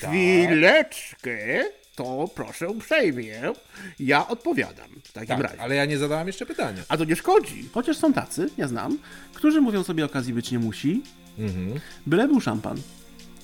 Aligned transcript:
Chwileczkę, 0.00 1.64
to 1.94 2.28
proszę 2.34 2.68
uprzejmie. 2.68 3.40
Ja 4.00 4.28
odpowiadam 4.28 4.88
w 5.04 5.12
takim 5.12 5.28
Tak, 5.28 5.40
razie. 5.40 5.60
ale 5.60 5.74
ja 5.74 5.84
nie 5.84 5.98
zadałam 5.98 6.26
jeszcze 6.26 6.46
pytania. 6.46 6.82
A 6.88 6.96
to 6.96 7.04
nie 7.04 7.16
szkodzi. 7.16 7.68
Chociaż 7.74 7.96
są 7.96 8.12
tacy, 8.12 8.48
ja 8.56 8.68
znam, 8.68 8.98
którzy 9.34 9.60
mówią 9.60 9.82
sobie 9.84 10.04
okazji 10.04 10.32
być 10.34 10.50
nie 10.50 10.58
musi. 10.58 11.02
Byle 12.06 12.28
był 12.28 12.40
szampan. 12.40 12.76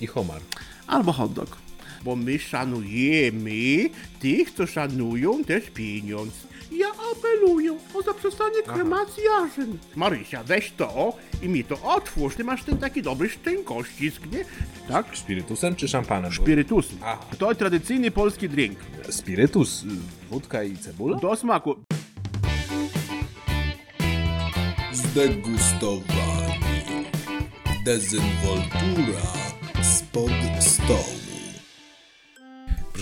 I 0.01 0.07
homar. 0.07 0.41
Albo 0.87 1.13
hot 1.13 1.33
dog. 1.33 1.57
Bo 2.05 2.17
my 2.17 2.39
szanujemy 2.39 3.91
tych, 4.21 4.51
co 4.51 4.67
szanują 4.67 5.45
też 5.45 5.71
pieniądz. 5.71 6.35
Ja 6.77 6.87
apeluję 7.13 7.73
o 7.95 8.03
zaprzestanie 8.03 8.63
kremacji 8.63 9.23
jarzyn. 9.25 9.79
Marysia, 9.97 10.45
weź 10.45 10.73
to 10.77 11.17
i 11.43 11.49
mi 11.49 11.65
to 11.65 11.83
otwórz. 11.83 12.35
Ty 12.35 12.45
masz 12.45 12.65
ten 12.65 12.79
taki 12.79 13.03
dobry 13.03 13.29
szczękościsk, 13.29 14.23
nie? 14.33 14.45
Tak? 14.89 15.07
Spirytusem 15.17 15.77
czy 15.77 15.89
szampanem? 15.89 16.33
Spirytus. 16.33 16.89
Aha. 17.03 17.27
To 17.39 17.55
tradycyjny 17.55 18.11
polski 18.11 18.49
drink. 18.49 18.79
Spirytus, 19.11 19.83
y, 19.83 19.87
wódka 20.31 20.63
i 20.63 20.77
cebula? 20.77 21.19
Do 21.19 21.37
smaku. 21.37 21.77
Zdegustowani. 24.93 26.63
Dezynwoltura 27.85 29.23
spod 29.83 30.31
stołu. 30.61 31.32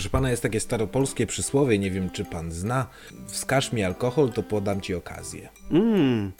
Proszę 0.01 0.09
pana, 0.09 0.29
jest 0.29 0.43
takie 0.43 0.59
staropolskie 0.59 1.27
przysłowie, 1.27 1.79
nie 1.79 1.91
wiem 1.91 2.09
czy 2.09 2.25
pan 2.25 2.51
zna. 2.51 2.87
Wskaż 3.27 3.73
mi 3.73 3.83
alkohol, 3.83 4.31
to 4.31 4.43
podam 4.43 4.81
ci 4.81 4.95
okazję. 4.95 5.49
Mm, 5.71 6.31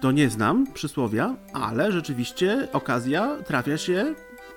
to 0.00 0.12
nie 0.12 0.30
znam 0.30 0.66
przysłowia, 0.74 1.36
ale 1.52 1.92
rzeczywiście 1.92 2.68
okazja 2.72 3.36
trafia 3.46 3.78
się 3.78 4.14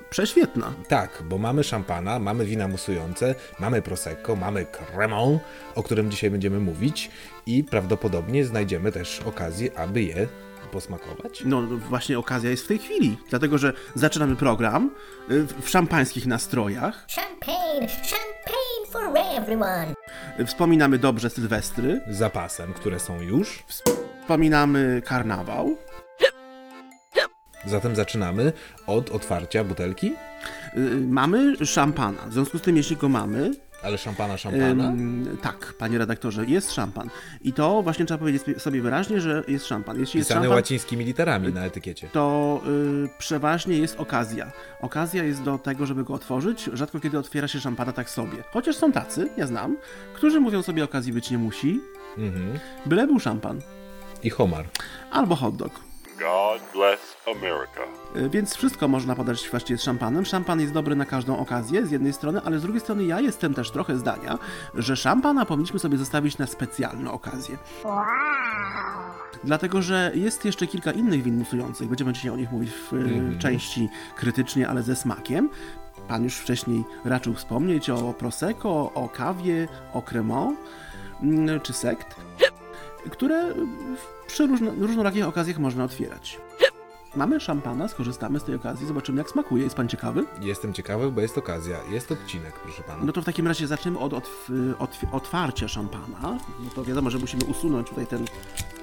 prześwietna. 0.10 0.74
Tak, 0.88 1.24
bo 1.30 1.38
mamy 1.38 1.64
szampana, 1.64 2.20
mamy 2.20 2.46
wina 2.46 2.68
musujące, 2.68 3.36
mamy 3.60 3.82
prosecco, 3.82 4.36
mamy 4.36 4.66
cremant, 4.66 5.42
o 5.76 5.84
którym 5.84 6.12
dzisiaj 6.12 6.32
będziemy 6.32 6.60
mówić 6.60 7.12
i 7.46 7.64
prawdopodobnie 7.64 8.46
znajdziemy 8.46 8.92
też 8.92 9.22
okazję, 9.26 9.78
aby 9.78 10.04
je 10.04 10.28
posmakować. 10.68 11.44
No 11.46 11.62
właśnie 11.62 12.20
okazja 12.20 12.50
jest 12.50 12.64
w 12.64 12.68
tej 12.68 12.78
chwili, 12.80 13.18
dlatego 13.30 13.58
że 13.58 13.74
zaczynamy 13.96 14.36
program 14.36 14.92
y, 15.32 15.46
w 15.62 15.70
szampańskich 15.70 16.26
nastrojach. 16.26 17.06
Champagne, 17.16 17.88
champagne 17.88 18.92
for 18.92 19.18
everyone. 19.38 19.94
Y, 20.40 20.46
Wspominamy 20.46 20.98
dobrze 21.00 21.30
Sylwestry, 21.30 22.02
Z 22.10 22.18
zapasem, 22.18 22.74
które 22.74 23.00
są 23.00 23.22
już. 23.22 23.64
wspominamy 23.68 25.02
karnawał. 25.06 25.78
Zatem 27.66 27.96
zaczynamy 27.96 28.54
od 28.88 29.10
otwarcia 29.12 29.64
butelki, 29.64 30.14
y, 30.78 30.80
Mamy 31.08 31.66
szampana. 31.66 32.22
W 32.28 32.34
związku 32.34 32.58
z 32.58 32.62
tym, 32.62 32.78
jeśli 32.78 32.96
go 32.98 33.10
mamy, 33.10 33.52
ale 33.88 33.98
szampana, 33.98 34.38
szampana. 34.38 34.84
ym, 34.90 35.38
tak, 35.42 35.74
panie 35.78 35.98
redaktorze, 35.98 36.46
jest 36.46 36.72
szampan. 36.74 37.10
I 37.42 37.54
to 37.54 37.82
właśnie 37.82 38.06
trzeba 38.06 38.18
powiedzieć 38.18 38.44
sobie 38.58 38.82
wyraźnie, 38.82 39.22
że 39.22 39.44
jest 39.48 39.66
szampan. 39.68 40.00
Jeśli 40.00 40.18
jest 40.18 40.30
Pisane 40.30 40.42
szampan, 40.42 40.58
łacińskimi 40.58 41.06
literami 41.06 41.54
na 41.54 41.66
etykiecie. 41.66 42.10
to 42.12 42.62
y, 43.06 43.10
przeważnie 43.18 43.78
jest 43.78 44.00
okazja. 44.00 44.52
Okazja 44.82 45.24
jest 45.24 45.44
do 45.44 45.58
tego, 45.58 45.86
żeby 45.86 46.04
go 46.04 46.14
otworzyć. 46.14 46.70
Rzadko 46.74 47.00
kiedy 47.00 47.20
otwiera 47.20 47.48
się 47.48 47.60
szampana 47.60 47.94
tak 47.94 48.10
sobie. 48.10 48.38
Chociaż 48.52 48.76
są 48.76 48.92
tacy, 48.92 49.30
ja 49.38 49.48
znam, 49.48 49.78
którzy 50.14 50.40
mówią 50.40 50.62
sobie 50.64 50.84
okazji 50.84 51.14
być 51.14 51.32
nie 51.32 51.38
musi. 51.38 51.82
Mhm. 52.18 52.60
Byle 52.86 53.08
był 53.08 53.20
szampan. 53.20 53.62
I 54.24 54.30
homar. 54.30 54.66
Albo 55.12 55.36
hot 55.36 55.56
dog. 55.56 55.87
God 56.20 56.62
bless 56.74 57.18
America. 57.28 57.82
Y, 58.16 58.30
Więc 58.30 58.56
wszystko 58.56 58.88
można 58.88 59.16
podać 59.16 59.50
właściwie 59.50 59.78
z 59.78 59.84
szampanem. 59.84 60.26
Szampan 60.26 60.60
jest 60.60 60.74
dobry 60.74 60.96
na 60.96 61.06
każdą 61.06 61.38
okazję 61.40 61.86
z 61.86 61.92
jednej 61.92 62.14
strony, 62.14 62.42
ale 62.46 62.60
z 62.60 62.62
drugiej 62.62 62.82
strony 62.82 63.04
ja 63.04 63.20
jestem 63.22 63.54
też 63.54 63.72
trochę 63.72 63.98
zdania, 63.98 64.38
że 64.74 64.96
szampana 64.96 65.46
powinniśmy 65.46 65.80
sobie 65.80 65.98
zostawić 65.98 66.38
na 66.38 66.48
specjalne 66.48 67.12
okazje. 67.12 67.58
Dlatego, 69.44 69.82
że 69.82 70.12
jest 70.16 70.46
jeszcze 70.46 70.68
kilka 70.68 70.92
innych 70.92 71.24
win 71.24 71.38
musujących. 71.38 71.88
Będziemy 71.88 72.14
dzisiaj 72.14 72.32
o 72.32 72.36
nich 72.38 72.52
mówić 72.52 72.72
w 72.72 72.94
y, 72.94 73.38
części 73.40 73.90
krytycznie, 74.16 74.68
ale 74.70 74.84
ze 74.84 74.96
smakiem. 74.96 75.50
Pan 76.08 76.24
już 76.24 76.36
wcześniej 76.36 76.84
raczył 77.06 77.34
wspomnieć 77.34 77.90
o 77.90 78.14
Prosecco, 78.14 78.92
o 78.94 79.10
kawie, 79.14 79.68
o 79.94 80.02
Cremant 80.02 80.60
mm, 81.24 81.60
czy 81.62 81.74
sekt, 81.74 82.16
które 83.10 83.54
przy 84.28 84.48
różno, 84.48 84.72
różnorakich 84.80 85.28
okazjach 85.28 85.58
można 85.60 85.84
otwierać. 85.84 86.40
Mamy 87.16 87.40
szampana, 87.40 87.88
skorzystamy 87.88 88.40
z 88.40 88.44
tej 88.44 88.56
okazji, 88.56 88.88
zobaczymy 88.88 89.18
jak 89.18 89.30
smakuje. 89.30 89.64
Jest 89.64 89.76
pan 89.76 89.88
ciekawy? 89.88 90.26
Jestem 90.42 90.74
ciekawy, 90.74 91.12
bo 91.12 91.22
jest 91.22 91.38
okazja. 91.38 91.78
Jest 91.92 92.12
odcinek, 92.12 92.60
proszę 92.60 92.84
pana. 92.84 93.04
No 93.04 93.12
to 93.14 93.22
w 93.22 93.26
takim 93.26 93.48
razie 93.48 93.68
zaczniemy 93.68 94.00
od 94.00 94.14
otw- 94.14 94.52
otw- 94.80 95.08
otwarcia 95.12 95.68
szampana. 95.68 96.38
No 96.60 96.70
to 96.76 96.84
wiadomo, 96.84 97.10
że 97.10 97.18
musimy 97.18 97.44
usunąć 97.46 97.90
tutaj 97.90 98.08
ten 98.08 98.26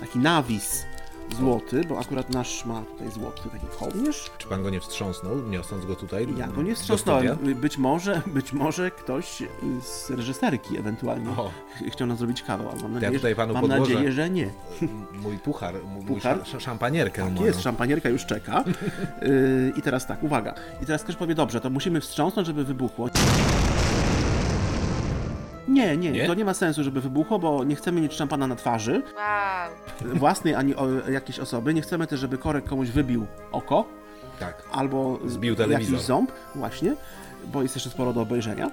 taki 0.01 0.19
nawis 0.19 0.85
złoty, 1.33 1.85
bo 1.89 1.99
akurat 2.01 2.31
nasz 2.31 2.65
ma 2.65 2.83
tutaj 2.83 3.11
złoty 3.11 3.43
taki 3.51 3.67
kołnierz. 3.79 4.31
Czy 4.39 4.49
pan 4.49 4.63
go 4.63 4.71
nie 4.71 4.81
wstrząsnął, 4.81 5.37
niosąc 5.49 5.85
go 5.87 5.97
tutaj? 5.97 6.27
Ja 6.37 6.47
go 6.49 6.63
nie 6.63 6.75
wstrząsnąłem. 6.75 7.37
Być 7.55 7.79
może, 7.79 8.23
być 8.27 8.53
może 8.53 8.91
ktoś 8.91 9.43
z 9.83 10.11
reżyserki 10.11 10.79
ewentualnie 10.79 11.31
O. 11.31 11.51
ch- 11.75 11.93
chciał 11.93 12.07
nam 12.07 12.17
zrobić 12.17 12.43
kawał, 12.43 12.69
ale 12.71 12.83
mam 12.83 12.93
nadzieję, 12.95 13.13
tutaj 13.13 13.35
panu 13.35 13.55
mam 13.55 13.67
nadzieję 13.69 14.13
że 14.13 14.31
nie. 14.31 14.51
Mój 15.23 15.39
puchar, 15.39 15.75
mój 15.95 16.05
Puchar? 16.05 16.39
Sz- 16.43 16.63
szampanierkę 16.63 17.23
Tak 17.23 17.33
moją. 17.33 17.47
jest, 17.47 17.63
szampanierka 17.63 18.09
już 18.09 18.27
czeka. 18.27 18.65
Yy, 19.23 19.73
I 19.77 19.83
teraz 19.83 20.07
tak, 20.07 20.23
uwaga. 20.23 20.55
I 20.83 20.87
teraz 20.87 21.03
ktoś 21.03 21.17
powie, 21.17 21.35
dobrze, 21.35 21.61
to 21.61 21.71
musimy 21.71 22.01
wstrząsnąć, 22.01 22.47
żeby 22.47 22.65
wybuchło. 22.65 23.09
Nie, 25.69 25.97
nie, 25.97 26.11
Nie? 26.13 26.27
to 26.27 26.35
nie 26.35 26.45
ma 26.45 26.55
sensu, 26.55 26.85
żeby 26.85 27.01
wybuchło, 27.01 27.39
bo 27.39 27.65
nie 27.65 27.77
chcemy 27.77 28.01
mieć 28.01 28.13
szampana 28.15 28.47
na 28.47 28.57
twarzy 28.57 29.03
Wow. 29.17 30.15
własnej 30.15 30.55
ani 30.55 30.77
o, 30.77 30.87
jakiejś 31.11 31.39
osoby. 31.39 31.75
Nie 31.75 31.83
chcemy 31.83 32.07
też, 32.07 32.21
żeby 32.21 32.39
korek 32.39 32.65
komuś 32.65 32.89
wybił 32.89 33.27
oko 33.53 33.85
Tak. 34.41 34.63
albo 34.73 35.19
Zbił 35.27 35.57
telewizor. 35.57 35.93
jakiś 35.93 36.07
ząb, 36.07 36.33
właśnie, 36.55 36.95
bo 37.53 37.63
jest 37.63 37.77
jeszcze 37.77 37.91
sporo 37.91 38.13
do 38.13 38.21
obejrzenia. 38.21 38.71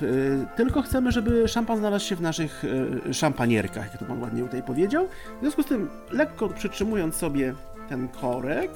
Yy, 0.00 0.08
Tylko 0.56 0.82
chcemy, 0.82 1.12
żeby 1.12 1.48
szampan 1.48 1.78
znalazł 1.78 2.04
się 2.06 2.16
w 2.16 2.20
naszych 2.20 2.64
yy, 3.04 3.14
szampanierkach, 3.14 3.92
jak 3.92 3.98
to 3.98 4.04
pan 4.04 4.22
ładnie 4.22 4.42
tutaj 4.42 4.62
powiedział. 4.62 5.08
W 5.36 5.40
związku 5.40 5.62
z 5.62 5.66
tym, 5.66 5.90
lekko 6.10 6.48
przytrzymując 6.48 7.16
sobie 7.16 7.54
ten 7.88 8.08
korek, 8.08 8.70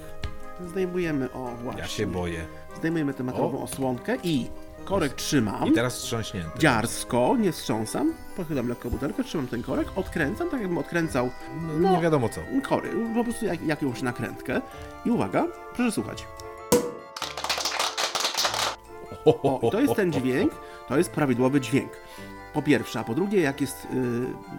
zdejmujemy, 0.66 1.32
o 1.32 1.50
właśnie, 1.62 1.80
Ja 1.80 1.86
się 1.88 2.06
boję. 2.06 2.40
zdejmujemy 2.76 3.14
tę 3.14 3.22
metalową 3.25 3.62
osłonkę 3.62 4.16
i 4.22 4.46
korek 4.88 5.12
trzymam. 5.15 5.69
I 5.69 5.72
teraz 5.72 5.97
wstrząśnięty. 5.99 6.59
Dziarsko, 6.59 7.37
nie 7.38 7.53
wstrząsam, 7.53 8.15
pochylam 8.37 8.69
lekko 8.69 8.91
butelkę, 8.91 9.25
trzymam 9.25 9.47
ten 9.47 9.62
korek, 9.62 9.88
odkręcam, 9.97 10.50
tak 10.50 10.60
jakbym 10.60 10.78
odkręcał 10.78 11.31
No, 11.81 11.93
nie 11.97 12.03
wiadomo 12.03 12.28
co. 12.28 12.41
kory, 12.69 12.91
po 13.15 13.25
prostu 13.25 13.47
jak, 13.47 13.62
jakąś 13.66 14.03
nakrętkę. 14.03 14.60
I 15.04 15.10
uwaga, 15.10 15.47
proszę 15.75 15.93
słuchać. 15.93 16.26
O, 19.25 19.69
to 19.72 19.81
jest 19.81 19.94
ten 19.94 20.12
dźwięk, 20.12 20.53
to 20.88 20.99
jest 20.99 21.10
prawidłowy 21.10 21.60
dźwięk. 21.60 21.93
Po 22.53 22.62
pierwsze, 22.62 23.00
a 23.00 23.04
po 23.04 23.14
drugie, 23.14 23.41
jak 23.41 23.60
jest 23.60 23.84
y, 23.84 23.88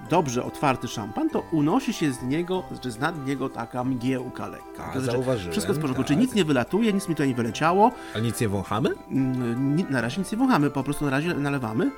dobrze 0.09 0.43
otwarty 0.43 0.87
szampan, 0.87 1.29
to 1.29 1.43
unosi 1.51 1.93
się 1.93 2.11
z 2.11 2.23
niego, 2.23 2.63
czy 2.81 2.91
z 2.91 2.99
nad 2.99 3.25
niego 3.27 3.49
taka 3.49 3.83
mgiełka 3.83 4.47
lekka. 4.47 4.85
A, 4.85 4.91
znaczy, 4.91 5.05
zauważyłem, 5.11 5.51
Wszystko 5.51 5.71
jest 5.71 5.79
w 5.79 5.81
porządku, 5.81 6.03
tak. 6.03 6.07
czy 6.07 6.15
nic 6.15 6.33
nie 6.33 6.45
wylatuje, 6.45 6.93
nic 6.93 7.07
mi 7.09 7.15
tutaj 7.15 7.27
nie 7.27 7.35
wyleciało. 7.35 7.91
Ale 8.13 8.23
nic 8.23 8.41
nie 8.41 8.49
wąchamy? 8.49 8.89
Mm, 9.11 9.91
Na 9.91 10.01
razie 10.01 10.19
nic 10.21 10.31
nie 10.31 10.37
wąchamy, 10.37 10.69
po 10.71 10.83
prostu 10.83 11.05
na 11.05 11.11
razie 11.11 11.33
nalewamy. 11.33 11.91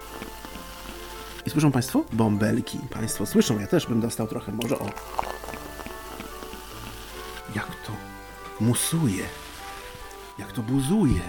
I 1.45 1.49
słyszą 1.49 1.71
Państwo? 1.71 2.03
Bąbelki. 2.13 2.79
Państwo 2.93 3.25
słyszą, 3.25 3.59
ja 3.59 3.67
też 3.67 3.87
bym 3.87 4.01
dostał 4.01 4.27
trochę 4.27 4.51
może 4.51 4.79
o. 4.79 4.85
Jak 7.55 7.65
to 7.85 7.91
musuje. 8.59 9.23
Jak 10.39 10.51
to 10.51 10.61
buzuje. 10.61 11.21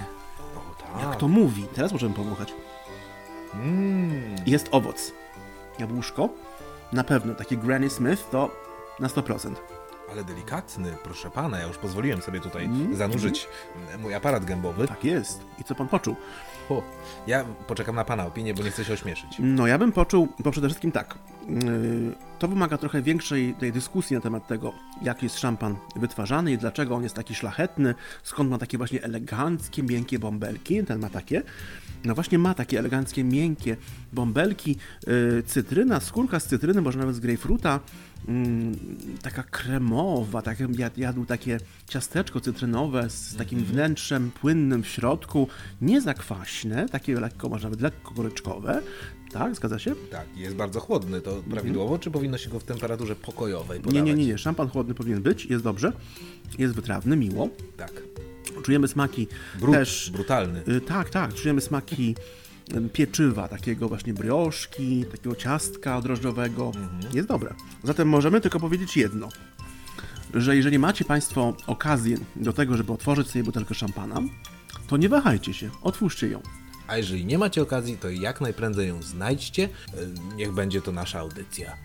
O, 0.57 0.83
tak. 0.83 1.03
Jak 1.03 1.17
to 1.17 1.29
mówi. 1.29 1.67
Teraz 1.75 1.93
możemy 1.93 2.15
powąchać. 2.15 2.55
Mm. 3.55 4.35
Jest 4.47 4.69
owoc. 4.71 5.13
Jabłuszko. 5.79 6.29
Na 6.93 7.05
pewno 7.05 7.35
taki 7.35 7.59
Granny 7.59 7.91
Smith 7.91 8.31
to 8.31 8.51
na 9.01 9.09
100%. 9.09 9.55
Ale 10.11 10.25
delikatny, 10.25 10.95
proszę 11.05 11.31
pana. 11.31 11.59
Ja 11.59 11.67
już 11.67 11.79
pozwoliłem 11.79 12.23
sobie 12.23 12.41
tutaj 12.41 12.65
Mm. 12.65 12.97
zanurzyć 12.97 13.49
mój 14.03 14.15
aparat 14.15 14.45
gębowy. 14.45 14.89
Tak 14.89 15.05
jest. 15.05 15.41
I 15.59 15.65
co 15.65 15.75
pan 15.75 15.89
poczuł? 15.89 16.17
O, 16.71 16.83
ja 17.27 17.45
poczekam 17.67 17.95
na 17.95 18.05
pana 18.05 18.27
opinię, 18.27 18.55
bo 18.55 18.63
nie 18.63 18.71
chcę 18.71 18.85
się 18.85 18.93
ośmieszyć. 18.93 19.37
No 19.39 19.67
ja 19.67 19.79
bym 19.79 19.93
poczuł, 19.93 20.29
bo 20.39 20.51
przede 20.51 20.69
wszystkim 20.69 20.93
tak, 20.93 21.15
yy, 21.49 21.59
to 22.43 22.49
wymaga 22.49 22.79
trochę 22.79 23.03
większej 23.03 23.55
tej 23.55 23.73
dyskusji 23.73 24.17
na 24.17 24.21
temat 24.21 24.47
tego, 24.47 24.73
jak 25.03 25.23
jest 25.23 25.39
szampan 25.39 25.77
wytwarzany 25.97 26.53
i 26.53 26.59
dlaczego 26.59 26.95
on 26.95 27.03
jest 27.03 27.15
taki 27.15 27.35
szlachetny, 27.35 27.95
skąd 28.23 28.51
ma 28.51 28.59
takie 28.59 28.79
właśnie 28.79 29.03
eleganckie, 29.03 29.83
miękkie 29.83 30.19
bąbelki, 30.19 30.85
ten 30.85 31.01
ma 31.01 31.09
takie. 31.09 31.43
No 32.05 32.15
właśnie 32.15 32.39
ma 32.39 32.55
takie 32.55 32.79
eleganckie, 32.79 33.25
miękkie 33.25 33.77
bąbelki, 34.13 34.77
yy, 35.07 35.43
cytryna, 35.47 36.01
skórka 36.01 36.41
z 36.41 36.47
cytryny, 36.47 36.83
może 36.83 36.99
nawet 36.99 37.17
z 37.17 37.21
grejpfruta, 37.21 37.81
mm, 38.29 38.77
taka 39.23 39.43
kremowa, 39.43 40.43
tak 40.43 40.61
jakbym 40.61 40.91
jadł, 40.97 41.25
takie 41.25 41.61
ciasteczko 41.89 42.41
cytrynowe 42.41 43.11
z 43.11 43.37
takim 43.37 43.65
wnętrzem 43.65 44.31
płynnym 44.31 44.83
w 44.83 44.89
środku, 44.89 45.49
nie 45.81 46.01
zakwaśne, 46.01 46.75
kwaśne, 46.75 46.89
takie 46.89 47.21
lekko, 47.21 47.49
może 47.49 47.65
nawet 47.65 47.81
lekko 47.81 48.15
goryczkowe. 48.15 48.83
Tak, 49.33 49.57
zgadza 49.57 49.79
się? 49.79 49.95
Tak, 50.11 50.27
jest 50.37 50.57
bardzo 50.57 50.81
chłodny, 50.81 51.21
to 51.21 51.43
prawidłowo, 51.51 51.99
czy 51.99 52.11
powinno 52.11 52.32
się 52.39 52.51
go 52.51 52.61
w 52.61 52.65
temperaturze 52.65 53.17
pokojowej 53.17 53.79
Nie, 53.79 53.85
podawać? 53.85 54.07
nie, 54.07 54.15
nie, 54.15 54.27
nie. 54.27 54.39
Szampan 54.39 54.69
chłodny 54.69 54.95
powinien 54.95 55.23
być, 55.23 55.47
jest 55.47 55.65
dobrze. 55.65 55.93
Jest 56.59 56.75
wytrawny, 56.75 57.17
miło. 57.17 57.49
Tak. 57.77 57.93
Czujemy 58.63 58.89
smaki 58.89 59.27
Brud, 59.61 59.75
też. 59.75 60.11
brutalny. 60.13 60.63
Y, 60.69 60.81
tak, 60.81 61.11
tak. 61.11 61.35
Czujemy 61.35 61.61
smaki 61.61 62.15
pieczywa, 62.93 63.49
takiego 63.49 63.89
właśnie 63.89 64.15
brioszki, 64.15 65.05
takiego 65.05 65.37
ciastka 65.37 66.01
drożdżowego. 66.01 66.73
Jest 67.15 67.29
dobre. 67.29 67.55
Zatem 67.85 68.09
możemy 68.09 68.41
tylko 68.41 68.61
powiedzieć 68.61 68.97
jedno. 68.97 69.29
Że 70.35 70.57
jeżeli 70.57 70.79
macie 70.79 71.05
Państwo 71.05 71.57
okazję 71.67 72.17
do 72.37 72.53
tego, 72.53 72.77
żeby 72.77 72.93
otworzyć 72.93 73.29
sobie 73.31 73.45
butelkę 73.45 73.75
szampana, 73.75 74.21
to 74.87 74.97
nie 74.97 75.09
wahajcie 75.09 75.55
się, 75.55 75.71
otwórzcie 75.83 76.29
ją. 76.29 76.43
A 76.89 76.97
jeżeli 76.97 77.25
nie 77.25 77.39
macie 77.39 77.63
okazji, 77.63 77.97
to 77.97 78.11
jak 78.11 78.41
najprędzej 78.41 78.89
ją 78.89 79.03
znajdźcie. 79.03 79.69
E, 79.95 80.35
Niech 80.37 80.53
będzie 80.53 80.83
to 80.83 80.93
nasza 80.93 81.19
audycja. 81.19 81.77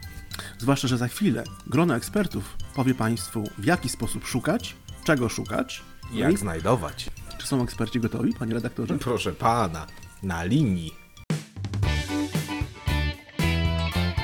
Zwłaszcza, 0.58 0.88
że 0.88 0.98
za 0.98 1.08
chwilę 1.08 1.44
grono 1.68 1.96
ekspertów 1.96 2.58
powie 2.76 2.96
Państwu, 2.96 3.44
w 3.58 3.66
jaki 3.66 3.90
sposób 3.90 4.26
szukać, 4.26 4.76
czego 5.04 5.30
szukać. 5.30 5.82
I 6.12 6.14
No 6.14 6.20
jak 6.20 6.34
i 6.34 6.38
znajdować. 6.38 7.10
czy 7.38 7.48
są 7.48 7.64
eksperci 7.64 8.00
gotowi, 8.00 8.34
panie 8.34 8.54
redaktorze? 8.54 8.98
Proszę 8.98 9.34
pana, 9.34 9.88
na 10.24 10.44
linii. 10.44 10.94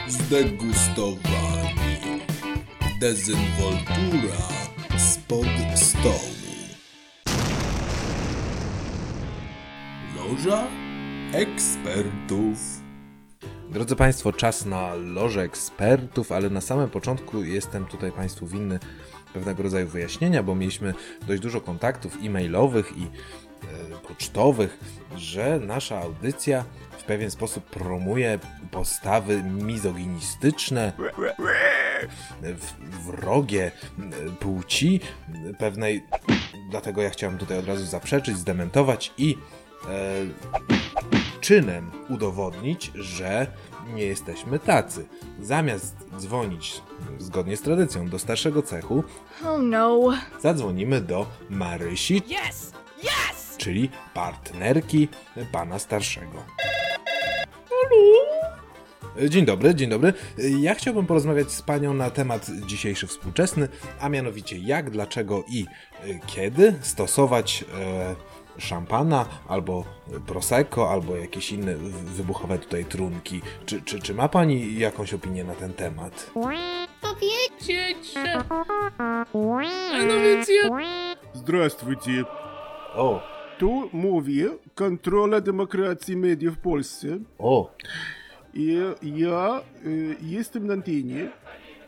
Zdegustowani. 0.08 2.22
Dezynwoltura 3.00 4.48
spod 4.98 5.48
stołu. 5.76 6.34
Loża 10.16 10.68
ekspertów. 11.34 12.83
Drodzy 13.70 13.96
Państwo, 13.96 14.34
czas 14.34 14.66
na 14.66 14.94
loże 14.96 15.42
ekspertów, 15.42 16.32
ale 16.32 16.50
na 16.50 16.62
samym 16.62 16.90
początku 16.90 17.44
jestem 17.44 17.86
tutaj 17.86 18.12
Państwu 18.12 18.48
winny 18.48 18.80
pewnego 19.34 19.64
rodzaju 19.64 19.88
wyjaśnienia, 19.88 20.44
bo 20.44 20.56
mieliśmy 20.56 20.94
dość 21.28 21.42
dużo 21.42 21.62
kontaktów 21.62 22.18
e-mailowych 22.24 22.98
i 22.98 23.04
e, 23.04 23.08
pocztowych, 24.08 24.78
że 25.16 25.60
nasza 25.60 26.00
audycja 26.00 26.66
w 26.98 27.04
pewien 27.04 27.32
sposób 27.32 27.64
promuje 27.66 28.40
postawy 28.72 29.44
mizoginistyczne, 29.44 30.94
wrogie 33.06 33.72
płci 34.40 35.00
pewnej. 35.58 36.04
Dlatego 36.70 37.02
ja 37.02 37.10
chciałem 37.10 37.38
tutaj 37.38 37.58
od 37.58 37.68
razu 37.68 37.86
zaprzeczyć, 37.86 38.38
zdementować 38.38 39.14
i 39.18 39.38
e, 39.90 41.23
czynem 41.44 41.92
udowodnić, 42.10 42.92
że 42.96 43.48
nie 43.94 44.04
jesteśmy 44.04 44.60
tacy. 44.60 45.06
Zamiast 45.42 45.96
dzwonić 46.18 46.82
zgodnie 47.20 47.58
z 47.58 47.62
tradycją 47.62 48.10
do 48.10 48.20
starszego 48.20 48.62
cechu, 48.62 49.04
Oh 49.44 49.58
no. 49.62 50.10
zadzwonimy 50.42 51.02
do 51.02 51.26
Marysi, 51.50 52.18
Yes! 52.50 52.72
Yes! 53.04 53.58
czyli 53.58 53.90
partnerki 54.14 55.08
pana 55.52 55.80
starszego. 55.80 56.44
Dzień 59.30 59.46
dobry, 59.46 59.76
dzień 59.76 59.90
dobry. 59.90 60.14
Ja 60.60 60.76
chciałbym 60.76 61.06
porozmawiać 61.06 61.52
z 61.52 61.62
panią 61.62 61.94
na 61.94 62.10
temat 62.10 62.48
dzisiejszy 62.66 63.08
współczesny, 63.08 63.68
a 64.00 64.10
mianowicie 64.10 64.58
jak, 64.58 64.90
dlaczego 64.90 65.44
i 65.48 65.66
kiedy 66.28 66.74
stosować 66.82 67.66
e, 67.82 68.16
szampana 68.59 69.27
albo 69.49 69.85
prosecco, 70.27 70.91
albo 70.91 71.17
jakieś 71.17 71.53
inne 71.53 71.75
w- 71.75 71.93
wybuchowe 72.17 72.59
tutaj 72.59 72.85
trunki. 72.85 73.41
Czy, 73.67 73.83
czy, 73.83 74.01
czy 74.01 74.15
ma 74.15 74.29
pani 74.29 74.79
jakąś 74.79 75.15
opinię 75.15 75.45
na 75.45 75.55
ten 75.55 75.73
temat? 75.73 76.31
Powiedzieć, 77.01 78.15
mianowicie 79.93 80.53
Здравствуйте. 81.35 82.25
O, 82.95 83.23
Tu 83.59 83.91
mówi 83.93 84.45
kontrola 84.75 85.41
demokracji 85.41 86.17
mediów 86.17 86.55
w 86.57 86.59
Polsce. 86.59 87.09
o, 87.39 87.75
I 88.55 88.79
ja 89.03 89.61
y, 89.87 90.17
jestem 90.23 90.67
na 90.67 90.75
antenie. 90.75 91.31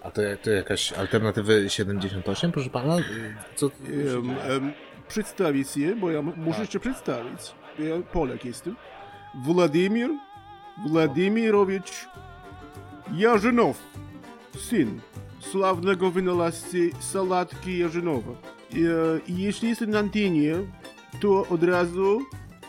a 0.03 0.11
to, 0.11 0.23
to 0.43 0.51
jakaś 0.51 0.93
alternatywy 0.93 1.65
78, 1.71 2.53
proszę 2.53 2.71
pana? 2.71 2.97
Co? 3.57 3.67
Em, 3.67 4.31
em, 4.31 4.73
przedstawić 5.08 5.70
się, 5.70 5.96
bo 5.96 6.12
ja 6.12 6.22
muszę 6.22 6.60
jeszcze 6.60 6.80
przedstawić. 6.80 7.42
Ja 7.80 7.96
Polak 8.14 8.46
jestem. 8.46 8.76
Władimir 9.44 10.10
Władimirowicz 10.88 12.08
Jarzynow, 13.14 13.78
syn 14.58 15.00
sławnego 15.40 16.12
wynalazcy 16.12 16.90
sałatki 17.00 17.78
Jarzynowa. 17.78 18.32
E, 18.32 18.36
jeśli 19.28 19.70
jestem 19.70 19.90
na 19.90 20.00
antenie, 20.00 20.54
to 21.22 21.48
od 21.48 21.64
razu 21.64 22.22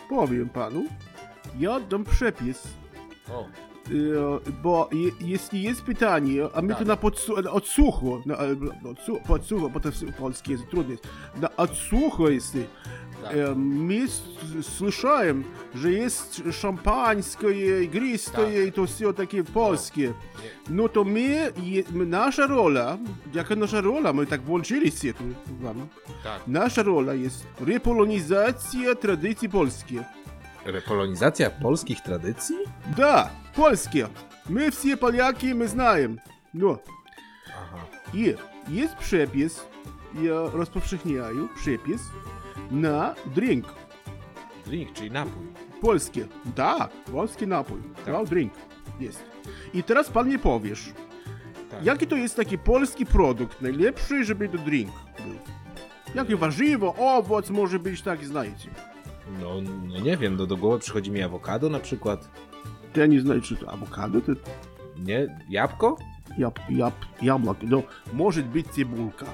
powiem 0.09 0.49
panu, 0.49 0.85
ja 1.59 1.79
dam 1.79 2.03
przepis 2.03 2.67
O. 3.29 3.66
Y, 3.91 4.51
bo 4.63 4.89
je, 4.91 5.11
jeśli 5.21 5.63
jest 5.63 5.81
pytanie, 5.81 6.43
a 6.53 6.61
my 6.61 6.69
tak. 6.69 6.79
to 6.79 6.85
na 6.85 6.95
podsu- 6.95 7.47
odsłuchu, 7.49 8.21
na, 8.25 8.35
e, 8.35 8.55
podsłuchu, 9.27 9.69
bo 9.69 9.79
to 9.79 9.89
polski 10.19 10.51
jest 10.51 10.69
trudny, 10.69 10.97
na 11.41 11.55
odsłuchu 11.55 12.29
jest, 12.29 12.57
tak. 13.23 13.33
E, 13.33 13.55
my 13.55 14.05
słyszałem, 14.61 15.43
że 15.75 15.91
jest 15.91 16.43
szampańskie, 16.51 17.83
igristoje 17.83 18.59
tak. 18.59 18.67
i 18.67 18.71
to 18.71 18.85
wszystko 18.85 19.13
takie 19.13 19.43
polskie. 19.43 20.13
No, 20.69 20.83
no 20.83 20.89
to 20.89 21.03
my, 21.03 21.53
je, 21.63 21.83
nasza 21.93 22.47
rola, 22.47 22.97
jaka 23.33 23.55
nasza 23.55 23.81
rola, 23.81 24.13
my 24.13 24.25
tak 24.25 24.41
włączyli 24.41 24.91
się 24.91 25.13
tu 25.13 25.23
wam, 25.59 25.87
tak. 26.23 26.47
nasza 26.47 26.83
rola 26.83 27.13
jest 27.13 27.47
repolonizacja 27.59 28.95
tradycji 28.95 29.49
polskiej. 29.49 29.99
Repolonizacja 30.65 31.49
polskich 31.49 32.01
tradycji? 32.01 32.55
Da! 32.97 33.29
польские. 33.56 34.08
Мы 34.48 34.70
все 34.70 34.96
поляки, 34.96 35.52
мы 35.54 35.68
знаем. 35.68 36.20
Но 36.52 36.80
Aha. 37.48 37.78
и 38.12 38.36
есть 38.68 38.96
przepis, 38.98 39.62
я 40.14 40.50
rozpowszechniаю 40.50 41.48
przepis 41.56 42.00
na 42.70 43.14
drink. 43.34 43.64
Drink, 44.66 44.92
czyli 44.92 45.10
napój. 45.10 45.46
Polskie. 45.80 46.26
Tak, 46.54 46.90
polski 47.12 47.46
napój. 47.46 47.80
No, 48.06 48.24
drink. 48.24 48.52
Jest. 49.00 49.24
I 49.74 49.82
teraz 49.82 50.10
pan 50.10 50.28
mi 50.28 50.38
powiesz, 50.38 50.92
Tak. 51.70 51.84
jaki 51.84 52.06
to 52.06 52.16
jest 52.16 52.36
taki 52.36 52.58
polski 52.58 53.06
produkt 53.06 53.60
najlepszy, 53.62 54.24
żeby 54.24 54.48
to 54.48 54.58
drink 54.58 54.90
był? 55.24 55.34
Jakie 56.14 56.36
warzywo, 56.36 56.94
owoc 56.98 57.50
może 57.50 57.78
być, 57.78 58.02
tak 58.02 58.24
знаете. 58.24 58.68
No, 59.40 59.60
no 59.88 60.00
nie 60.00 60.16
wiem, 60.16 60.36
do, 60.36 60.46
do 60.46 60.56
głowy 60.56 60.78
przychodzi 60.78 61.10
mi 61.10 61.22
awokado 61.22 61.68
na 61.68 61.78
przykład. 61.80 62.28
to 62.97 63.01
ja 63.01 63.07
nie 63.07 63.21
znam, 63.21 63.41
czy 63.41 63.55
to 63.55 63.69
awokado, 63.69 64.21
to... 64.21 64.31
Nie, 64.97 65.27
jabłko? 65.49 65.97
Jab, 66.37 66.59
jab, 66.69 66.93
jabłko, 67.21 67.55
no, 67.63 67.83
może 68.13 68.43
być 68.43 68.67
cebulka. 68.67 69.25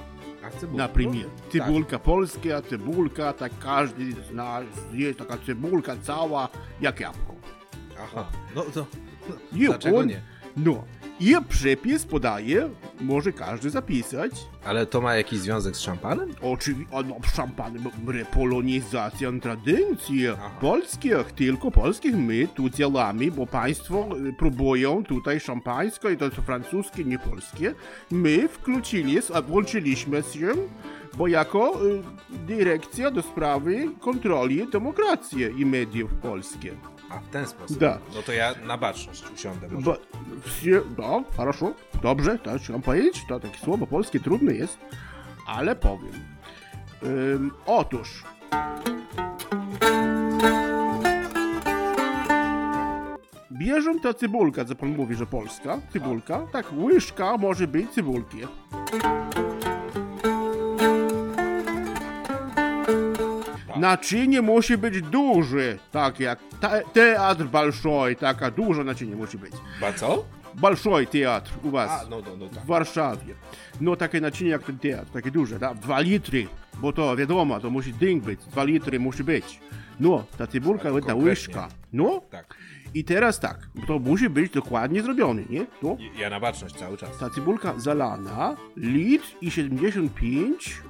A 0.46 0.50
cebulka? 0.50 0.82
Na 0.82 0.88
przykład. 0.88 1.16
Tak. 1.24 1.52
Cebulka 1.52 1.90
tak. 1.90 2.02
polska, 2.02 2.62
cebulka, 2.62 3.32
tak 3.32 3.52
każdy 3.58 4.12
zna, 4.12 4.60
jest 4.92 5.18
taka 5.18 5.38
cebulka 5.38 5.96
cała, 6.02 6.48
jak 6.80 7.00
jabłko. 7.00 7.34
Aha, 8.02 8.26
no 8.54 8.62
to... 8.62 8.86
No, 9.28 9.36
Dlaczego 9.52 9.98
on, 9.98 10.06
nie? 10.06 10.20
No, 10.56 10.84
i 11.24 11.34
przepis 11.48 12.04
podaje, 12.04 12.70
może 13.00 13.32
każdy 13.32 13.70
zapisać, 13.70 14.32
Ale 14.64 14.86
to 14.86 15.00
ma 15.00 15.14
jakiś 15.14 15.38
związek 15.38 15.76
z 15.76 15.80
szampanem? 15.80 16.30
oczywiście, 16.42 16.94
no, 17.08 17.16
szampanem, 17.36 17.82
repolonizacja 18.06 19.32
tradycji 19.42 20.28
Aha. 20.28 20.50
polskich, 20.60 21.32
tylko 21.36 21.70
polskich 21.70 22.16
my 22.16 22.48
tu 22.54 22.68
działamy, 22.70 23.30
bo 23.30 23.46
państwo 23.46 24.08
y, 24.28 24.32
próbują 24.32 25.04
tutaj 25.04 25.40
szampańskie, 25.40 26.12
i 26.12 26.16
to 26.16 26.24
jest 26.24 26.36
francuskie, 26.36 27.04
nie 27.04 27.18
polskie, 27.18 27.74
my 28.10 28.48
wkluczyli, 28.48 29.18
włączyliśmy 29.48 30.22
się, 30.22 30.48
bo 31.16 31.26
jako 31.28 31.86
y, 31.86 32.02
dyrekcja 32.46 33.10
do 33.10 33.22
sprawy 33.22 33.88
kontroli 34.00 34.70
demokracji 34.72 35.44
i 35.56 35.66
mediów 35.66 36.14
polskich. 36.14 36.93
A 37.13 37.19
w 37.19 37.29
ten 37.29 37.47
sposób. 37.47 37.77
Da. 37.77 37.99
No 38.15 38.21
to 38.21 38.31
ja 38.31 38.53
na 38.65 38.77
baczność 38.77 39.23
usiądę 39.35 39.67
może. 39.67 39.85
Bo 39.85 39.97
все, 40.45 40.81
да, 40.97 41.23
хорошо, 41.37 41.73
dobrze, 42.01 42.39
tak 42.39 42.61
chciałem 42.61 42.81
powiedzieć, 42.81 43.25
to 43.29 43.39
takie 43.39 43.57
słowo 43.57 43.87
polskie 43.87 44.19
trudne 44.19 44.53
jest, 44.53 44.77
ale 45.47 45.75
powiem. 45.75 46.13
Ym, 47.03 47.51
otóż, 47.65 48.23
bierzemy 53.51 53.99
ta 53.99 54.13
cebulka, 54.13 54.65
co 54.65 54.75
pan 54.75 54.89
mówi, 54.89 55.15
że 55.15 55.25
polska, 55.25 55.77
cebulka, 55.93 56.47
tak, 56.51 56.65
łyżka 56.73 57.37
może 57.37 57.67
być 57.67 57.89
cebulki. 57.91 58.37
Naczynie 63.88 64.42
musi 64.42 64.78
być 64.78 65.02
duże, 65.02 65.78
tak 65.92 66.20
jak 66.20 66.38
te, 66.60 66.82
teatr 66.92 67.44
Balszoj, 67.44 68.16
taka 68.16 68.50
duża 68.50 68.84
naczynie 68.84 69.16
musi 69.16 69.38
być. 69.38 69.52
Ba 69.80 69.92
co? 69.92 70.24
Balszoj 70.54 71.06
teatr 71.06 71.50
u 71.62 71.70
was. 71.70 71.90
A, 71.90 72.08
no, 72.10 72.20
no, 72.26 72.36
no 72.36 72.48
tak. 72.48 72.62
w 72.64 72.66
Warszawie. 72.66 73.34
No 73.80 73.96
takie 73.96 74.20
naczynie 74.20 74.50
jak 74.50 74.62
ten 74.62 74.78
teatr, 74.78 75.10
takie 75.12 75.30
duże, 75.30 75.58
tak? 75.60 75.78
Dwa 75.78 76.00
litry, 76.00 76.46
bo 76.78 76.92
to 76.92 77.16
wiadomo, 77.16 77.60
to 77.60 77.70
musi 77.70 77.92
ding 77.92 78.24
być, 78.24 78.40
dwa 78.40 78.64
litry 78.64 79.00
musi 79.00 79.24
być. 79.24 79.60
No, 80.00 80.24
ta 80.38 80.46
cebulka, 80.46 80.88
Ale 80.88 80.94
jedna 80.94 81.12
konkretnie. 81.12 81.30
łyżka. 81.30 81.68
No, 81.92 82.20
Tak. 82.30 82.54
i 82.94 83.04
teraz 83.04 83.40
tak, 83.40 83.58
to 83.86 83.98
musi 83.98 84.30
być 84.30 84.52
dokładnie 84.52 85.02
zrobione, 85.02 85.42
nie? 85.50 85.66
No, 85.82 85.96
Ja 86.18 86.30
na 86.30 86.40
baczność 86.40 86.74
cały 86.74 86.96
czas. 86.96 87.18
ta 87.18 87.30
cebulka 87.30 87.74
zalana, 87.78 88.56
litr 88.76 89.26
i 89.40 89.50
75 89.50 90.82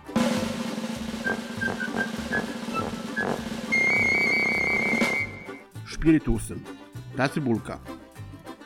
szpirytusem. 6.05 6.61
Ta 7.17 7.29
cebulka. 7.29 7.79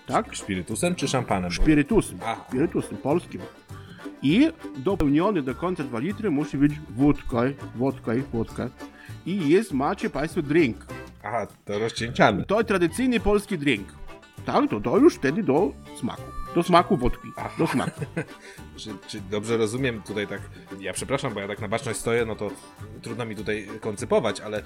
Tak? 0.07 0.37
Spirytusem 0.37 0.95
czy 0.95 1.09
szampanem? 1.09 1.51
Spirytusem. 1.51 2.19
Aha. 2.23 2.45
Spirytusem 2.49 2.99
polskim. 2.99 3.41
I 4.23 4.49
dopełniony 4.77 5.43
do 5.43 5.55
końca 5.55 5.85
2 5.85 5.99
litry 5.99 6.31
musi 6.31 6.59
być 6.59 6.73
wódka, 6.91 7.43
wódka, 7.77 8.13
wódka. 8.33 8.69
I 9.27 9.49
jest, 9.49 9.73
macie 9.73 10.11
Państwo 10.11 10.43
drink. 10.43 10.87
Aha, 11.23 11.47
to 11.65 11.79
rozcieńczany. 11.79 12.45
To 12.45 12.65
tradycyjny 12.65 13.21
polski 13.21 13.59
drink. 13.59 13.89
Tak, 14.45 14.71
to, 14.71 14.81
to 14.81 14.99
już 14.99 15.15
wtedy 15.15 15.43
do 15.43 15.73
smaku. 16.01 16.23
Do 16.55 16.63
smaku 16.63 16.97
wódki. 16.97 17.29
Do 17.59 17.67
smaku. 17.67 18.01
Czy, 18.79 18.91
czy 19.09 19.21
dobrze 19.31 19.57
rozumiem 19.57 20.03
tutaj 20.03 20.27
tak, 20.27 20.41
ja 20.81 20.93
przepraszam, 20.93 21.35
bo 21.35 21.41
ja 21.41 21.49
tak 21.49 21.61
na 21.61 21.69
baczność 21.69 21.99
stoję, 22.01 22.25
no 22.27 22.37
to 22.37 22.51
trudno 23.03 23.25
mi 23.27 23.37
tutaj 23.37 23.69
koncypować, 23.81 24.41
ale 24.41 24.63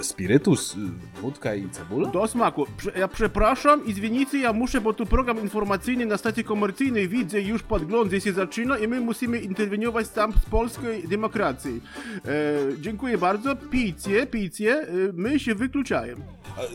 spirytus, 0.00 0.76
wódka 1.20 1.54
i 1.54 1.70
cebula? 1.70 2.08
Do 2.10 2.28
smaku. 2.28 2.66
Prze 2.76 2.92
ja 2.98 3.08
przepraszam 3.08 3.86
i 3.86 3.92
z 3.92 3.98
Winicy 3.98 4.38
ja 4.38 4.52
muszę, 4.52 4.80
bo 4.80 4.92
tu 4.92 5.06
program 5.06 5.40
informacyjny 5.40 6.06
na 6.06 6.16
stacji 6.16 6.44
komercyjnej 6.44 7.08
widzę 7.08 7.40
już 7.40 7.62
podgląd 7.62 8.12
się 8.24 8.32
zaczyna 8.32 8.78
i 8.78 8.88
my 8.88 9.00
musimy 9.00 9.38
interweniować 9.38 10.08
tam 10.08 10.32
z 10.32 10.50
polskiej 10.50 11.08
demokracji. 11.08 11.80
E, 12.24 12.30
dziękuję 12.80 13.18
bardzo. 13.18 13.56
Pijcie, 13.56 14.26
pijcie. 14.26 14.80
E, 14.80 14.86
my 15.14 15.40
się 15.40 15.54
wykluczają. 15.54 16.16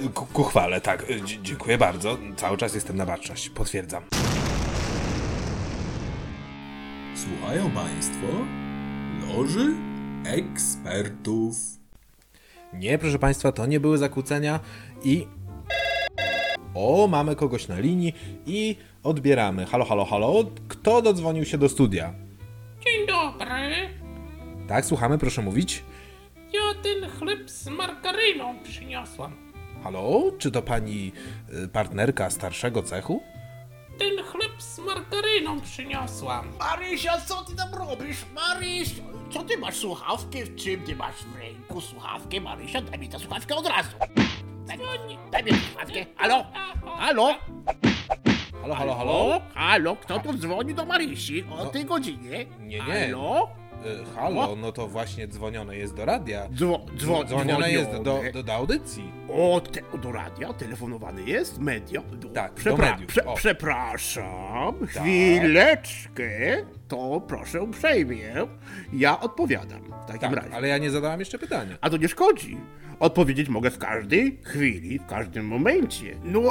E, 0.06 0.10
Ku, 0.10 0.26
ku 0.26 0.44
chwale, 0.44 0.82
tak, 0.82 1.06
dzie- 1.26 1.38
dziękuję 1.44 1.78
bardzo, 1.78 2.18
cały 2.36 2.58
czas 2.58 2.76
jestem 2.76 2.98
na 2.98 3.06
baczność, 3.06 3.50
potwierdzam. 3.50 4.04
Słuchają 7.22 7.72
Państwo 7.72 8.28
Loży 9.28 9.74
Ekspertów. 10.26 11.56
Nie, 12.74 12.98
proszę 12.98 13.20
Państwa, 13.20 13.52
to 13.52 13.66
nie 13.66 13.80
były 13.80 13.98
zakłócenia 13.98 14.60
i... 15.04 15.28
O, 16.74 17.08
mamy 17.08 17.36
kogoś 17.36 17.68
na 17.68 17.80
linii 17.80 18.14
i 18.46 18.76
odbieramy. 19.04 19.66
Halo, 19.66 19.86
halo, 19.86 20.06
halo, 20.06 20.34
kto 20.68 21.02
dodzwonił 21.02 21.46
się 21.46 21.58
do 21.58 21.70
studia? 21.70 22.14
Dzień 22.86 23.08
dobry. 23.08 23.90
Tak, 24.68 24.86
słuchamy, 24.86 25.18
proszę 25.18 25.42
mówić. 25.42 25.84
Ja 26.54 26.82
ten 26.84 27.10
chleb 27.10 27.50
z 27.50 27.68
margaryną 27.68 28.56
przyniosłam. 28.64 29.54
Halo, 29.84 30.32
czy 30.38 30.52
to 30.52 30.62
pani 30.62 31.12
y, 31.64 31.68
partnerka 31.68 32.30
starszego 32.30 32.84
cechu? 32.84 33.22
Ten 34.02 34.24
chleb 34.26 34.52
z 34.62 34.80
margaryną 34.80 35.62
przyniosłam. 35.62 36.48
Marysia, 36.60 37.22
co 37.26 37.44
ty 37.44 37.56
tam 37.56 37.74
robisz? 37.74 38.18
Maryś, 38.36 38.90
co 39.34 39.44
ty 39.44 39.58
masz 39.58 39.76
słuchawkę? 39.76 40.46
W 40.46 40.56
czym 40.56 40.84
ty 40.84 40.96
masz 40.96 41.16
w 41.16 41.36
ręku 41.40 41.82
słuchawkę? 41.82 42.42
Marysia, 42.42 42.82
daj 42.82 43.00
mi 43.00 43.10
tę 43.10 43.20
słuchawkę 43.20 43.56
od 43.56 43.68
razu. 43.68 43.90
Daj 44.68 44.78
mi, 44.78 45.18
daj 45.32 45.44
mi 45.44 45.52
tę 45.52 45.58
słuchawkę. 45.70 46.06
Halo? 46.18 46.46
Halo? 46.98 47.36
Halo, 48.62 48.76
halo, 48.76 48.96
halo? 48.96 49.42
Halo, 49.56 49.96
kto 49.96 50.20
tu 50.20 50.34
dzwoni 50.34 50.74
do 50.74 50.86
Marysi 50.86 51.44
o 51.60 51.66
tej 51.66 51.86
godzinie? 51.86 52.46
Nie, 52.60 52.80
nie. 52.80 52.82
Halo? 52.82 53.50
Y, 53.86 54.16
halo, 54.16 54.56
no 54.56 54.72
to 54.72 54.88
właśnie 54.88 55.28
dzwonione 55.28 55.78
jest 55.78 55.94
do 55.94 56.06
radia. 56.06 56.48
Dzwo, 56.54 56.86
dzwo, 56.98 57.26
Dzwonione 57.26 57.72
jest 57.72 57.92
do, 57.92 58.22
do, 58.34 58.44
do 58.44 58.54
audycji. 58.54 59.12
O, 59.30 59.62
te, 59.72 59.98
do 59.98 60.12
radia 60.12 60.54
telefonowany 60.54 61.24
jest? 61.24 61.60
Media? 61.60 62.02
Do, 62.02 62.30
Tak, 62.30 62.52
mediów. 62.78 63.08
Prze 63.08 63.24
przepraszam, 63.36 64.88
chwileczkę. 64.88 66.30
To 66.88 67.22
proszę 67.28 67.62
uprzejmie. 67.62 68.34
Ja 68.94 69.20
odpowiadam 69.20 69.82
w 70.04 70.06
takim 70.06 70.22
Tak, 70.22 70.34
razie. 70.34 70.56
ale 70.56 70.68
ja 70.68 70.78
nie 70.78 70.92
zadałem 70.92 71.20
jeszcze 71.20 71.40
pytania. 71.40 71.78
A 71.82 71.90
to 71.90 71.98
nie 71.98 72.08
szkodzi. 72.10 72.58
Odpowiedzieć 73.00 73.50
mogę 73.50 73.72
w 73.72 73.78
każdej 73.78 74.40
chwili, 74.46 75.00
w 75.00 75.06
każdym 75.06 75.46
momencie. 75.48 76.16
No, 76.24 76.42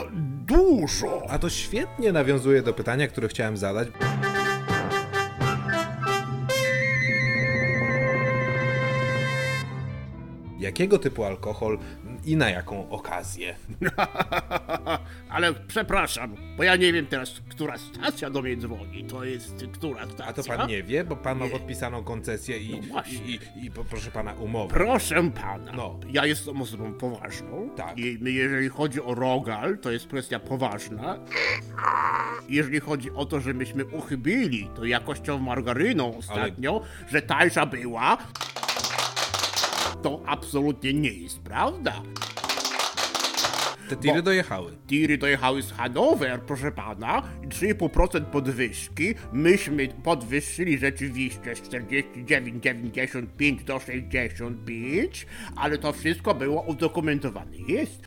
dużo. 0.47 1.23
A 1.29 1.39
to 1.39 1.51
świetnie 1.51 2.13
nawiązuje 2.13 2.63
do 2.63 2.73
pytania, 2.75 3.09
które 3.09 3.29
chciałem 3.29 3.57
zadać. 3.57 3.89
Jakiego 10.61 10.99
typu 10.99 11.25
alkohol 11.25 11.79
i 12.25 12.37
na 12.37 12.51
jaką 12.51 12.91
okazję? 12.91 13.57
Ale 15.31 15.55
przepraszam, 15.55 16.37
bo 16.57 16.63
ja 16.63 16.77
nie 16.77 16.93
wiem 16.93 17.07
teraz, 17.07 17.41
która 17.49 17.79
stacja 17.79 18.31
do 18.31 18.43
mnie 18.43 18.57
dzwoni. 18.57 19.05
To 19.05 19.25
jest 19.25 19.65
która 19.73 20.07
stacja? 20.07 20.27
A 20.27 20.33
to 20.33 20.45
pan 20.45 20.69
nie 20.69 20.83
wie, 20.83 21.05
bo 21.05 21.17
pan 21.17 21.39
ma 21.39 21.49
podpisaną 21.49 22.05
koncesję 22.05 22.59
i, 22.59 22.71
No 22.81 22.87
właśnie. 22.87 23.19
i, 23.19 23.39
i, 23.57 23.67
i 23.67 23.71
proszę 23.71 24.11
pana 24.11 24.33
umowę. 24.33 24.75
Proszę 24.75 25.31
pana, 25.31 25.73
No. 25.73 26.01
ja 26.13 26.27
jestem 26.27 26.63
osobą 26.63 26.93
poważną. 26.93 27.71
Tak. 27.77 27.99
I 27.99 28.19
jeżeli 28.25 28.69
chodzi 28.69 29.03
o 29.03 29.15
rogal, 29.15 29.79
to 29.79 29.91
jest 29.91 30.07
kwestia 30.07 30.39
poważna. 30.41 31.19
Jeżeli 32.49 32.81
chodzi 32.81 33.11
o 33.11 33.25
to, 33.27 33.41
że 33.41 33.55
myśmy 33.55 33.85
uchybili 33.87 34.69
to 34.77 34.85
jakością 34.85 35.39
margaryną 35.39 36.17
ostatnio, 36.17 36.81
że 37.09 37.23
tańsza 37.23 37.67
była, 37.67 38.19
to 40.03 40.21
absolutnie 40.27 40.95
nie 40.95 41.13
jest 41.13 41.41
prawda. 41.41 42.03
Te 43.91 43.97
tiry 43.97 44.23
dojechały. 44.23 44.77
Tiry 44.87 45.19
dojechały 45.19 45.63
z 45.63 45.73
Hanower, 45.73 46.41
proszę 46.41 46.73
pana, 46.73 47.23
i 47.45 47.49
3,5% 47.49 48.25
podwyżki. 48.25 49.15
Myśmy 49.33 49.89
podwyższyli 49.89 50.79
rzeczywiście 50.79 51.57
z 51.57 51.63
49,95 51.63 53.65
do 53.65 53.79
65, 53.79 55.27
ale 55.57 55.79
to 55.79 55.93
wszystko 55.93 56.35
było 56.35 56.63
udokumentowane. 56.63 57.57
Jest. 57.69 58.05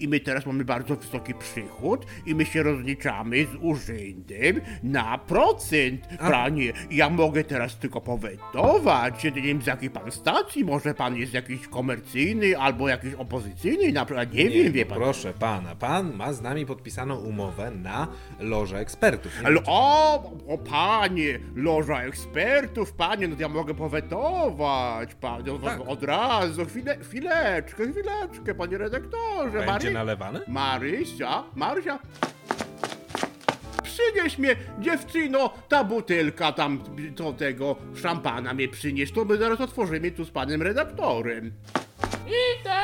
I 0.00 0.08
my 0.08 0.20
teraz 0.20 0.46
mamy 0.46 0.64
bardzo 0.64 0.96
wysoki 0.96 1.34
przychód 1.34 2.06
i 2.26 2.34
my 2.34 2.44
się 2.44 2.62
rozliczamy 2.62 3.44
z 3.44 3.54
urzędem 3.60 4.60
na 4.82 5.18
procent, 5.18 6.06
pranie. 6.18 6.72
Ja 6.90 7.10
mogę 7.10 7.44
teraz 7.44 7.78
tylko 7.78 8.00
powetować, 8.00 9.24
nie 9.24 9.42
wiem 9.42 9.62
z 9.62 9.66
jakiej 9.66 9.90
pan 9.90 10.12
stacji, 10.12 10.64
może 10.64 10.94
pan 10.94 11.16
jest 11.16 11.34
jakiś 11.34 11.68
komercyjny 11.68 12.58
albo 12.58 12.88
jakiś 12.88 13.14
opozycyjny, 13.14 13.92
na 13.92 14.04
przykład, 14.04 14.34
nie, 14.44 14.50
wiem, 14.50 14.72
wie 14.72 14.84
no 14.84 14.88
pan. 14.88 14.98
proszę 14.98 15.32
pana, 15.32 15.74
pan 15.74 16.14
ma 16.16 16.32
z 16.32 16.42
nami 16.42 16.66
podpisaną 16.66 17.16
umowę 17.16 17.70
na 17.70 18.08
lożę 18.40 18.78
ekspertów. 18.78 19.32
Nie 19.40 19.46
Ale 19.46 19.54
wiem, 19.54 19.64
o, 19.66 20.14
o 20.48 20.58
panie, 20.58 21.38
loża 21.54 22.02
ekspertów, 22.02 22.92
panie, 22.92 23.28
no 23.28 23.36
to 23.36 23.42
ja 23.42 23.48
mogę 23.48 23.74
powetować, 23.74 25.14
panie, 25.14 25.44
no, 25.46 25.58
Tak. 25.58 25.80
od 25.88 26.02
razu, 26.02 26.66
chwilę, 26.66 26.98
chwileczkę, 27.00 27.84
chwileczkę, 27.92 28.54
panie 28.54 28.78
redaktorze, 28.78 29.50
Będzie 29.58 29.66
Mary- 29.66 29.92
nalewane? 29.92 30.40
Marysia, 30.48 31.44
Marysia, 31.54 31.98
przynieś 33.82 34.38
mnie, 34.38 34.56
dziewczyno, 34.78 35.50
ta 35.68 35.84
butelka 35.84 36.52
tam, 36.52 36.80
to 37.16 37.32
tego 37.32 37.76
szampana 38.02 38.54
mnie 38.54 38.68
przynieś, 38.68 39.12
to 39.12 39.24
my 39.24 39.36
zaraz 39.36 39.60
otworzymy 39.60 40.10
tu 40.10 40.24
z 40.24 40.30
panem 40.30 40.62
redaktorem. 40.62 41.52
Idę. 42.26 42.78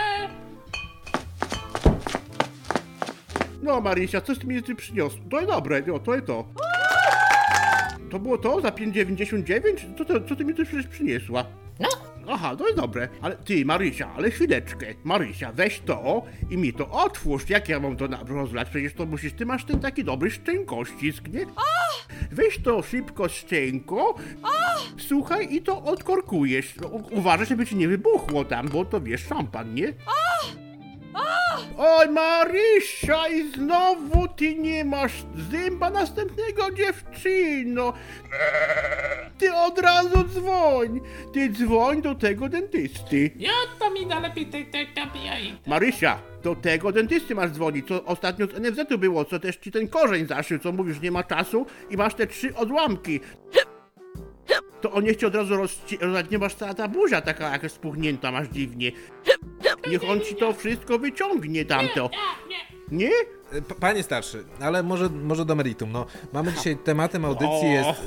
No 3.65 3.81
Marysia, 3.81 4.21
coś 4.21 4.39
ty 4.39 4.47
mi 4.47 4.63
ty 4.63 4.75
przyniosł, 4.75 5.17
to 5.31 5.37
jest 5.41 5.51
dobre, 5.53 5.83
no, 5.87 5.99
to 5.99 6.15
jest 6.15 6.27
to. 6.27 6.45
To 8.11 8.19
było 8.19 8.39
to 8.39 8.61
za 8.61 8.69
5,99? 8.69 9.97
Co, 9.99 10.05
to, 10.05 10.21
co 10.21 10.37
ty 10.37 10.45
mi 10.45 10.55
tu 10.55 10.65
przecież 10.65 10.87
przyniosła? 10.87 11.45
No, 11.81 11.89
Aha, 12.29 12.57
to 12.57 12.65
jest 12.67 12.77
dobre. 12.77 13.09
Ale 13.23 13.37
ty, 13.37 13.65
Marysia, 13.65 14.11
ale 14.17 14.31
chwileczkę. 14.31 14.87
Marysia, 15.05 15.53
weź 15.53 15.81
to 15.81 16.23
i 16.51 16.57
mi 16.59 16.73
to 16.73 16.91
otwórz. 16.91 17.49
Jak 17.51 17.69
ja 17.69 17.81
mam 17.81 17.97
to 17.97 18.09
na- 18.09 18.23
rozlać? 18.29 18.69
Przecież 18.71 18.95
to 18.95 19.07
musisz, 19.07 19.33
ty 19.33 19.47
masz 19.47 19.65
ten 19.65 19.81
taki 19.81 20.05
dobry 20.05 20.31
szczękościsk, 20.31 21.29
nie? 21.29 21.47
Weź 22.33 22.59
to 22.59 22.83
szybko 22.83 23.29
szczęko. 23.29 24.15
Słuchaj 25.09 25.55
i 25.55 25.63
to 25.63 25.83
odkorkujesz. 25.83 26.75
No, 26.81 26.89
u- 26.89 27.19
Uważaj, 27.19 27.47
żeby 27.47 27.67
ci 27.67 27.77
nie 27.77 27.89
wybuchło 27.89 28.45
tam, 28.45 28.69
bo 28.69 28.85
to 28.85 29.01
wiesz, 29.01 29.25
szampan, 29.27 29.75
nie? 29.75 29.93
Oj, 31.79 32.09
Marysia, 32.09 33.29
i 33.29 33.53
znowu 33.53 34.29
ty 34.29 34.55
nie 34.55 34.85
masz 34.85 35.13
zęba 35.51 35.91
następnego, 35.91 36.71
dziewczyno. 36.71 37.93
Ty 39.39 39.55
od 39.55 39.79
razu 39.79 40.25
dzwoń! 40.25 41.01
Ty 41.33 41.51
dzwoń 41.51 42.03
do 42.03 42.15
tego 42.15 42.49
dentysty. 42.49 43.31
Ja 43.37 43.53
to 43.79 43.91
mi 43.91 44.07
da 44.07 44.21
lepiej 44.21 44.47
tej 44.47 44.67
tej 44.67 44.87
tej 44.87 45.07
Marysia, 45.67 46.19
do 46.43 46.55
tego 46.57 46.93
dentysty 46.93 47.35
masz 47.35 47.51
dzwonić, 47.51 47.89
co 47.89 48.05
ostatnio 48.05 48.47
z 48.47 48.61
NFZ-u 48.61 48.99
było, 48.99 49.25
co 49.25 49.39
też 49.39 49.57
ci 49.57 49.73
ten 49.73 49.89
korzeń 49.89 50.27
zaszył, 50.27 50.59
co 50.59 50.73
mówisz, 50.73 51.01
nie 51.01 51.11
ma 51.11 51.23
czasu 51.25 51.67
i 51.91 51.97
masz 51.97 52.15
te 52.15 52.27
trzy 52.27 52.55
odłamki. 52.57 53.21
To 54.81 54.93
on 54.93 55.05
niech 55.05 55.17
ci 55.17 55.27
od 55.27 55.35
razu 55.35 55.57
rozci... 55.57 55.99
nie 56.31 56.39
masz 56.39 56.55
cała 56.55 56.75
ta 56.75 56.89
buzia 56.89 57.21
taka 57.21 57.51
jakaś 57.51 57.73
spuchnięta, 57.73 58.33
masz 58.33 58.49
dziwnie. 58.49 58.93
Niech 59.91 60.11
on 60.11 60.21
ci 60.21 60.35
to 60.35 60.53
wszystko 60.53 60.99
wyciągnie 60.99 61.65
tamto. 61.65 62.11
Nie? 62.91 63.11
P- 63.51 63.75
Panie 63.81 64.03
starszy, 64.03 64.45
ale 64.61 64.83
może, 64.83 65.09
może 65.09 65.45
do 65.45 65.55
meritum. 65.55 65.93
No, 65.93 66.07
mamy 66.33 66.53
dzisiaj 66.53 66.77
tematem 66.85 67.25
audycji 67.25 67.71
jest. 67.73 68.01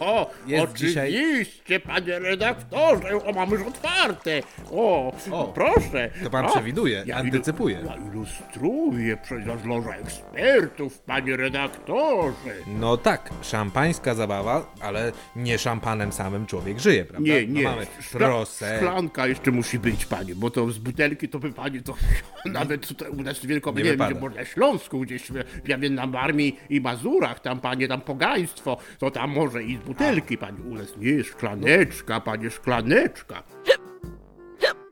O, 0.00 0.30
Jest 0.46 0.72
dzisiaj- 0.72 1.14
oczywiście, 1.16 1.80
panie 1.80 2.18
redaktorze, 2.18 3.24
o, 3.24 3.32
mamy 3.32 3.56
już 3.56 3.66
otwarte. 3.66 4.40
O, 4.70 5.12
O, 5.30 5.44
proszę. 5.54 6.10
to 6.24 6.30
pan 6.30 6.46
O, 6.46 6.50
przewiduje, 6.50 7.04
ilu- 7.06 7.12
antycypuje. 7.14 7.80
Ja 7.86 7.96
ilustruję 8.12 9.16
przecież 9.16 9.64
loża 9.64 9.90
ekspertów, 9.96 10.98
panie 10.98 11.36
redaktorze. 11.36 12.34
No 12.66 12.96
tak, 12.96 13.30
szampańska 13.42 14.14
zabawa, 14.14 14.72
ale 14.80 15.12
nie 15.36 15.58
szampanem 15.58 16.12
samym 16.12 16.46
człowiek 16.46 16.78
żyje, 16.78 17.04
prawda? 17.04 17.28
Nie, 17.28 17.46
nie, 17.46 17.62
No 17.62 17.70
mamy 17.70 17.86
prosę. 18.12 18.76
szklanka 18.76 19.26
jeszcze 19.26 19.50
musi 19.50 19.78
być, 19.78 20.06
panie, 20.06 20.34
bo 20.34 20.50
to 20.50 20.70
z 20.70 20.78
butelki 20.78 21.28
to 21.28 21.38
by 21.38 21.52
pani 21.52 21.82
to 21.82 21.94
nawet 22.44 22.86
tutaj 22.88 23.10
u 23.10 23.22
nas 23.22 23.38
w 23.38 23.46
Wielkominie, 23.46 23.84
Nie 23.84 23.90
nie 23.90 23.96
wiem, 23.96 24.08
wypada. 24.08 24.44
Śląsku 24.58 25.00
gdzieś, 25.00 25.32
ja 25.66 25.78
wiem, 25.78 25.94
na 25.94 26.02
Armii 26.02 26.60
i 26.70 26.80
Mazurach, 26.80 27.40
tam 27.40 27.60
panie, 27.60 27.88
tam 27.88 28.00
pogaństwo, 28.00 28.76
to 28.98 29.10
tam 29.10 29.30
może 29.30 29.62
i 29.62 29.76
z 29.76 29.80
butelki, 29.80 30.38
pani, 30.38 30.62
u 30.62 30.74
nas 30.74 30.96
nie, 30.96 31.24
szklaneczka, 31.24 32.20
panie, 32.20 32.50
szklaneczka. 32.50 33.42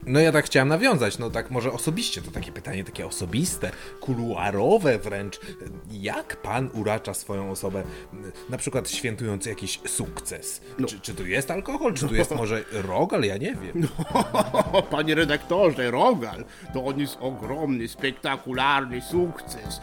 No 0.07 0.21
ja 0.21 0.33
tak 0.33 0.45
chciałem 0.47 0.69
nawiązać, 0.69 1.19
no 1.19 1.31
tak 1.31 1.51
może 1.51 1.73
osobiście, 1.73 2.23
to 2.23 2.31
takie 2.31 2.53
pytanie 2.53 2.85
takie 2.85 3.07
osobiste, 3.07 3.71
kuluarowe 4.01 4.99
wręcz. 4.99 5.41
Jak 5.91 6.37
pan 6.37 6.71
uracza 6.73 7.15
swoją 7.15 7.51
osobę, 7.51 7.83
na 8.51 8.59
przykład 8.59 8.91
świętując 8.91 9.47
jakiś 9.47 9.81
sukces? 9.87 10.61
No. 10.79 10.87
Czy, 10.87 11.01
czy 11.01 11.15
tu 11.15 11.27
jest 11.27 11.51
alkohol, 11.51 11.95
czy 11.95 12.09
tu 12.09 12.15
jest 12.15 12.31
może 12.31 12.65
rogal, 12.73 13.23
ja 13.23 13.37
nie 13.37 13.55
wiem. 13.55 13.89
O, 14.73 14.83
panie 14.97 15.15
redaktorze, 15.15 15.91
Rogal, 15.91 16.45
to 16.75 16.85
on 16.85 17.01
jest 17.01 17.17
ogromny, 17.21 17.89
spektakularny 17.89 19.01
sukces. 19.01 19.81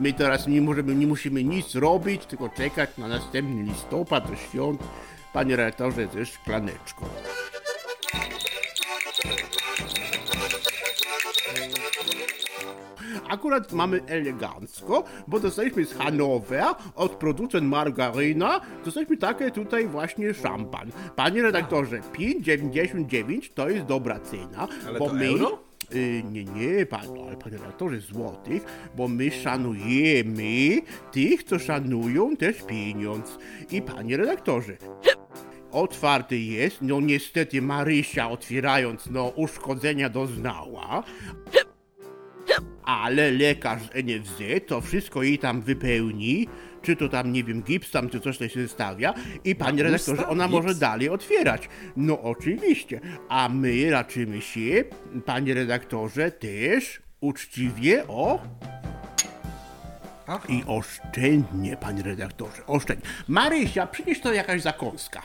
My 0.00 0.12
teraz 0.12 0.46
nie 0.46 0.62
możemy, 0.62 0.94
nie 0.94 1.06
musimy 1.06 1.44
nic 1.44 1.74
robić, 1.74 2.26
tylko 2.26 2.48
czekać 2.48 2.90
na 2.98 3.08
następny 3.08 3.62
listopad 3.62 4.30
do 4.30 4.36
świąt. 4.36 4.82
Panie 5.32 5.56
redaktorze, 5.56 6.08
ze 6.14 6.26
szklaneczką. 6.26 7.06
Akurat 13.30 13.72
mamy 13.72 14.00
elegancko, 14.06 15.04
bo 15.26 15.40
dostaliśmy 15.40 15.84
z 15.84 15.94
Hanowera 15.94 16.74
od 16.94 17.12
producent 17.12 17.68
margaryna, 17.68 18.60
dostaliśmy 18.84 19.16
takie 19.16 19.50
tutaj 19.50 19.86
właśnie 19.86 20.34
szampan. 20.34 20.90
Panie 21.16 21.42
redaktorze, 21.42 22.00
5,99 22.00 23.50
to 23.54 23.68
jest 23.68 23.86
dobra 23.86 24.20
cena, 24.20 24.68
Ale 24.88 24.98
bo 24.98 25.06
to 25.08 25.14
my... 25.14 25.26
euro? 25.26 25.58
Y, 25.94 26.22
nie, 26.32 26.44
nie, 26.44 26.86
pan, 26.86 27.00
ale 27.26 27.36
panie 27.36 27.56
redaktorze, 27.56 28.00
złotych, 28.00 28.64
bo 28.96 29.08
my 29.08 29.30
szanujemy 29.30 30.80
tych, 31.12 31.44
co 31.44 31.58
szanują 31.58 32.36
też 32.36 32.62
pieniądz. 32.62 33.38
I 33.70 33.82
panie 33.82 34.16
redaktorze, 34.16 34.76
otwarty 35.74 36.38
jest, 36.38 36.82
no 36.82 37.00
niestety 37.00 37.62
Marysia 37.62 38.30
otwierając, 38.30 39.06
no 39.10 39.28
uszkodzenia 39.28 40.08
doznała, 40.08 41.02
ale 42.84 43.30
lekarz 43.30 43.82
z 43.82 43.90
NFZ 43.94 44.42
to 44.66 44.80
wszystko 44.80 45.22
jej 45.22 45.38
tam 45.38 45.62
wypełni, 45.62 46.48
czy 46.82 46.96
to 46.96 47.08
tam, 47.08 47.32
nie 47.32 47.44
wiem, 47.44 47.62
gips 47.62 47.90
tam, 47.90 48.08
czy 48.08 48.20
coś 48.20 48.38
to 48.38 48.48
się 48.48 48.68
stawia. 48.68 49.14
I 49.44 49.54
panie 49.54 49.82
redaktorze, 49.82 50.26
ona 50.26 50.48
może 50.48 50.74
dalej 50.74 51.08
otwierać. 51.08 51.68
No 51.96 52.22
oczywiście, 52.22 53.00
a 53.28 53.48
my 53.48 53.90
raczymy 53.90 54.40
się, 54.40 54.84
panie 55.24 55.54
redaktorze, 55.54 56.30
też 56.30 57.02
uczciwie, 57.20 58.06
o, 58.08 58.42
i 60.48 60.62
oszczędnie, 60.66 61.76
panie 61.76 62.02
redaktorze, 62.02 62.66
oszczędnie. 62.66 63.08
Marysia, 63.28 63.86
przynieś 63.86 64.20
to 64.20 64.32
jakaś 64.32 64.62
zakąska. 64.62 65.22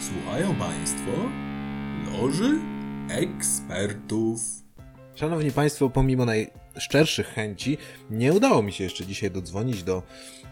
Słuchają 0.00 0.54
Państwo 0.54 1.10
Loży 2.12 2.58
Ekspertów. 3.10 4.40
Szanowni 5.14 5.52
Państwo, 5.52 5.90
pomimo 5.90 6.24
najszczerszych 6.24 7.26
chęci, 7.26 7.78
nie 8.10 8.32
udało 8.32 8.62
mi 8.62 8.72
się 8.72 8.84
jeszcze 8.84 9.06
dzisiaj 9.06 9.30
dodzwonić 9.30 9.82
do 9.82 10.02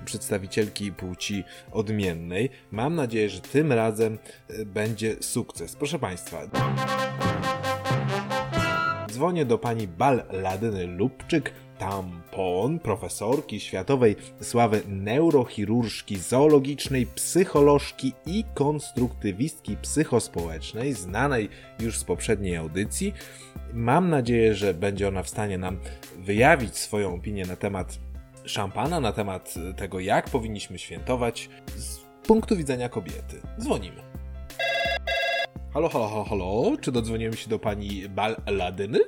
przedstawicielki 0.04 0.92
płci 0.92 1.44
odmiennej. 1.72 2.50
Mam 2.70 2.94
nadzieję, 2.94 3.28
że 3.28 3.40
tym 3.40 3.72
razem 3.72 4.18
e, 4.48 4.64
będzie 4.64 5.16
sukces. 5.20 5.76
Proszę 5.76 5.98
Państwa. 5.98 6.40
Dzwonię 9.10 9.44
do 9.44 9.58
pani 9.58 9.88
Balladyny 9.88 10.86
Lubczyk, 10.86 11.52
tampon, 11.78 12.78
profesorki 12.78 13.60
światowej 13.60 14.16
sławy 14.40 14.82
neurochirurżki, 14.88 16.16
zoologicznej, 16.16 17.06
psycholożki 17.06 18.12
i 18.26 18.44
konstruktywistki 18.54 19.76
psychospołecznej, 19.76 20.92
znanej 20.92 21.48
już 21.80 21.98
z 21.98 22.04
poprzedniej 22.04 22.56
audycji. 22.56 23.14
Mam 23.72 24.10
nadzieję, 24.10 24.54
że 24.54 24.74
będzie 24.74 25.08
ona 25.08 25.22
w 25.22 25.28
stanie 25.28 25.58
nam 25.58 25.78
wyjawić 26.16 26.76
swoją 26.76 27.14
opinię 27.14 27.46
na 27.46 27.56
temat 27.56 27.98
szampana, 28.44 29.00
na 29.00 29.12
temat 29.12 29.54
tego, 29.76 30.00
jak 30.00 30.30
powinniśmy 30.30 30.78
świętować 30.78 31.48
z 31.76 31.98
punktu 32.26 32.56
widzenia 32.56 32.88
kobiety. 32.88 33.40
Dzwonimy. 33.60 34.02
Halo, 35.74 35.88
halo, 35.88 36.08
halo, 36.08 36.24
halo. 36.24 36.76
Czy 36.80 36.92
dodzwoniłem 36.92 37.36
się 37.36 37.50
do 37.50 37.58
pani 37.58 38.08
Balladyny? 38.08 38.98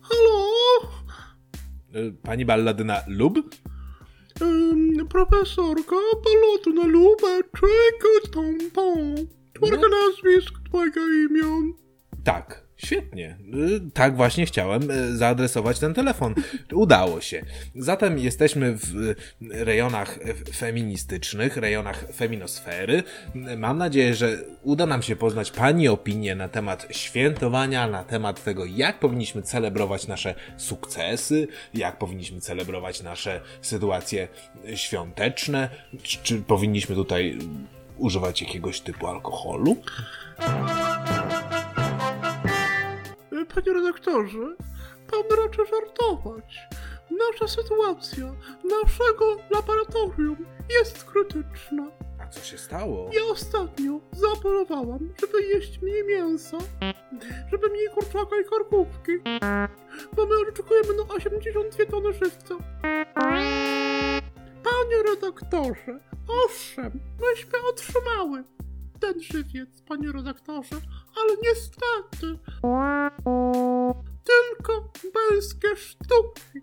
Halo? 0.00 0.65
Y, 1.94 2.12
Pani 2.22 2.44
Balladyna 2.44 3.02
Lub? 3.08 3.38
Um, 4.40 5.08
profesorka 5.08 5.96
polotu 6.24 6.72
na 6.72 6.86
lubeczek, 6.86 8.30
tampon. 8.32 9.26
Czwórka 9.52 9.86
nazwisk, 9.88 10.54
twojego 10.68 11.00
imion. 11.08 11.72
Tak, 12.24 12.65
świetnie. 12.76 13.36
Y, 13.54 13.90
Tak 13.94 14.16
właśnie 14.16 14.46
chciałem 14.46 14.90
y, 14.90 15.16
zaadresować 15.16 15.78
ten 15.78 15.94
telefon. 15.94 16.34
Udało 16.72 17.20
się. 17.20 17.42
Zatem 17.74 18.18
jesteśmy 18.18 18.76
w 18.76 18.96
y, 18.96 19.14
rejonach 19.64 20.18
feministycznych, 20.54 21.56
rejonach 21.56 22.04
feminosfery. 22.14 23.02
Mam 23.56 23.78
nadzieję, 23.78 24.14
że 24.14 24.38
uda 24.62 24.86
nam 24.86 25.02
się 25.02 25.16
poznać 25.16 25.50
Pani 25.50 25.88
opinię 25.88 26.34
na 26.34 26.48
temat 26.48 26.86
świętowania, 26.90 27.88
na 27.88 28.04
temat 28.04 28.44
tego, 28.44 28.64
jak 28.64 28.98
powinniśmy 28.98 29.42
celebrować 29.42 30.06
nasze 30.06 30.34
sukcesy, 30.56 31.48
jak 31.74 31.98
powinniśmy 31.98 32.40
celebrować 32.40 33.02
nasze 33.02 33.40
sytuacje 33.62 34.28
świąteczne, 34.74 35.68
czy, 36.02 36.42
powinniśmy 36.42 36.94
tutaj 36.94 37.38
używać 37.98 38.42
jakiegoś 38.42 38.80
typu 38.80 39.06
alkoholu? 39.06 39.76
Panie 43.54 43.72
redaktorze, 43.72 44.56
pan 45.10 45.38
raczy 45.38 45.62
żartować. 45.70 46.58
Nasza 47.10 47.48
sytuacja, 47.48 48.32
naszego 48.64 49.36
laboratorium 49.50 50.36
jest 50.80 51.04
krytyczna. 51.04 51.90
A 52.20 52.28
co 52.28 52.40
się 52.40 52.58
stało? 52.58 53.10
Ja 53.12 53.24
ostatnio 53.32 54.00
zaapelowałam, 54.12 55.12
żeby 55.20 55.42
jeść 55.42 55.82
mniej 55.82 56.04
mięsa, 56.04 56.58
żeby 57.50 57.68
mniej 57.68 57.88
kurczaka 57.94 58.36
i 58.40 58.44
karkówki, 58.50 59.12
bo 60.16 60.26
my 60.26 60.34
oczekujemy 60.48 60.94
na 60.94 61.14
82 61.14 61.86
tony 61.90 62.12
żywca. 62.12 62.54
Panie 64.64 65.02
redaktorze, 65.10 66.00
owszem, 66.44 67.00
myśmy 67.20 67.58
otrzymały 67.72 68.44
ten 69.00 69.20
żywiec, 69.20 69.82
panie 69.88 70.12
redaktorze, 70.12 70.76
ale 71.16 71.36
niestety 71.42 72.38
tylko 74.24 74.92
męskie 75.30 75.76
sztuki. 75.76 76.60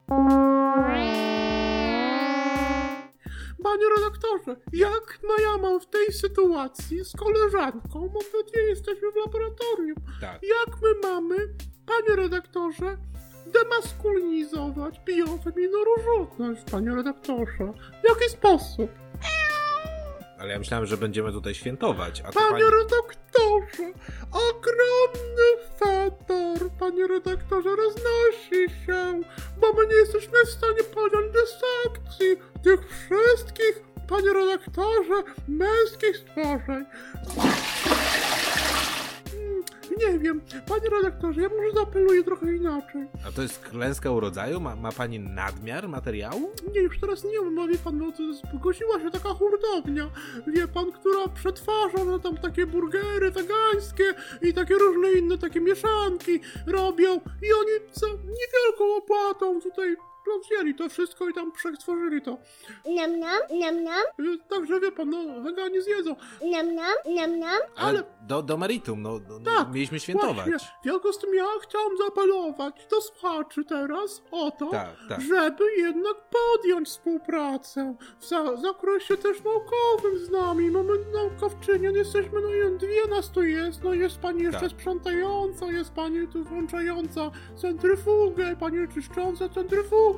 Panie 3.64 3.86
redaktorze, 3.98 4.62
jak 4.74 5.20
ja 5.44 5.58
mam 5.58 5.80
w 5.80 5.86
tej 5.86 6.14
sytuacji 6.14 7.06
z 7.06 7.12
koleżanką, 7.12 8.00
mam 8.00 8.44
nadzieję, 8.46 8.70
jesteśmy 8.70 9.12
w 9.12 9.16
laboratorium, 9.16 9.98
Tak. 10.22 10.42
jak 10.44 10.82
my 10.82 11.10
mamy, 11.10 11.36
panie 11.86 12.16
redaktorze, 12.16 12.98
demaskulinizować 13.54 15.02
biofeminoróżność, 15.06 16.64
panie 16.72 16.96
redaktorze. 16.96 17.74
W 18.04 18.10
jaki 18.10 18.30
sposób? 18.30 19.03
Ale 20.44 20.54
ja 20.54 20.60
myślałem, 20.60 20.86
że 20.86 20.98
będziemy 20.98 21.32
tutaj 21.32 21.56
świętować, 21.56 22.22
a 22.22 22.32
Panie 22.32 22.50
pani... 22.50 22.64
redaktorze, 22.64 23.94
ogromny 24.32 25.50
fetor, 25.80 26.72
panie 26.80 27.08
redaktorze, 27.08 27.70
roznosi 27.76 28.86
się, 28.86 29.22
bo 29.62 29.74
my 29.74 29.88
nie 29.88 29.96
jesteśmy 29.96 30.46
w 30.46 30.50
stanie 30.50 30.84
podjąć 30.84 31.26
dysekcji 31.34 32.28
tych 32.64 32.80
wszystkich, 32.90 33.84
panie 34.10 34.34
redaktorze, 34.34 35.24
męskich 35.48 36.18
stworzeń. 36.18 36.86
Nie 39.98 40.20
wiem, 40.20 40.42
panie 40.68 40.90
redaktorze, 40.90 41.42
ja 41.42 41.50
może 41.50 41.72
zaapeluję 41.76 42.24
trochę 42.24 42.56
inaczej. 42.56 43.08
A 43.28 43.32
to 43.32 43.42
jest 43.42 43.60
klęska 43.60 44.12
urodzaju? 44.12 44.60
Ma, 44.60 44.76
ma 44.76 44.92
pani 44.92 45.20
nadmiar 45.20 45.90
materiału? 45.90 46.52
Nie, 46.74 46.82
już 46.82 47.00
teraz 47.00 47.24
nie 47.24 47.42
mam, 47.42 47.56
bo 47.56 47.68
wie 47.68 47.78
pan, 47.78 47.98
no 47.98 48.12
to 48.12 48.34
zgłosiła 48.58 49.00
się 49.00 49.12
taka 49.12 49.30
hurtownia, 49.30 50.10
wie 50.48 50.68
pan, 50.68 50.92
która 50.92 51.28
przetwarza 51.28 52.06
no, 52.06 52.20
tam 52.20 52.38
takie 52.38 52.66
burgery 52.66 53.32
wegańskie 53.32 54.04
i 54.42 54.54
takie 54.54 54.76
różne 54.76 55.12
inne 55.12 55.38
takie 55.38 55.62
mieszanki 55.62 56.40
robią 56.68 57.14
i 57.16 57.54
oni 57.54 57.72
za 57.94 58.08
niewielką 58.08 58.96
opłatą 58.98 59.62
tutaj 59.62 59.96
no, 60.28 60.40
wzięli 60.40 60.76
to 60.76 60.90
wszystko 60.90 61.30
i 61.30 61.34
tam 61.34 61.52
przetworzyli 61.52 62.22
to. 62.22 62.38
Nam 62.86 63.20
nam, 63.20 63.40
nam 63.60 63.84
nam, 63.84 64.04
Y, 64.20 64.38
Także 64.50 64.80
wie 64.80 64.92
pan, 64.92 65.10
no 65.10 65.42
weganie 65.42 65.82
zjedzą. 65.82 66.16
nam 66.52 66.76
nam, 66.76 66.94
nam 67.16 67.40
nam. 67.40 67.60
Ale, 67.76 68.00
Ale- 68.00 68.04
do, 68.28 68.42
do 68.42 68.58
meritum, 68.58 69.02
no, 69.02 69.20
no, 69.30 69.40
no 69.40 69.52
Tak, 69.58 69.74
mieliśmy 69.74 70.00
świętować. 70.00 70.36
Właśnie, 70.50 70.58
w 70.58 70.84
związku 70.84 71.14
z 71.14 71.18
tym 71.20 71.36
ja 71.36 71.46
chciałam 71.62 71.98
zaapelować 71.98 72.88
do 72.92 73.02
słuchaczy 73.02 73.66
teraz 73.66 74.22
o 74.32 74.52
to, 74.52 74.66
Tak, 74.72 74.88
tak. 75.10 75.22
żeby 75.22 75.64
jednak 75.78 76.16
podjąć 76.30 76.88
współpracę 76.90 77.96
w 78.20 78.26
za 78.26 78.56
zakresie 78.56 79.18
też 79.18 79.38
naukowym 79.44 80.18
z 80.26 80.30
nami. 80.30 80.72
Mamy 80.72 80.94
naukowczynię, 81.14 81.90
jesteśmy, 81.92 82.42
no 82.42 82.48
i 82.74 82.78
dwie 82.78 83.08
nas 83.10 83.32
tu 83.32 83.44
jest, 83.44 83.84
no 83.84 83.94
jest 83.94 84.18
pani 84.20 84.44
jeszcze 84.44 84.60
Tak. 84.60 84.70
sprzątająca, 84.72 85.72
jest 85.72 85.94
pani 85.94 86.28
tu 86.28 86.44
włączająca 86.44 87.32
centryfugę, 87.56 88.56
pani 88.60 88.88
czyszcząca 88.94 89.50
centryfugę, 89.50 90.13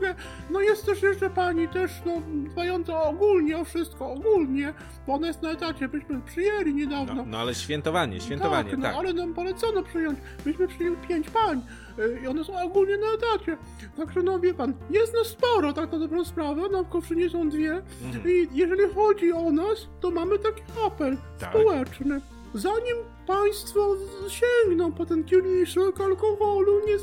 no 0.50 0.62
jest 0.62 0.86
też 0.86 1.02
jeszcze 1.02 1.30
pani 1.30 1.68
też, 1.68 1.92
no 2.06 2.12
dbająca 2.28 3.04
ogólnie 3.04 3.58
o 3.58 3.64
wszystko, 3.66 4.12
ogólnie, 4.12 4.74
bo 5.08 5.14
ona 5.14 5.28
jest 5.28 5.42
na 5.42 5.52
etacie, 5.52 5.88
byśmy 5.88 6.22
przyjęli 6.22 6.74
niedawno. 6.74 7.14
No, 7.16 7.24
no 7.28 7.38
ale 7.38 7.56
świętowanie, 7.56 8.22
świętowanie, 8.22 8.72
tak. 8.72 8.80
no 8.80 8.88
ale 8.88 9.14
nam 9.14 9.34
polecono 9.34 9.84
przyjąć. 9.84 10.20
Myśmy 10.46 10.68
przyjęli 10.68 10.98
pięć 11.08 11.30
pań 11.30 11.62
y, 12.00 12.20
i 12.24 12.28
one 12.28 12.44
są 12.44 12.62
ogólnie 12.64 12.98
na 12.98 13.08
etacie. 13.08 13.58
Także 13.98 14.24
no 14.24 14.40
wie 14.40 14.54
pan, 14.54 14.74
jest 14.90 15.14
nas 15.14 15.28
sporo, 15.28 15.74
tak 15.74 15.92
na 15.92 16.00
dobrą 16.00 16.26
sprawę, 16.26 16.62
naukowczynie 16.72 17.30
są 17.30 17.50
dwie 17.50 17.82
Mhm. 18.04 18.30
i 18.30 18.48
jeżeli 18.54 18.94
chodzi 18.96 19.32
o 19.32 19.52
nas, 19.52 19.88
to 20.02 20.12
mamy 20.12 20.40
taki 20.40 20.62
apel 20.88 21.18
Tak. 21.40 21.50
społeczny. 21.50 22.22
Zanim 22.54 22.96
państwo 23.28 23.96
sięgną 24.28 24.92
po 24.92 25.06
ten 25.06 25.24
kieliszek 25.24 26.02
alkoholu, 26.02 26.82
nie 26.88 26.98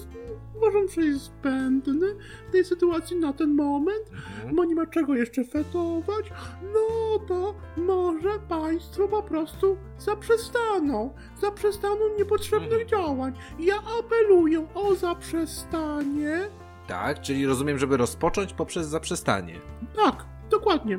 uważam, 0.63 0.89
że 0.89 1.01
jest 1.01 1.21
zbędny 1.25 2.15
w 2.49 2.53
tej 2.53 2.65
sytuacji 2.65 3.17
na 3.17 3.33
ten 3.33 3.55
moment, 3.55 4.11
Mhm. 4.13 4.57
bo 4.57 4.65
nie 4.65 4.75
ma 4.75 4.87
czego 4.87 5.15
jeszcze 5.15 5.45
fetować, 5.45 6.31
no 6.63 7.19
to 7.29 7.55
może 7.77 8.39
państwo 8.49 9.09
po 9.09 9.23
prostu 9.23 9.77
zaprzestaną. 9.99 11.15
Zaprzestaną 11.41 12.01
niepotrzebnych 12.19 12.83
Mhm. 12.83 12.89
działań. 12.89 13.33
Ja 13.59 13.75
apeluję 13.99 14.67
o 14.75 14.95
zaprzestanie. 14.95 16.41
Tak, 16.89 17.21
czyli 17.21 17.47
rozumiem, 17.47 17.79
żeby 17.79 17.97
rozpocząć 17.97 18.53
poprzez 18.53 18.87
zaprzestanie. 18.87 19.61
Tak, 19.97 20.25
dokładnie. 20.51 20.99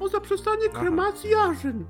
O 0.00 0.08
zaprzestanie 0.08 0.68
kremacji 0.68 1.30
jarzyn. 1.30 1.84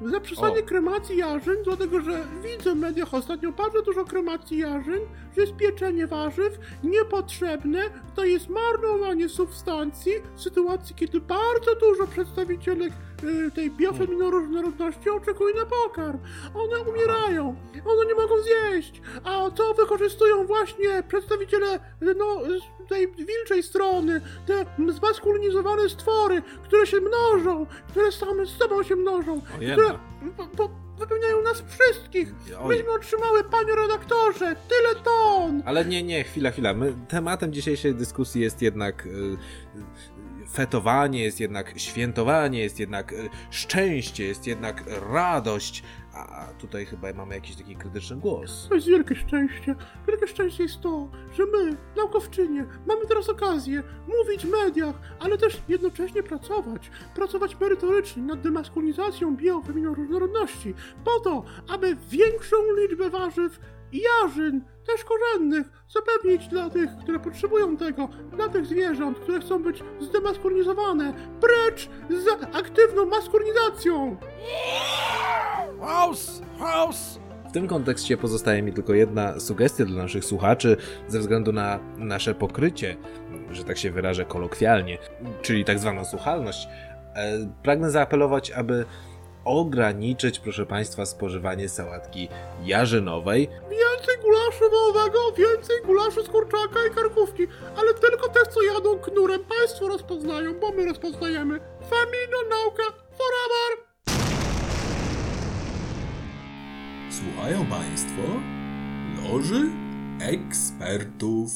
Zaprzestanie 0.00 0.60
O. 0.60 0.62
kremacji 0.62 1.16
jarzyn, 1.16 1.56
dlatego 1.64 2.00
że 2.00 2.24
widzę 2.42 2.74
w 2.74 2.76
mediach 2.76 3.14
ostatnio 3.14 3.52
bardzo 3.52 3.82
dużo 3.82 4.04
kremacji 4.04 4.58
jarzyn, 4.58 5.00
że 5.36 5.40
jest 5.40 5.56
pieczenie 5.56 6.06
warzyw 6.06 6.58
niepotrzebne, 6.84 7.80
to 8.14 8.24
jest 8.24 8.48
marnowanie 8.48 9.28
substancji 9.28 10.12
w 10.36 10.42
sytuacji, 10.42 10.94
kiedy 10.94 11.20
bardzo 11.20 11.74
dużo 11.74 12.06
przedstawicielek 12.06 12.92
tej 13.54 13.70
biofeminoróżnorodności 13.70 15.10
oczekuje 15.10 15.54
na 15.54 15.66
pokarm. 15.66 16.18
One 16.54 16.90
umierają, 16.90 17.56
one 17.84 18.06
nie 18.06 18.14
mogą 18.14 18.34
zjeść, 18.42 19.02
a 19.24 19.50
co 19.50 19.74
wykorzystują 19.74 20.46
właśnie 20.46 21.02
przedstawiciele 21.08 21.74
y, 21.74 22.14
no, 22.18 22.40
tej 22.88 23.08
wilczej 23.12 23.62
strony, 23.62 24.20
te 24.46 24.64
zmaskulinizowane 24.92 25.88
stwory, 25.88 26.42
które 26.64 26.86
się 26.86 26.96
mnożą, 27.00 27.66
które 27.88 28.12
same 28.12 28.46
z 28.46 28.48
sobą 28.48 28.82
się 28.82 28.96
mnożą, 28.96 29.40
które 29.40 29.98
po, 30.36 30.46
po, 30.46 30.70
wypełniają 30.98 31.42
nas 31.42 31.62
wszystkich. 31.68 32.34
Oj. 32.60 32.76
Myśmy 32.76 32.90
otrzymały, 32.90 33.44
panie 33.44 33.74
redaktorze, 33.74 34.56
tyle 34.68 35.02
ton. 35.04 35.62
Ale 35.64 35.84
nie, 35.84 36.02
nie, 36.02 36.24
chwila, 36.24 36.50
chwila. 36.50 36.74
My, 36.74 36.94
tematem 37.08 37.52
dzisiejszej 37.52 37.94
dyskusji 37.94 38.42
jest 38.42 38.62
jednak 38.62 39.06
y, 39.06 39.08
y, 39.08 39.36
fetowanie, 40.52 41.22
jest 41.22 41.40
jednak 41.40 41.78
świętowanie, 41.78 42.58
jest 42.62 42.80
jednak 42.80 43.12
y, 43.12 43.28
szczęście, 43.50 44.24
jest 44.24 44.46
jednak 44.46 44.84
radość. 45.12 45.82
A 46.14 46.46
tutaj 46.58 46.86
chyba 46.86 47.12
mamy 47.12 47.34
jakiś 47.34 47.56
taki 47.56 47.76
krytyczny 47.76 48.16
głos. 48.16 48.66
To 48.68 48.74
jest 48.74 48.86
wielkie 48.86 49.14
szczęście. 49.14 49.74
Wielkie 50.08 50.26
szczęście 50.26 50.62
jest 50.62 50.80
to, 50.80 51.08
że 51.36 51.46
my, 51.46 51.76
naukowczynie, 51.96 52.66
mamy 52.86 53.06
teraz 53.06 53.28
okazję 53.28 53.82
mówić 54.06 54.46
w 54.46 54.50
mediach, 54.50 54.94
ale 55.20 55.38
też 55.38 55.62
jednocześnie 55.68 56.22
pracować. 56.22 56.90
Pracować 57.14 57.60
merytorycznie 57.60 58.22
nad 58.22 58.40
demaskulinizacją 58.40 59.36
biofeminoróżnorodności, 59.36 60.74
po 61.04 61.20
to, 61.20 61.44
aby 61.68 61.96
większą 62.10 62.56
liczbę 62.76 63.10
warzyw 63.10 63.60
i 63.92 64.00
jarzyn, 64.00 64.64
też 64.86 65.04
korzennych, 65.04 65.66
zapewnić 65.88 66.48
dla 66.48 66.70
tych, 66.70 66.90
które 67.02 67.18
potrzebują 67.18 67.76
tego, 67.76 68.08
dla 68.32 68.48
tych 68.48 68.66
zwierząt, 68.66 69.18
które 69.18 69.40
chcą 69.40 69.62
być 69.62 69.82
zdemaskulinizowane, 70.00 71.14
precz 71.40 71.88
z 72.10 72.56
aktywną 72.56 73.06
maskulinizacją! 73.06 74.16
House! 75.80 76.42
House! 76.58 77.18
W 77.48 77.52
tym 77.52 77.68
kontekście 77.68 78.16
pozostaje 78.16 78.62
mi 78.62 78.72
tylko 78.72 78.94
jedna 78.94 79.40
sugestia 79.40 79.84
dla 79.84 80.02
naszych 80.02 80.24
słuchaczy, 80.24 80.76
ze 81.08 81.18
względu 81.18 81.52
na 81.52 81.78
nasze 81.96 82.34
pokrycie, 82.34 82.96
że 83.50 83.64
tak 83.64 83.78
się 83.78 83.90
wyrażę 83.90 84.24
kolokwialnie, 84.24 84.98
czyli 85.42 85.64
tak 85.64 85.78
zwaną 85.78 86.04
słuchalność. 86.04 86.68
E, 87.14 87.52
Pragnę 87.62 87.90
zaapelować, 87.90 88.50
aby 88.50 88.84
ograniczyć, 89.44 90.38
proszę 90.38 90.66
Państwa, 90.66 91.06
spożywanie 91.06 91.68
sałatki 91.68 92.28
jarzynowej. 92.64 93.48
Więcej 94.02 94.22
gulaszu 94.22 94.70
wołowego, 94.70 95.32
więcej 95.32 95.76
gulaszu 95.84 96.24
z 96.24 96.28
kurczaka 96.28 96.86
i 96.90 96.94
karkówki, 96.94 97.46
ale 97.76 97.94
tylko 97.94 98.28
te, 98.28 98.40
co 98.50 98.62
jadą 98.62 98.98
knurem, 98.98 99.40
państwo 99.44 99.88
rozpoznają, 99.88 100.54
bo 100.60 100.72
my 100.72 100.84
rozpoznajemy. 100.84 101.60
Femino 101.80 102.38
nauka 102.50 102.82
forever! 102.92 103.84
Słuchają 107.10 107.66
Państwo 107.66 108.22
Loży 109.24 109.70
Ekspertów. 110.20 111.50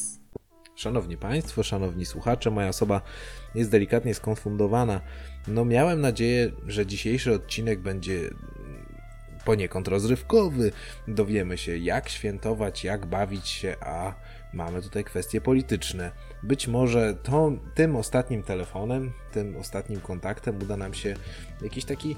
Szanowni 0.75 1.17
Państwo, 1.17 1.63
szanowni 1.63 2.05
słuchacze, 2.05 2.51
moja 2.51 2.67
osoba 2.67 3.01
jest 3.55 3.71
delikatnie 3.71 4.13
skonfundowana. 4.13 5.01
No, 5.47 5.65
miałem 5.65 6.01
nadzieję, 6.01 6.51
że 6.67 6.85
dzisiejszy 6.85 7.33
odcinek 7.33 7.79
będzie 7.79 8.29
poniekąd 9.47 9.87
rozrywkowy. 9.87 10.71
Dowiemy 11.07 11.57
się, 11.57 11.77
jak 11.77 12.09
świętować, 12.09 12.83
jak 12.83 13.05
bawić 13.05 13.47
się, 13.47 13.75
a 13.81 14.13
mamy 14.53 14.81
tutaj 14.81 15.03
kwestie 15.03 15.41
polityczne. 15.41 16.11
Być 16.43 16.67
może 16.67 17.15
to, 17.23 17.51
tym 17.75 17.95
ostatnim 17.95 18.43
telefonem, 18.43 19.11
tym 19.31 19.57
ostatnim 19.57 20.01
kontaktem 20.01 20.61
uda 20.61 20.77
nam 20.77 20.93
się 20.93 21.15
jakiś 21.61 21.85
taki 21.85 22.15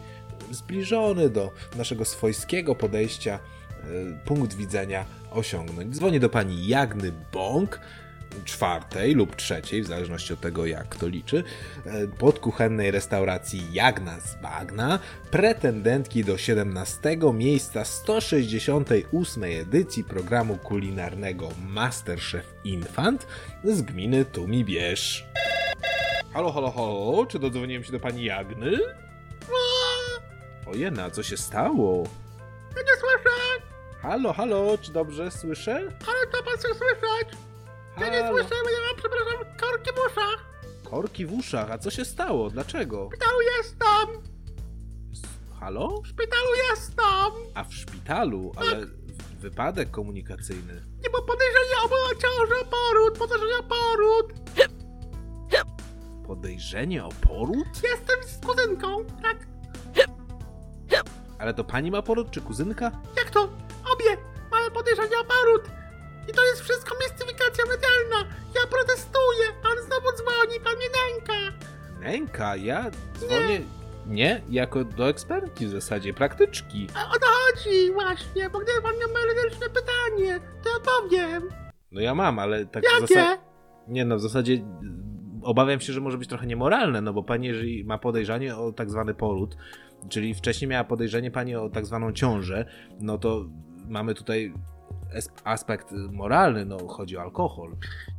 zbliżony 0.51 1.29
do 1.29 1.51
naszego 1.77 2.05
swojskiego 2.05 2.75
podejścia 2.75 3.39
e, 3.39 4.25
punkt 4.25 4.53
widzenia 4.53 5.05
osiągnąć. 5.31 5.95
Dzwonię 5.95 6.19
do 6.19 6.29
pani 6.29 6.67
Jagny 6.67 7.11
Bąk, 7.33 7.79
czwartej 8.45 9.13
lub 9.13 9.35
trzeciej, 9.35 9.81
w 9.83 9.87
zależności 9.87 10.33
od 10.33 10.41
tego, 10.41 10.65
jak 10.65 10.89
kto 10.89 11.07
liczy, 11.07 11.43
e, 11.85 12.07
podkuchennej 12.07 12.91
restauracji 12.91 13.73
Jagna 13.73 14.19
z 14.19 14.35
Bagna, 14.41 14.99
pretendentki 15.31 16.23
do 16.23 16.37
17 16.37 17.33
miejsca 17.33 17.85
168 17.85 19.43
edycji 19.61 20.03
programu 20.03 20.57
kulinarnego 20.57 21.49
Masterchef 21.67 22.53
Infant 22.63 23.27
z 23.63 23.81
gminy 23.81 24.25
Tumibierz. 24.25 25.25
Halo, 26.33 26.51
halo, 26.51 26.71
halo, 26.71 27.25
czy 27.25 27.39
dodzwoniłem 27.39 27.83
się 27.83 27.91
do 27.91 27.99
pani 27.99 28.23
Jagny? 28.23 28.71
Ojena, 30.65 31.11
co 31.11 31.23
się 31.23 31.37
stało? 31.37 32.03
Ja 32.75 32.81
nie 32.81 32.99
słyszę, 32.99 33.35
Halo, 34.01 34.33
halo, 34.33 34.77
czy 34.81 34.91
dobrze 34.91 35.31
słyszę? 35.31 35.75
ale 36.07 36.31
to 36.31 36.43
pan 36.43 36.53
chce 36.57 36.67
słyszeć. 36.67 37.48
Ja 37.99 38.09
nie 38.09 38.23
bo 38.29 38.37
ja 38.37 38.79
mam, 38.87 38.95
przepraszam, 38.97 39.45
korki 39.61 39.91
w 39.91 40.11
uszach. 40.11 40.45
Korki 40.89 41.25
w 41.25 41.33
uszach, 41.33 41.71
a 41.71 41.77
co 41.77 41.91
się 41.91 42.05
stało? 42.05 42.49
Dlaczego? 42.49 43.09
W 43.09 43.13
szpitalu 43.13 43.37
jestem, 43.57 44.07
Halo? 45.59 46.01
w 46.01 46.07
szpitalu 46.07 46.49
jestem. 46.69 47.53
A 47.55 47.63
w 47.63 47.73
szpitalu, 47.73 48.51
ale 48.55 48.85
wypadek 49.39 49.91
komunikacyjny. 49.91 50.73
Nie 51.03 51.09
bo 51.09 51.21
podejrzenie 51.21 51.75
o 51.83 52.15
ciążę, 52.15 52.65
poród, 52.71 53.17
podejrzenie 53.17 53.57
o 53.57 53.63
poród. 53.63 54.33
Podejrzenie 56.27 57.05
o 57.05 57.09
poród? 57.09 57.67
Jestem 57.83 58.23
z 58.23 58.45
kuzynką, 58.45 59.05
tak? 59.21 59.37
Ale 61.39 61.53
to 61.53 61.63
pani 61.63 61.91
ma 61.91 62.01
poród, 62.01 62.31
czy 62.31 62.41
kuzynka? 62.41 62.91
Jak 63.17 63.29
to? 63.29 63.43
Obie 63.93 64.17
mamy 64.51 64.71
podejrzenie 64.71 65.19
o 65.19 65.23
poród. 65.23 65.69
I 66.29 66.33
to 66.33 66.45
jest 66.45 66.61
wszystko 66.61 66.95
mistyfikacja 66.95 67.28
Ja 72.55 72.91
dzwonię... 73.17 73.61
Nie, 74.07 74.41
jako 74.49 74.83
do 74.83 75.09
ekspertki 75.09 75.65
w 75.65 75.69
zasadzie, 75.69 76.13
praktyczki. 76.13 76.87
A 76.95 77.09
o 77.09 77.19
to 77.19 77.25
chodzi 77.25 77.91
właśnie, 77.93 78.49
bo 78.49 78.59
gdyby 78.59 78.81
pan 78.81 78.91
miał 78.99 79.09
merytoryczne 79.09 79.67
pytanie, 79.69 80.39
to 80.63 80.69
ja 80.69 80.75
odpowiem. 80.75 81.49
No 81.91 82.01
ja 82.01 82.15
mam, 82.15 82.39
ale 82.39 82.65
tak 82.65 82.83
w 82.83 82.87
zasadzie... 82.87 83.15
Jakie? 83.15 83.41
Nie 83.87 84.05
no, 84.05 84.15
w 84.15 84.21
zasadzie 84.21 84.53
y, 84.53 84.61
obawiam 85.43 85.79
się, 85.79 85.93
że 85.93 86.01
może 86.01 86.17
być 86.17 86.29
trochę 86.29 86.47
niemoralne, 86.47 87.01
no 87.01 87.13
bo 87.13 87.23
pani, 87.23 87.47
jeżeli 87.47 87.83
ma 87.83 87.97
podejrzenie 87.97 88.55
o 88.55 88.71
tak 88.71 88.89
zwany 88.89 89.13
poród, 89.13 89.57
czyli 90.09 90.33
wcześniej 90.33 90.69
miała 90.69 90.83
podejrzenie 90.83 91.31
pani 91.31 91.55
o 91.55 91.69
tak 91.69 91.85
zwaną 91.85 92.13
ciążę, 92.13 92.65
no 92.99 93.17
to 93.17 93.45
mamy 93.87 94.13
tutaj 94.13 94.53
aspekt 95.43 95.87
moralny, 96.11 96.65
no 96.65 96.87
chodzi 96.87 97.17
o 97.17 97.21
alkohol. 97.21 97.69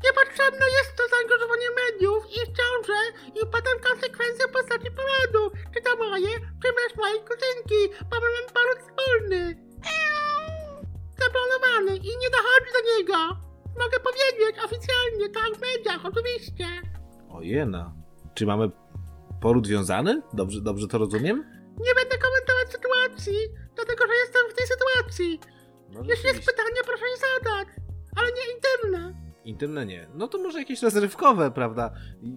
Niepotrzebne 0.05 0.66
jest 0.79 0.96
to 0.96 1.03
zaangażowanie 1.12 1.68
mediów 1.83 2.24
i 2.37 2.40
wciąże 2.50 3.00
i 3.38 3.40
potem 3.55 3.76
konsekwencje 3.88 4.44
w 4.48 4.53
postaci 4.53 4.88
porodu. 4.98 5.42
Czy 5.74 5.83
to 5.83 5.96
moje, 5.96 6.33
czy 6.62 6.68
też 6.79 6.96
mojej 6.96 7.20
kuzynki, 7.20 7.81
bo 8.11 8.16
mamy 8.24 8.40
poród 8.57 8.79
wspólny. 8.85 9.70
Zaplanowany 11.22 11.96
i 11.96 12.11
nie 12.22 12.31
dochodzi 12.37 12.70
do 12.76 12.83
niego. 12.90 13.18
Mogę 13.79 13.98
powiedzieć 14.09 14.64
oficjalnie, 14.64 15.29
tak 15.29 15.50
w 15.57 15.61
mediach, 15.61 16.07
oczywiście. 16.07 16.66
Ojena. 17.31 17.94
Czy 18.35 18.46
mamy 18.46 18.70
poród 19.40 19.66
wiązany? 19.68 20.22
Dobrze, 20.33 20.61
dobrze 20.61 20.87
to 20.88 20.98
rozumiem? 20.98 21.37
Nie 21.87 21.94
będę 21.94 22.18
komentować 22.18 22.72
sytuacji, 22.72 23.38
dlatego 23.74 24.07
że 24.07 24.14
jestem 24.14 24.42
w 24.50 24.55
tej 24.55 24.66
sytuacji. 24.66 25.40
No, 25.90 26.00
Jeśli 26.09 26.26
jest 26.29 26.46
pytanie, 26.46 26.81
proszę 26.85 27.05
je 27.05 27.16
zadać, 27.16 27.68
ale 28.16 28.29
nie 28.29 28.42
intymne. 28.55 29.31
Intymne 29.44 29.87
nie. 29.87 30.09
No 30.14 30.29
to 30.29 30.38
może 30.38 30.59
jakieś 30.59 30.83
rozrywkowe, 30.83 31.50
prawda? 31.50 31.92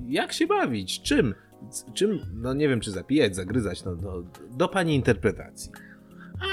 Jak 0.08 0.34
się 0.34 0.48
bawić? 0.48 1.02
Czym? 1.02 1.36
Czym? 1.94 2.20
No 2.34 2.54
nie 2.54 2.70
wiem, 2.70 2.80
czy 2.82 2.92
zapijać, 2.92 3.36
zagryzać, 3.36 3.84
no, 3.84 3.96
no 3.96 4.24
do 4.50 4.68
pani 4.68 4.96
interpretacji. 4.96 5.72
A 6.42 6.46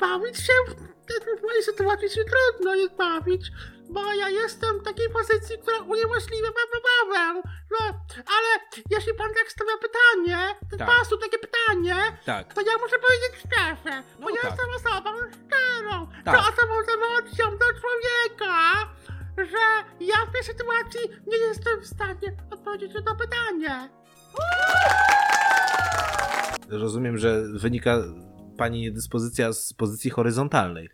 bawić 0.00 0.36
się 0.36 0.52
w, 0.68 1.42
mojej 1.42 1.62
sytuacji 1.62 2.10
się 2.10 2.20
trudno 2.24 2.74
jest 2.74 2.94
bawić, 2.96 3.50
bo 3.90 4.12
ja 4.12 4.28
jestem 4.28 4.80
w 4.80 4.82
takiej 4.84 5.08
pozycji, 5.10 5.58
która 5.58 5.78
uniemożliwia 5.78 6.46
wam 6.46 6.68
wybawę. 6.74 7.42
No, 7.70 7.78
ale 8.16 8.48
jeśli 8.90 9.14
pan 9.14 9.28
tak 9.34 9.52
stawia 9.52 9.72
pytanie, 9.86 10.38
ten 10.70 10.78
Tak. 10.78 10.88
pasu 10.88 11.16
takie 11.18 11.38
pytanie, 11.38 11.96
Tak. 12.24 12.54
to 12.54 12.60
ja 12.60 12.72
muszę 12.82 12.96
powiedzieć 12.98 13.32
szczerze, 13.46 13.65
wynika 27.58 28.02
pani 28.58 28.80
niedyspozycja 28.80 29.52
z 29.52 29.72
pozycji 29.72 30.10
horyzontalnej. 30.10 30.88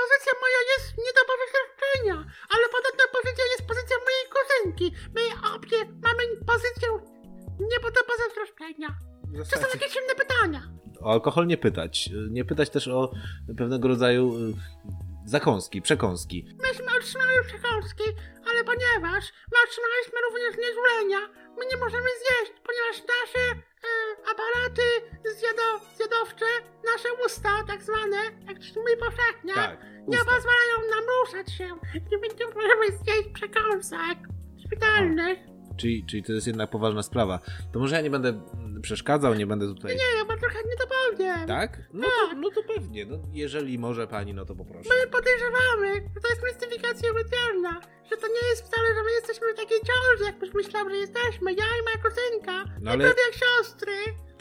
Pozycja 0.00 0.32
moja 0.40 0.60
jest 0.76 0.98
nie 0.98 1.12
do 1.18 1.22
powyższenia, 1.32 2.32
ale 2.50 2.64
podobna 2.76 3.04
pozycja 3.12 3.44
jest 3.52 3.66
pozycja 3.68 3.96
mojej 4.06 4.26
kuzynki. 4.34 4.96
My 5.14 5.50
obie 5.54 5.78
mamy 6.02 6.22
pozycję 6.46 6.88
nie 7.60 7.80
do. 7.80 8.88
W 9.24 9.48
Czy 9.48 9.58
są 9.58 9.66
jakieś 9.74 9.96
inne 9.96 10.14
pytania? 10.14 10.82
o 11.02 11.12
alkohol 11.12 11.46
nie 11.46 11.56
pytać. 11.58 12.10
Nie 12.30 12.44
pytać 12.44 12.70
też 12.70 12.88
o 12.88 13.12
pewnego 13.58 13.88
rodzaju 13.88 14.34
y, 14.36 14.54
zakąski, 15.24 15.82
przekąski. 15.82 16.46
Myśmy 16.62 16.86
otrzymali 16.98 17.36
przekąski, 17.46 18.04
ale 18.62 18.78
ponieważ 18.78 19.32
my 19.52 19.58
otrzymaliśmy 19.64 20.18
również 20.26 20.54
znieczulenia, 20.54 21.20
my 21.58 21.66
nie 21.70 21.76
możemy 21.76 22.08
zjeść, 22.22 22.52
ponieważ 22.66 22.96
nasze 23.16 23.44
e, 23.50 24.30
aparaty 24.30 24.82
zjado, 25.38 25.78
zjadowcze, 25.96 26.46
nasze 26.92 27.08
usta 27.26 27.50
tak 27.66 27.82
zwane, 27.82 28.16
jak 28.48 28.56
my 28.86 28.96
powszechnie, 28.96 29.54
Tak, 29.54 29.80
nie 30.08 30.18
usta. 30.18 30.30
pozwalają 30.30 30.74
nam 30.90 31.04
ruszać 31.20 31.52
się. 31.52 31.64
Nie, 31.94 32.18
nie 32.38 32.54
możemy 32.54 32.86
zjeść 32.86 33.28
przekąsek 33.34 34.18
szpitalnych. 34.66 35.38
Czyli, 35.76 36.04
czyli 36.06 36.22
to 36.22 36.32
jest 36.32 36.46
jednak 36.46 36.70
poważna 36.70 37.02
sprawa. 37.02 37.38
To 37.72 37.78
może 37.78 37.94
ja 37.96 38.00
nie 38.02 38.10
będę 38.10 38.40
przeszkadzał, 38.82 39.34
nie 39.34 39.46
będę 39.46 39.66
tutaj... 39.66 39.96
Nie, 39.96 40.18
ja 40.18 40.24
bardzo 40.24 40.46
chętnie 40.46 40.72
to 40.80 40.86
powiem. 40.86 41.46
Tak? 41.46 41.78
No 41.92 42.06
to, 42.06 42.34
no 42.36 42.50
to 42.50 42.62
pewnie. 42.74 43.04
No, 43.06 43.18
jeżeli 43.32 43.78
może 43.78 44.06
pani, 44.06 44.34
no 44.34 44.44
to 44.44 44.54
poproszę. 44.54 44.88
My 45.04 45.10
podejrzewamy, 45.10 45.94
że 46.14 46.20
to 46.20 46.28
jest 46.28 46.42
mistyfikacja 46.44 47.12
medialna, 47.12 47.80
że 48.10 48.16
to 48.16 48.26
nie 48.28 48.48
jest 48.50 48.62
wcale, 48.66 48.88
że 48.88 49.02
my 49.04 49.10
jesteśmy 49.10 49.52
w 49.52 49.56
takiej 49.56 49.78
ciąży, 49.78 50.24
jak 50.24 50.38
byś 50.38 50.54
myślał, 50.54 50.88
że 50.90 50.96
jesteśmy, 50.96 51.52
ja 51.52 51.64
i 51.80 51.82
moja 51.84 51.96
kuzynka, 52.10 52.64
No 52.80 52.90
ale- 52.90 53.04
jak 53.04 53.34
siostry. 53.34 53.92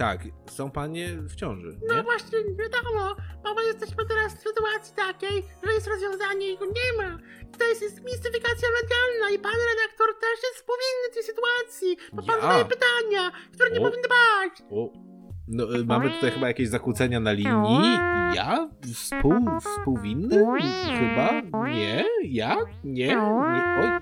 Tak, 0.01 0.19
są 0.49 0.71
panie 0.71 1.07
w 1.15 1.35
ciąży, 1.35 1.79
No 1.87 1.95
nie? 1.95 2.03
właśnie, 2.03 2.37
wiadomo, 2.59 3.15
bo 3.43 3.53
my 3.53 3.63
jesteśmy 3.63 4.05
teraz 4.05 4.33
w 4.35 4.39
sytuacji 4.47 4.95
takiej, 4.95 5.43
że 5.63 5.73
jest 5.73 5.87
rozwiązanie 5.87 6.51
i 6.51 6.57
go 6.57 6.65
nie 6.65 7.03
ma. 7.03 7.17
To 7.59 7.63
jest, 7.65 7.81
jest 7.81 8.03
mistyfikacja 8.03 8.67
medialna 8.81 9.35
i 9.35 9.39
pan 9.39 9.51
redaktor 9.71 10.07
też 10.21 10.43
jest 10.43 10.55
współwinny 10.55 11.07
tej 11.13 11.23
sytuacji, 11.23 11.97
bo 12.13 12.23
pan 12.23 12.35
Ja? 12.35 12.41
zadaje 12.41 12.65
pytania, 12.65 13.31
które 13.53 13.71
nie 13.71 13.79
O. 13.79 13.83
powinny 13.83 14.07
bać. 14.07 14.61
O, 14.71 14.93
no, 15.47 15.75
y, 15.75 15.85
mamy 15.85 16.11
tutaj 16.11 16.31
chyba 16.31 16.47
jakieś 16.47 16.69
zakłócenia 16.69 17.19
na 17.19 17.31
linii. 17.31 17.97
Ja? 18.35 18.69
Współ, 18.93 19.33
współwinny? 19.61 20.45
Chyba? 20.99 21.41
Nie? 21.67 22.05
Ja? 22.23 22.55
Nie? 22.83 23.07
nie. 23.07 23.21
Oj. 23.21 24.01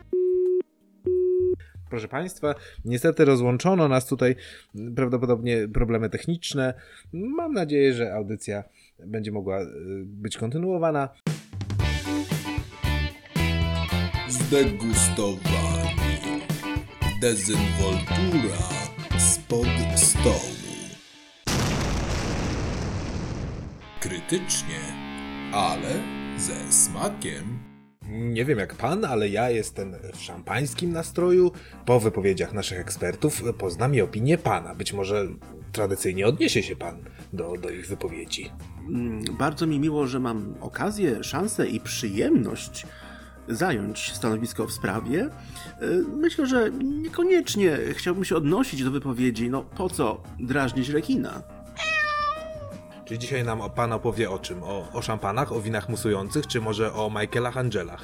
Proszę 1.90 2.08
Państwa, 2.08 2.56
niestety 2.86 3.26
rozłączono 3.26 3.88
nas 3.88 4.08
tutaj, 4.08 4.36
prawdopodobnie 4.96 5.68
problemy 5.68 6.10
techniczne. 6.10 6.74
Mam 7.14 7.54
nadzieję, 7.54 7.94
że 7.94 8.14
audycja 8.14 8.64
będzie 9.06 9.32
mogła 9.32 9.62
y, 9.62 9.66
być 10.06 10.38
kontynuowana. 10.38 11.10
Zdegustowani. 14.30 15.40
Dezynwoltura 17.22 18.58
spod 19.18 19.68
stołu. 19.96 20.60
Krytycznie, 24.00 24.80
ale 25.54 25.90
ze 26.38 26.72
smakiem. 26.72 27.69
Nie 28.10 28.46
wiem 28.46 28.60
jak 28.60 28.76
pan, 28.76 29.06
ale 29.06 29.30
ja 29.30 29.50
jestem 29.50 29.94
w 30.14 30.22
szampańskim 30.22 30.92
nastroju. 30.94 31.52
Po 31.86 32.00
wypowiedziach 32.00 32.54
naszych 32.54 32.80
ekspertów 32.80 33.44
poznam 33.58 33.96
i 33.96 34.02
opinię 34.02 34.38
pana. 34.38 34.76
Być 34.76 34.94
może 34.94 35.28
tradycyjnie 35.72 36.28
odniesie 36.28 36.64
się 36.64 36.76
pan 36.76 36.98
do, 37.34 37.54
do 37.62 37.70
ich 37.70 37.88
wypowiedzi. 37.88 38.52
Mm, 38.90 39.24
Bardzo 39.38 39.68
mi 39.68 39.80
miło, 39.80 40.08
że 40.08 40.20
mam 40.20 40.56
okazję, 40.62 41.24
szansę 41.24 41.68
i 41.68 41.80
przyjemność 41.80 42.86
zająć 43.48 44.12
stanowisko 44.14 44.68
w 44.68 44.72
sprawie. 44.72 45.30
Y, 45.82 46.04
Myślę, 46.18 46.48
że 46.48 46.72
niekoniecznie 47.02 47.78
chciałbym 47.94 48.26
się 48.26 48.36
odnosić 48.36 48.84
do 48.84 48.92
wypowiedzi. 48.92 49.50
No 49.50 49.64
po 49.64 49.90
co 49.90 50.24
drażnić 50.40 50.90
rekina? 50.90 51.42
Czy 53.10 53.18
dzisiaj 53.18 53.44
nam 53.44 53.70
pan 53.76 53.94
opowie 53.94 54.30
o 54.30 54.40
czym? 54.40 54.64
O, 54.64 54.92
o 54.94 55.02
szampanach, 55.02 55.52
o 55.52 55.62
winach 55.62 55.90
musujących, 55.90 56.48
czy 56.48 56.62
może 56.62 56.94
o 56.94 57.10
Michaelach 57.10 57.58
Angelach? 57.58 58.02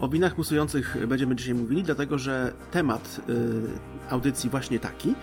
O 0.00 0.08
winach 0.08 0.38
musujących 0.38 1.06
będziemy 1.06 1.36
dzisiaj 1.36 1.54
mówili, 1.54 1.82
dlatego 1.82 2.18
że 2.18 2.52
temat 2.70 3.20
y, 3.28 4.10
audycji 4.10 4.50
właśnie 4.50 4.78
taki. 4.78 5.14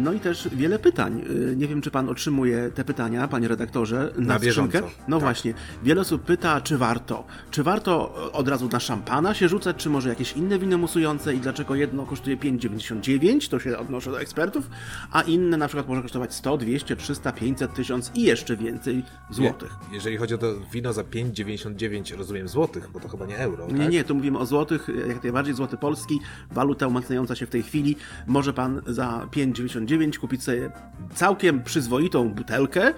No 0.00 0.12
i 0.12 0.20
też 0.20 0.48
wiele 0.52 0.78
pytań. 0.78 1.22
Y, 1.52 1.56
Nie 1.56 1.66
wiem, 1.68 1.80
czy 1.82 1.90
pan 1.90 2.08
otrzymuje 2.08 2.70
te 2.74 2.84
pytania, 2.84 3.28
panie 3.28 3.48
redaktorze, 3.48 4.12
na, 4.18 4.26
Na 4.34 4.38
bieżąco. 4.38 4.68
skrzynkę? 4.78 4.94
No 5.08 5.16
Tak. 5.16 5.24
właśnie. 5.24 5.54
Wiele 5.82 6.00
osób 6.00 6.22
pyta, 6.22 6.60
czy 6.60 6.78
warto. 6.78 7.24
Czy 7.50 7.62
warto 7.62 8.14
od 8.32 8.48
razu 8.48 8.68
na 8.72 8.80
szampana 8.80 9.34
się 9.34 9.48
rzucać, 9.48 9.76
czy 9.76 9.90
może 9.90 10.08
jakieś 10.08 10.32
inne 10.32 10.58
wino 10.58 10.78
musujące 10.78 11.34
i 11.34 11.38
dlaczego 11.38 11.74
jedno 11.74 12.06
kosztuje 12.06 12.36
5,99, 12.36 13.48
to 13.48 13.58
się 13.58 13.78
odnoszę 13.78 14.10
do 14.10 14.20
ekspertów, 14.20 14.70
a 15.12 15.22
inne 15.22 15.56
na 15.56 15.66
przykład 15.68 15.88
może 15.88 16.02
kosztować 16.02 16.34
100, 16.34 16.56
200, 16.56 16.96
300, 16.96 17.32
500, 17.32 17.74
1000 17.74 18.10
i 18.14 18.22
jeszcze 18.22 18.56
więcej 18.56 19.02
złotych. 19.30 19.70
Je, 19.88 19.94
jeżeli 19.94 20.16
chodzi 20.16 20.34
o 20.34 20.38
to 20.38 20.46
wino 20.72 20.92
za 20.92 21.02
5,99, 21.02 22.16
rozumiem 22.18 22.48
złotych, 22.48 22.90
bo 22.92 23.00
to 23.00 23.08
chyba 23.08 23.26
nie 23.26 23.38
euro. 23.38 23.66
Nie, 23.66 23.78
tak? 23.78 23.92
nie, 23.92 24.04
tu 24.04 24.14
mówimy 24.14 24.38
o 24.38 24.46
złotych, 24.46 24.88
jak 25.08 25.22
najbardziej 25.22 25.54
złoty 25.54 25.76
polski, 25.76 26.20
waluta 26.50 26.86
umacniająca 26.86 27.34
się 27.34 27.46
w 27.46 27.50
tej 27.50 27.62
chwili. 27.62 27.96
Może 28.26 28.52
pan 28.52 28.82
za 28.86 29.26
5,99 29.30 29.89
kupić 30.18 30.42
sobie 30.42 30.70
całkiem 31.14 31.62
przyzwoitą 31.62 32.28
butelkę, 32.28 32.94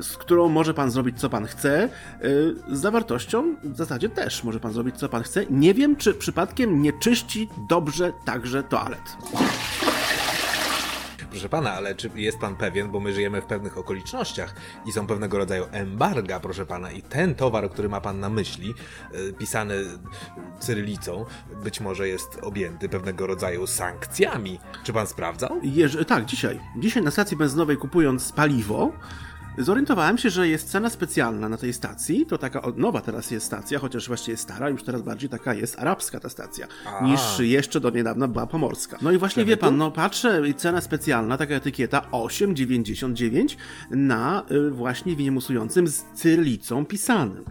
z 0.00 0.16
którą 0.16 0.48
może 0.48 0.74
pan 0.74 0.90
zrobić 0.90 1.20
co 1.20 1.30
pan 1.30 1.46
chce. 1.46 1.88
Yy, 2.22 2.54
Z 2.76 2.80
zawartością 2.80 3.56
w 3.64 3.76
zasadzie 3.76 4.08
też 4.08 4.44
może 4.44 4.60
pan 4.60 4.72
zrobić 4.72 4.96
co 4.96 5.08
pan 5.08 5.22
chce. 5.22 5.46
Nie 5.50 5.74
wiem, 5.74 5.96
czy 5.96 6.14
przypadkiem 6.14 6.82
nie 6.82 6.92
czyści 6.92 7.48
dobrze 7.68 8.12
także 8.24 8.62
toalet. 8.62 9.16
Proszę 11.32 11.48
pana, 11.48 11.72
ale 11.72 11.94
czy 11.94 12.10
jest 12.14 12.38
pan 12.38 12.56
pewien, 12.56 12.90
bo 12.90 13.00
my 13.00 13.12
żyjemy 13.12 13.40
w 13.42 13.44
pewnych 13.46 13.78
okolicznościach 13.78 14.54
i 14.86 14.92
są 14.92 15.06
pewnego 15.06 15.38
rodzaju 15.38 15.64
embarga, 15.70 16.40
proszę 16.40 16.66
pana, 16.66 16.90
i 16.90 17.02
ten 17.02 17.34
towar, 17.34 17.70
który 17.70 17.88
ma 17.88 18.00
pan 18.00 18.20
na 18.20 18.28
myśli, 18.28 18.74
e, 19.30 19.32
pisany 19.32 19.74
cyrylicą, 20.60 21.24
być 21.64 21.80
może 21.80 22.08
jest 22.08 22.38
objęty 22.42 22.88
pewnego 22.88 23.26
rodzaju 23.26 23.66
sankcjami. 23.66 24.58
Czy 24.84 24.92
pan 24.92 25.06
sprawdzał? 25.06 25.60
Jeż- 25.62 26.04
tak, 26.04 26.24
dzisiaj. 26.24 26.60
Dzisiaj 26.78 27.02
na 27.02 27.10
stacji 27.10 27.36
benzynowej 27.36 27.76
kupując 27.76 28.32
paliwo, 28.32 28.92
zorientowałem 29.58 30.18
się, 30.18 30.30
że 30.30 30.48
jest 30.48 30.70
cena 30.70 30.90
specjalna 30.90 31.48
na 31.48 31.56
tej 31.56 31.72
stacji. 31.72 32.26
To 32.26 32.38
taka 32.38 32.62
nowa 32.76 33.00
teraz 33.00 33.30
jest 33.30 33.46
stacja, 33.46 33.78
chociaż 33.78 34.08
właściwie 34.08 34.36
stara, 34.36 34.68
już 34.68 34.82
teraz 34.82 35.02
bardziej 35.02 35.30
taka 35.30 35.54
jest 35.54 35.78
arabska 35.78 36.20
ta 36.20 36.28
stacja, 36.28 36.66
A. 36.86 37.04
niż 37.04 37.20
jeszcze 37.38 37.80
do 37.80 37.90
niedawna 37.90 38.28
była 38.28 38.46
pomorska. 38.46 38.98
No 39.02 39.12
i 39.12 39.18
właśnie 39.18 39.44
wie 39.44 39.56
pan, 39.56 39.76
no 39.76 39.90
patrzę, 39.90 40.48
i 40.48 40.54
cena 40.54 40.80
specjalna, 40.80 41.38
taka 41.38 41.54
etykieta 41.54 42.02
8,99 42.12 43.56
na 43.90 44.42
y, 44.50 44.70
właśnie 44.70 45.16
winie 45.16 45.32
musującym 45.32 45.88
z 45.88 46.04
cyrylicą 46.14 46.86
pisanym. 46.86 47.44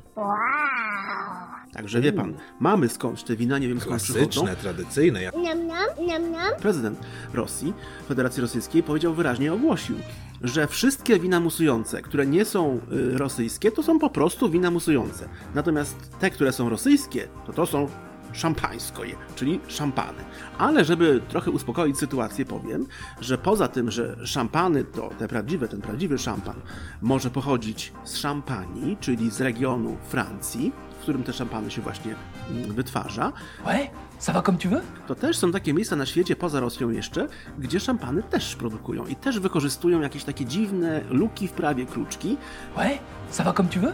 Także 1.73 2.01
wie 2.01 2.13
pan, 2.13 2.33
mamy 2.59 2.89
skądś 2.89 3.23
te 3.23 3.35
wina, 3.35 3.57
nie 3.57 3.67
wiem 3.67 3.81
skąd 3.81 4.01
przychodzą. 4.01 4.41
Klasyczne, 4.41 4.55
tradycyjne, 4.55 5.21
jak 5.23 5.35
Nam 5.35 5.67
nam, 5.67 6.07
nam 6.07 6.31
nam. 6.31 6.51
Prezydent 6.61 6.99
Rosji, 7.33 7.73
Federacji 8.07 8.41
Rosyjskiej, 8.41 8.83
powiedział 8.83 9.13
wyraźnie, 9.13 9.53
ogłosił, 9.53 9.95
że 10.41 10.67
wszystkie 10.67 11.19
wina 11.19 11.39
musujące, 11.39 11.90
które 12.01 12.25
nie 12.25 12.45
są 12.45 12.79
y, 12.91 13.17
rosyjskie, 13.17 13.71
to 13.71 13.83
są 13.83 13.99
po 13.99 14.09
prostu 14.09 14.49
wina 14.49 14.71
musujące. 14.71 15.29
Natomiast 15.55 16.19
te, 16.19 16.29
które 16.29 16.51
są 16.51 16.69
rosyjskie, 16.69 17.27
to 17.45 17.53
to 17.53 17.65
są 17.65 17.87
szampańskoje, 18.33 19.15
czyli 19.35 19.59
szampany. 19.67 20.23
Ale 20.57 20.85
żeby 20.85 21.21
trochę 21.27 21.51
uspokoić 21.51 21.97
sytuację, 21.97 22.45
powiem, 22.45 22.85
że 23.21 23.37
poza 23.37 23.67
tym, 23.67 23.91
że 23.91 24.15
szampany 24.25 24.83
to 24.83 25.09
te 25.19 25.27
prawdziwe, 25.27 25.67
ten 25.67 25.81
prawdziwy 25.81 26.17
szampan 26.17 26.61
może 27.01 27.29
pochodzić 27.29 27.93
z 28.03 28.17
Szampanii, 28.17 28.97
czyli 28.99 29.31
z 29.31 29.41
regionu 29.41 29.97
Francji, 30.09 30.71
w 31.01 31.03
którym 31.03 31.23
te 31.23 31.33
szampany 31.33 31.71
się 31.71 31.81
właśnie 31.81 32.15
mm, 32.49 32.73
wytwarza, 32.73 33.33
Ouais, 33.65 33.89
ça 34.19 34.33
va 34.33 34.41
comme 34.41 34.57
tu 34.57 34.69
veux 34.69 34.81
to 35.07 35.15
też 35.15 35.37
są 35.37 35.51
takie 35.51 35.73
miejsca 35.73 35.95
na 35.95 36.05
świecie, 36.05 36.35
poza 36.35 36.59
Rosją 36.59 36.89
jeszcze, 36.89 37.27
gdzie 37.59 37.79
szampany 37.79 38.23
też 38.23 38.55
produkują 38.55 39.05
i 39.05 39.15
też 39.15 39.39
wykorzystują 39.39 40.01
jakieś 40.01 40.23
takie 40.23 40.45
dziwne 40.45 41.01
luki 41.09 41.47
w 41.47 41.51
prawie, 41.51 41.85
kruczki. 41.85 42.37
Ouais, 42.77 42.97
ça 43.31 43.43
va 43.43 43.53
comme 43.53 43.69
tu 43.69 43.79
veux 43.79 43.93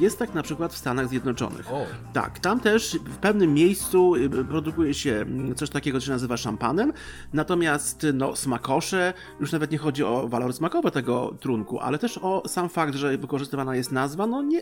Jest 0.00 0.18
tak 0.18 0.34
na 0.34 0.42
przykład 0.42 0.72
w 0.72 0.76
Stanach 0.76 1.08
Zjednoczonych. 1.08 1.66
Tak, 2.12 2.38
tam 2.38 2.60
też 2.60 2.98
w 3.04 3.16
pewnym 3.16 3.54
miejscu 3.54 4.14
y, 4.14 4.44
produkuje 4.44 4.94
się 4.94 5.12
mm, 5.12 5.54
coś 5.54 5.70
takiego, 5.70 6.00
co 6.00 6.06
się 6.06 6.12
nazywa 6.12 6.36
szampanem, 6.36 6.92
natomiast 7.32 8.06
no, 8.14 8.36
smakosze, 8.36 9.14
już 9.40 9.52
nawet 9.52 9.70
nie 9.70 9.78
chodzi 9.78 10.04
o 10.04 10.28
walor 10.28 10.52
smakowy 10.52 10.90
tego 10.90 11.34
trunku, 11.40 11.80
ale 11.80 11.98
też 11.98 12.18
o 12.22 12.42
sam 12.48 12.68
fakt, 12.68 12.94
że 12.94 13.18
wykorzystywana 13.18 13.76
jest 13.76 13.92
nazwa, 13.92 14.26
no 14.26 14.42
nie, 14.42 14.60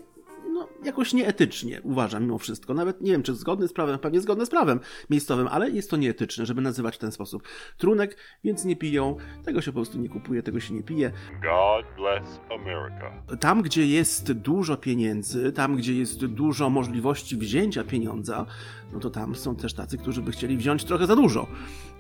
no, 0.59 0.69
jakoś 0.85 1.13
nieetycznie, 1.13 1.81
uważam 1.83 2.23
mimo 2.23 2.39
wszystko. 2.39 2.75
Nawet 2.75 3.01
nie 3.01 3.13
wiem, 3.13 3.23
czy 3.23 3.35
zgodny 3.35 3.69
z 3.69 3.73
prawem, 3.73 3.99
pewnie 3.99 4.21
zgodny 4.21 4.47
z 4.47 4.51
prawem 4.51 4.81
miejscowym, 5.11 5.49
ale 5.51 5.71
jest 5.71 5.91
to 5.91 5.97
nieetyczne, 5.97 6.47
żeby 6.47 6.61
nazywać 6.61 6.95
w 6.97 6.99
ten 6.99 7.13
sposób 7.13 7.43
trunek, 7.77 8.17
więc 8.45 8.65
nie 8.65 8.77
piją, 8.77 9.17
tego 9.45 9.61
się 9.61 9.73
po 9.73 9.75
prostu 9.75 9.99
nie 9.99 10.09
kupuje, 10.09 10.43
tego 10.43 10.61
się 10.61 10.75
nie 10.75 10.83
pije. 10.83 11.13
God 11.43 11.87
bless 11.97 12.41
America. 12.51 13.37
Tam, 13.41 13.63
gdzie 13.63 13.87
jest 13.87 14.33
dużo 14.33 14.77
pieniędzy, 14.77 15.53
tam, 15.53 15.77
gdzie 15.77 15.95
jest 15.95 16.27
dużo 16.27 16.71
możliwości 16.71 17.37
wzięcia 17.37 17.85
pieniądza, 17.85 18.47
no 18.93 19.01
to 19.01 19.11
tam 19.11 19.35
są 19.35 19.57
też 19.57 19.75
tacy, 19.75 19.99
którzy 19.99 20.23
by 20.23 20.33
chcieli 20.33 20.57
wziąć 20.57 20.85
trochę 20.85 21.07
za 21.07 21.17
dużo 21.17 21.47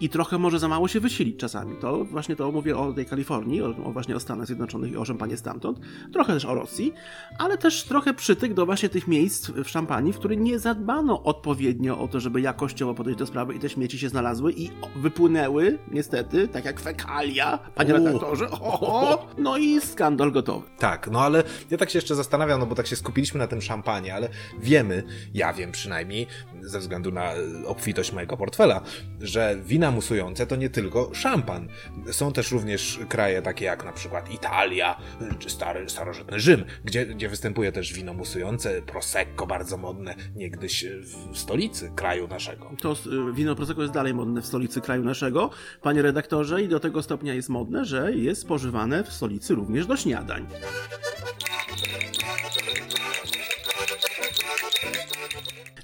i 0.00 0.08
trochę 0.08 0.38
może 0.38 0.58
za 0.58 0.68
mało 0.68 0.88
się 0.88 1.00
wysilić 1.00 1.40
czasami. 1.40 1.76
To 1.80 2.04
właśnie 2.04 2.36
to 2.36 2.52
mówię 2.52 2.76
o 2.76 2.92
tej 2.92 3.06
Kalifornii, 3.06 3.62
o, 3.62 3.74
o 3.84 3.92
właśnie 3.92 4.16
o 4.16 4.20
Stanach 4.20 4.46
Zjednoczonych 4.46 4.92
i 4.92 4.96
o 4.96 5.04
szampanie 5.04 5.36
stamtąd, 5.36 5.78
trochę 6.12 6.32
też 6.32 6.44
o 6.44 6.54
Rosji, 6.54 6.92
ale 7.38 7.58
też 7.58 7.84
trochę 7.84 8.14
przytyk 8.14 8.54
do 8.54 8.66
właśnie 8.66 8.88
tych 8.88 9.08
miejsc 9.08 9.50
w 9.50 9.68
szampanii, 9.68 10.12
w 10.12 10.18
których 10.18 10.38
nie 10.38 10.58
zadbano 10.58 11.22
odpowiednio 11.22 11.98
o 11.98 12.08
to, 12.08 12.20
żeby 12.20 12.40
jakościowo 12.40 12.94
podejść 12.94 13.18
do 13.18 13.26
sprawy 13.26 13.54
i 13.54 13.58
te 13.58 13.68
śmieci 13.68 13.98
się 13.98 14.08
znalazły 14.08 14.52
i 14.52 14.70
wypłynęły, 14.96 15.78
niestety, 15.90 16.48
tak 16.48 16.64
jak 16.64 16.80
fekalia, 16.80 17.58
panie 17.74 17.92
redaktorze, 17.92 18.50
oho, 18.50 19.26
no 19.38 19.56
i 19.56 19.80
skandal 19.80 20.32
gotowy. 20.32 20.66
Tak, 20.78 21.10
no 21.10 21.20
ale 21.20 21.44
ja 21.70 21.78
tak 21.78 21.90
się 21.90 21.98
jeszcze 21.98 22.14
zastanawiam, 22.14 22.60
no 22.60 22.66
bo 22.66 22.74
tak 22.74 22.86
się 22.86 22.96
skupiliśmy 22.96 23.38
na 23.38 23.46
tym 23.46 23.62
szampanie, 23.62 24.14
ale 24.14 24.28
wiemy, 24.58 25.02
ja 25.34 25.52
wiem 25.52 25.72
przynajmniej, 25.72 26.26
ze 26.78 26.82
względu 26.82 27.12
na 27.12 27.32
e, 27.32 27.36
obfitość 27.66 28.12
mojego 28.12 28.36
portfela, 28.36 28.80
że 29.20 29.56
wina 29.64 29.90
musujące 29.90 30.46
to 30.46 30.56
nie 30.56 30.70
tylko 30.70 31.14
szampan. 31.14 31.68
Są 32.10 32.32
też 32.32 32.52
również 32.52 33.00
kraje 33.08 33.42
takie 33.42 33.64
jak 33.64 33.84
na 33.84 33.92
przykład 33.92 34.30
Italia, 34.30 35.00
e, 35.20 35.34
czy 35.38 35.50
stary, 35.50 35.88
starożytny 35.88 36.40
Rzym, 36.40 36.64
gdzie, 36.84 37.06
gdzie 37.06 37.28
występuje 37.28 37.72
też 37.72 37.92
wino 37.92 38.14
musujące, 38.14 38.82
prosecco 38.82 39.46
bardzo 39.46 39.76
modne, 39.76 40.14
niegdyś 40.36 40.84
e, 40.84 40.90
w 41.32 41.38
stolicy 41.38 41.90
kraju 41.96 42.28
naszego. 42.28 42.70
To 42.80 42.96
wino 43.34 43.54
Prosecco 43.54 43.82
jest 43.82 43.94
dalej 43.94 44.14
modne 44.14 44.42
w 44.42 44.46
stolicy 44.46 44.80
kraju 44.80 45.04
naszego, 45.04 45.50
panie 45.82 46.02
redaktorze, 46.02 46.62
i 46.62 46.68
do 46.68 46.80
tego 46.80 47.02
stopnia 47.02 47.34
jest 47.34 47.48
modne, 47.48 47.84
że 47.84 48.12
jest 48.12 48.40
spożywane 48.40 49.04
w 49.04 49.12
stolicy 49.12 49.54
również 49.54 49.86
do 49.86 49.96
śniadań. 49.96 50.46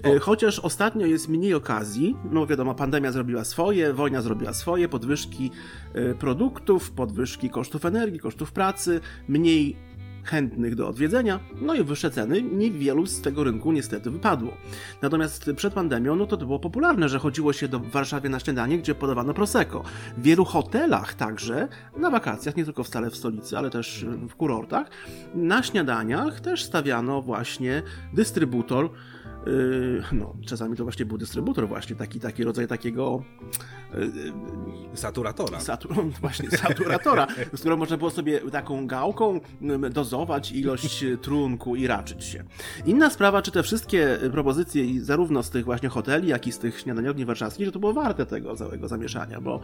Y, 0.06 0.20
Chociaż 0.20 0.58
ostatnio 0.58 1.06
jest 1.06 1.28
mniej 1.28 1.54
okazji, 1.54 2.16
no 2.30 2.46
wiadomo, 2.46 2.74
pandemia 2.74 3.12
zrobiła 3.12 3.44
swoje, 3.44 3.92
wojna 3.92 4.22
zrobiła 4.22 4.52
swoje, 4.52 4.88
podwyżki 4.88 5.50
y, 5.96 6.14
produktów, 6.18 6.90
podwyżki 6.90 7.50
kosztów 7.50 7.84
energii, 7.84 8.20
kosztów 8.20 8.52
pracy, 8.52 9.00
mniej 9.28 9.76
chętnych 10.24 10.74
do 10.74 10.88
odwiedzenia, 10.88 11.40
no 11.60 11.74
i 11.74 11.84
wyższe 11.84 12.10
ceny, 12.10 12.42
niewielu 12.42 13.06
z 13.06 13.20
tego 13.20 13.44
rynku 13.44 13.72
niestety 13.72 14.10
wypadło. 14.10 14.52
Natomiast 15.02 15.50
przed 15.56 15.74
pandemią, 15.74 16.16
no 16.16 16.26
to 16.26 16.36
to 16.36 16.46
było 16.46 16.58
popularne, 16.58 17.08
że 17.08 17.18
chodziło 17.18 17.52
się 17.52 17.68
do 17.68 17.78
w 17.78 17.90
Warszawie 17.90 18.28
na 18.28 18.40
śniadanie, 18.40 18.78
gdzie 18.78 18.94
podawano 18.94 19.34
Prosecco. 19.34 19.82
W 20.16 20.22
wielu 20.22 20.44
hotelach 20.44 21.14
także, 21.14 21.68
na 21.96 22.10
wakacjach, 22.10 22.56
nie 22.56 22.64
tylko 22.64 22.84
wcale 22.84 23.10
w 23.10 23.16
stolicy, 23.16 23.58
ale 23.58 23.70
też 23.70 24.06
w 24.28 24.34
kurortach, 24.34 24.90
na 25.34 25.62
śniadaniach 25.62 26.40
też 26.40 26.64
stawiano 26.64 27.22
właśnie 27.22 27.82
dystrybutor 28.12 28.90
no, 30.12 30.35
czasami 30.46 30.76
to 30.76 30.85
właśnie 30.85 31.07
był 31.07 31.18
dystrybutor, 31.18 31.68
właśnie 31.68 31.96
taki, 31.96 32.20
taki 32.20 32.44
rodzaj 32.44 32.68
takiego 32.68 33.22
yy, 33.94 34.00
Saturatora. 34.94 35.59
Satu- 35.59 36.11
właśnie 36.20 36.50
saturatora, 36.50 37.26
z 37.52 37.61
którą 37.61 37.76
można 37.76 37.96
było 37.96 38.11
sobie 38.11 38.40
taką 38.40 38.87
gałką 38.87 39.40
mm, 39.62 39.92
dozować 39.92 40.52
ilość 40.52 41.04
trunku 41.22 41.76
i 41.76 41.87
raczyć 41.87 42.24
się. 42.24 42.44
Inna 42.87 43.11
sprawa, 43.11 43.42
czy 43.42 43.50
te 43.50 43.62
wszystkie 43.62 44.18
propozycje, 44.33 45.04
zarówno 45.04 45.42
z 45.42 45.50
tych 45.50 45.64
właśnie 45.64 45.88
hoteli, 45.88 46.28
jak 46.28 46.46
i 46.46 46.52
z 46.52 46.59
tych 46.59 46.80
śniadaniowni 46.80 47.24
warszawskich, 47.24 47.66
że 47.66 47.72
to 47.72 47.78
było 47.78 47.92
warte 47.92 48.26
tego 48.26 48.57
całego 48.57 48.88
zamieszania, 48.88 49.40
bo 49.40 49.61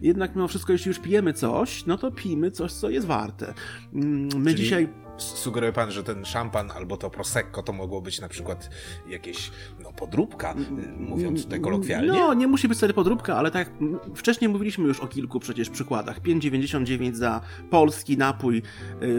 jednak 0.00 0.36
mimo 0.36 0.48
wszystko, 0.48 0.72
jeśli 0.72 0.88
już 0.88 0.98
pijemy 0.98 1.32
coś, 1.32 1.86
no 1.86 1.98
to 1.98 2.10
pijmy 2.10 2.50
coś, 2.50 2.72
co 2.72 2.90
jest 2.90 3.06
warte. 3.06 3.54
Mm, 3.94 4.28
My 4.36 4.50
Czyli 4.50 4.62
dzisiaj 4.62 4.88
Sugeruje 5.16 5.72
pan, 5.72 5.90
że 5.90 6.04
ten 6.04 6.24
szampan 6.24 6.70
albo 6.70 6.96
to 6.96 7.10
prosecco 7.10 7.62
to 7.62 7.72
mogło 7.72 8.00
być 8.00 8.20
na 8.20 8.28
przykład 8.28 8.70
jakieś 9.08 9.50
no, 9.82 9.92
podróbka, 9.92 10.54
y, 10.54 10.92
mówiąc 10.98 11.44
tutaj 11.44 11.60
kolokwialnie? 11.60 12.12
No, 12.12 12.34
nie 12.34 12.46
musi 12.46 12.68
być 12.68 12.78
wtedy 12.78 12.94
podróbka, 12.94 13.36
ale 13.36 13.50
tak 13.50 13.70
wcześniej 14.14 14.48
mówiliśmy 14.48 14.84
już 14.88 15.00
o 15.00 15.06
kilku 15.06 15.40
przecież 15.40 15.70
przykładach. 15.70 16.20
5,99 16.20 17.14
za 17.14 17.40
polski 17.70 18.16
napój 18.16 18.62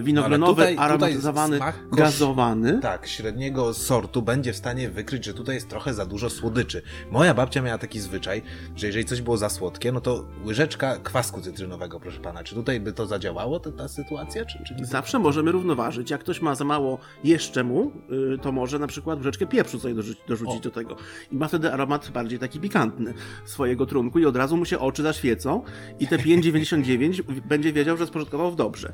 winogronowy, 0.02 0.62
tutaj- 0.62 0.74
tutaj 0.74 0.86
aromatyzowany, 0.86 1.58
smak 1.58 1.90
gazowany. 1.92 2.80
Tak, 2.80 3.08
średniego 3.08 3.74
sortu 3.74 4.22
będzie 4.22 4.54
w 4.54 4.58
stanie 4.58 4.90
wykryć, 4.90 5.26
że 5.26 5.34
tutaj 5.34 5.56
jest 5.56 5.70
trochę 5.70 5.94
za 5.94 6.06
dużo 6.06 6.30
słodyczy. 6.30 6.82
Moja 7.12 7.34
babcia 7.34 7.62
miała 7.62 7.78
taki 7.78 8.00
zwyczaj, 8.00 8.42
że 8.76 8.88
jeżeli 8.88 9.06
coś 9.06 9.22
było 9.22 9.38
za 9.38 9.50
słodkie, 9.50 9.92
no 9.92 10.02
to 10.02 10.26
łyżeczka 10.46 10.98
kwasku 10.98 11.42
cytrynowego, 11.42 12.00
proszę 12.00 12.20
pana. 12.20 12.44
Czy 12.44 12.56
tutaj 12.56 12.80
by 12.80 12.94
to 12.94 13.06
zadziałało, 13.08 13.60
ta, 13.60 13.72
ta 13.72 13.88
sytuacja? 13.88 14.46
Czy, 14.46 14.64
czy? 14.64 14.86
Zawsze 14.86 15.20
możemy 15.20 15.52
równoważyć. 15.52 15.83
Jak 16.10 16.22
ktoś 16.22 16.42
ma 16.42 16.56
za 16.56 16.66
mało 16.66 16.98
jeszcze 17.24 17.64
mu, 17.64 17.92
y, 18.34 18.38
to 18.38 18.52
może 18.52 18.80
na 18.80 18.88
przykład 18.88 19.18
łyżeczkę 19.18 19.46
pieprzu 19.46 19.80
sobie 19.80 19.94
dorzucić, 19.94 20.24
dorzucić 20.28 20.60
do 20.60 20.72
tego. 20.72 20.96
I 21.32 21.36
ma 21.36 21.48
wtedy 21.48 21.74
aromat 21.74 22.12
bardziej 22.12 22.40
taki 22.40 22.60
pikantny 22.60 23.14
swojego 23.46 23.86
trunku 23.86 24.20
i 24.20 24.26
od 24.26 24.36
razu 24.36 24.58
mu 24.58 24.66
się 24.66 24.80
oczy 24.80 25.04
zaświecą 25.04 25.64
i 26.00 26.08
te 26.08 26.18
5,99 26.28 27.22
będzie 27.42 27.74
wiedział, 27.74 27.98
że 27.98 28.08
spożytkował 28.08 28.56
dobrze. 28.56 28.94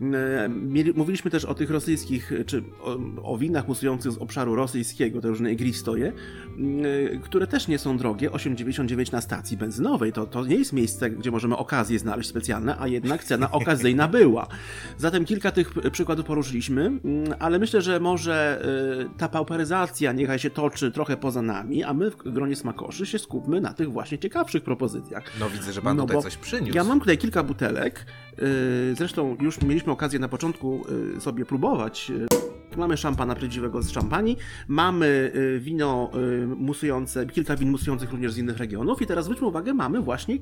E, 0.00 0.48
mieli- 0.48 0.92
Mówiliśmy 0.94 1.30
też 1.30 1.44
o 1.44 1.54
tych 1.54 1.70
rosyjskich, 1.70 2.32
czy 2.46 2.62
o, 2.80 2.98
o 3.32 3.38
winach 3.38 3.68
musujących 3.68 4.12
z 4.12 4.18
obszaru 4.18 4.54
rosyjskiego, 4.54 5.20
te 5.20 5.28
różne 5.28 5.52
igristoje, 5.52 6.12
e, 7.12 7.18
które 7.18 7.46
też 7.46 7.68
nie 7.68 7.78
są 7.78 7.96
drogie, 7.98 8.30
8,99 8.30 9.12
na 9.12 9.20
stacji 9.20 9.56
benzynowej. 9.56 10.12
To, 10.12 10.26
to 10.26 10.46
nie 10.46 10.56
jest 10.56 10.72
miejsce, 10.72 11.10
gdzie 11.10 11.30
możemy 11.30 11.56
okazję 11.56 11.98
znaleźć 11.98 12.28
specjalne, 12.28 12.76
a 12.78 12.88
jednak 12.88 13.24
cena 13.24 13.50
okazyjna 13.50 14.08
była. 14.08 14.46
Zatem 14.98 15.24
kilka 15.24 15.52
tych 15.52 15.72
przykładów 15.92 16.26
poruszyliśmy, 16.26 16.82
mm, 16.86 17.00
ale 17.38 17.58
myślę, 17.58 17.82
że 17.82 18.00
może 18.00 18.64
e, 19.14 19.18
ta 19.18 19.28
pauperyzacja 19.28 20.12
niechaj 20.12 20.38
się 20.38 20.50
toczy 20.50 20.92
trochę 20.92 21.16
poza 21.16 21.42
nami, 21.42 21.82
a 21.84 21.94
my 21.94 22.10
w 22.10 22.16
gronie 22.16 22.56
smakoszy 22.56 23.06
się 23.06 23.18
skupmy 23.18 23.60
na 23.60 23.72
tych 23.74 23.92
właśnie 23.92 24.18
ciekawszych 24.18 24.62
propozycjach. 24.62 25.24
No 25.40 25.50
widzę, 25.50 25.72
że 25.72 25.82
pan 25.82 25.96
No 25.96 26.06
tutaj 26.06 26.22
coś 26.22 26.36
przyniósł. 26.36 26.76
Ja 26.76 26.84
mam 26.84 27.00
tutaj 27.00 27.18
kilka 27.18 27.42
butelek. 27.42 28.06
Zresztą 28.96 29.36
już 29.40 29.62
mieliśmy 29.62 29.83
okazję 29.92 30.18
na 30.18 30.28
początku 30.28 30.84
yy, 31.14 31.20
sobie 31.20 31.44
próbować. 31.44 32.10
Yy, 32.10 32.26
Mamy 32.76 32.96
szampana 32.96 33.34
prawdziwego 33.34 33.82
z 33.82 33.90
szampanii, 33.90 34.36
mamy 34.68 35.32
yy, 35.34 35.60
wino 35.60 36.10
musujące, 36.56 37.26
kilka 37.26 37.56
win 37.56 37.70
musujących 37.70 38.10
również 38.10 38.32
z 38.32 38.38
innych 38.38 38.58
regionów 38.58 39.02
i 39.02 39.06
teraz 39.06 39.24
zwróćmy 39.24 39.46
uwagę, 39.46 39.74
mamy 39.74 40.00
właśnie 40.00 40.38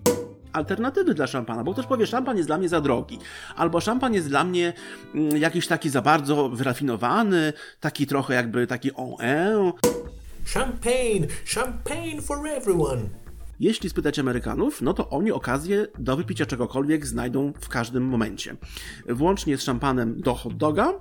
alternatywy 0.52 1.14
dla 1.14 1.26
szampana, 1.26 1.64
bo 1.64 1.72
ktoś 1.72 1.86
powie, 1.86 2.06
szampan 2.06 2.36
jest 2.36 2.48
dla 2.48 2.58
mnie 2.58 2.68
za 2.68 2.80
drogi, 2.80 3.18
albo 3.56 3.80
szampan 3.80 4.14
jest 4.14 4.28
dla 4.28 4.44
mnie 4.44 4.72
mm, 5.14 5.36
jakiś 5.36 5.66
taki 5.66 5.90
za 5.90 6.02
bardzo 6.02 6.48
wyrafinowany, 6.48 7.52
taki 7.80 8.06
trochę 8.06 8.34
jakby 8.34 8.66
taki 8.66 8.92
on 8.92 9.72
Champagne! 10.54 11.26
Champagne 11.44 12.20
for 12.22 12.46
everyone! 12.46 13.21
Jeśli 13.62 13.90
spytać 13.90 14.18
Amerykanów, 14.18 14.82
no 14.82 14.94
to 14.94 15.08
oni 15.08 15.32
okazję 15.32 15.86
do 15.98 16.16
wypicia 16.16 16.46
czegokolwiek 16.46 17.06
znajdą 17.06 17.52
w 17.60 17.68
każdym 17.68 18.04
momencie. 18.04 18.56
Włącznie 19.08 19.58
z 19.58 19.62
szampanem 19.62 20.20
do 20.20 20.34
hot 20.34 20.56
doga, 20.56 20.92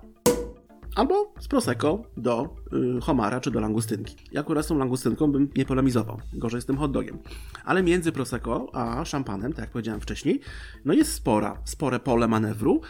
albo 0.95 1.34
z 1.39 1.47
prosecco 1.47 2.03
do 2.18 2.55
y, 2.97 3.01
homara 3.01 3.39
czy 3.39 3.51
do 3.51 3.59
langustynki. 3.59 4.16
Ja 4.32 4.41
akurat 4.41 4.66
z 4.66 4.68
tą 4.68 4.78
langustynką 4.78 5.32
bym 5.32 5.49
nie 5.55 5.66
polemizował, 5.66 6.20
gorzej 6.34 6.62
z 6.62 6.66
tym 6.66 6.78
hot 6.78 6.91
dogiem. 6.91 7.18
Ale 7.66 7.84
między 7.84 8.12
prosecco 8.12 8.68
a 8.74 9.05
szampanem, 9.05 9.53
tak 9.53 9.59
jak 9.59 9.72
powiedziałem 9.72 10.01
wcześniej, 10.01 10.39
no 10.86 10.93
jest 10.93 11.14
spora, 11.14 11.62
spore 11.66 11.99
pole 11.99 12.28
manewru 12.28 12.82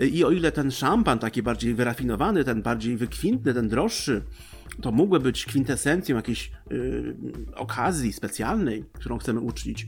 Y, 0.00 0.08
i 0.08 0.24
o 0.24 0.30
ile 0.30 0.52
ten 0.52 0.70
szampan 0.70 1.18
taki 1.18 1.42
bardziej 1.42 1.74
wyrafinowany, 1.74 2.44
ten 2.44 2.62
bardziej 2.62 2.96
wykwintny, 2.96 3.54
ten 3.54 3.68
droższy, 3.68 4.22
to 4.82 4.92
mógłby 4.92 5.20
być 5.20 5.46
kwintesencją 5.46 6.16
jakiejś 6.16 6.52
y, 6.72 7.14
okazji 7.54 8.12
specjalnej, 8.12 8.84
którą 8.92 9.18
chcemy 9.18 9.40
uczcić. 9.40 9.86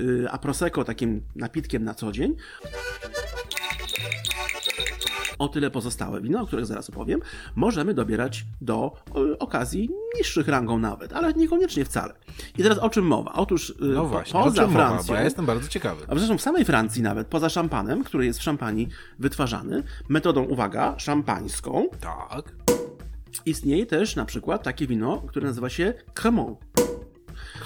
Y, 0.00 0.26
a 0.30 0.38
prosecco 0.38 0.84
takim 0.84 1.22
napitkiem 1.36 1.84
na 1.84 1.94
co 1.94 2.12
dzień. 2.12 2.36
O 5.40 5.48
tyle 5.48 5.70
pozostałe 5.70 6.20
wino, 6.20 6.40
o 6.40 6.46
których 6.46 6.66
zaraz 6.66 6.90
opowiem, 6.90 7.20
możemy 7.56 7.94
dobierać 7.94 8.44
do 8.60 8.92
y, 9.32 9.38
okazji 9.38 9.90
niższych 10.18 10.48
rangą 10.48 10.78
nawet, 10.78 11.12
ale 11.12 11.32
niekoniecznie 11.34 11.84
wcale. 11.84 12.14
I 12.58 12.62
teraz 12.62 12.78
o 12.78 12.90
czym 12.90 13.04
mowa? 13.06 13.32
Otóż 13.32 13.70
y, 13.70 13.74
No 13.80 14.04
właśnie, 14.04 14.40
poza 14.40 14.62
czym 14.62 14.72
mowa, 14.72 14.88
Francją, 14.88 15.08
bo 15.08 15.14
ja 15.14 15.22
jestem 15.24 15.46
bardzo 15.46 15.68
ciekawy. 15.68 16.04
a 16.08 16.14
zresztą 16.16 16.38
w 16.38 16.42
samej 16.42 16.64
Francji 16.64 17.02
nawet, 17.02 17.26
poza 17.28 17.48
szampanem, 17.48 18.04
który 18.04 18.26
jest 18.26 18.38
w 18.38 18.42
szampanii 18.42 18.88
wytwarzany, 19.18 19.82
metodą, 20.08 20.42
uwaga, 20.44 20.98
szampańską, 20.98 21.86
Tak. 22.00 22.52
istnieje 23.46 23.86
też 23.86 24.16
na 24.16 24.24
przykład 24.24 24.62
takie 24.62 24.86
wino, 24.86 25.22
które 25.28 25.46
nazywa 25.46 25.68
się 25.68 25.94
Cremant. 26.14 26.58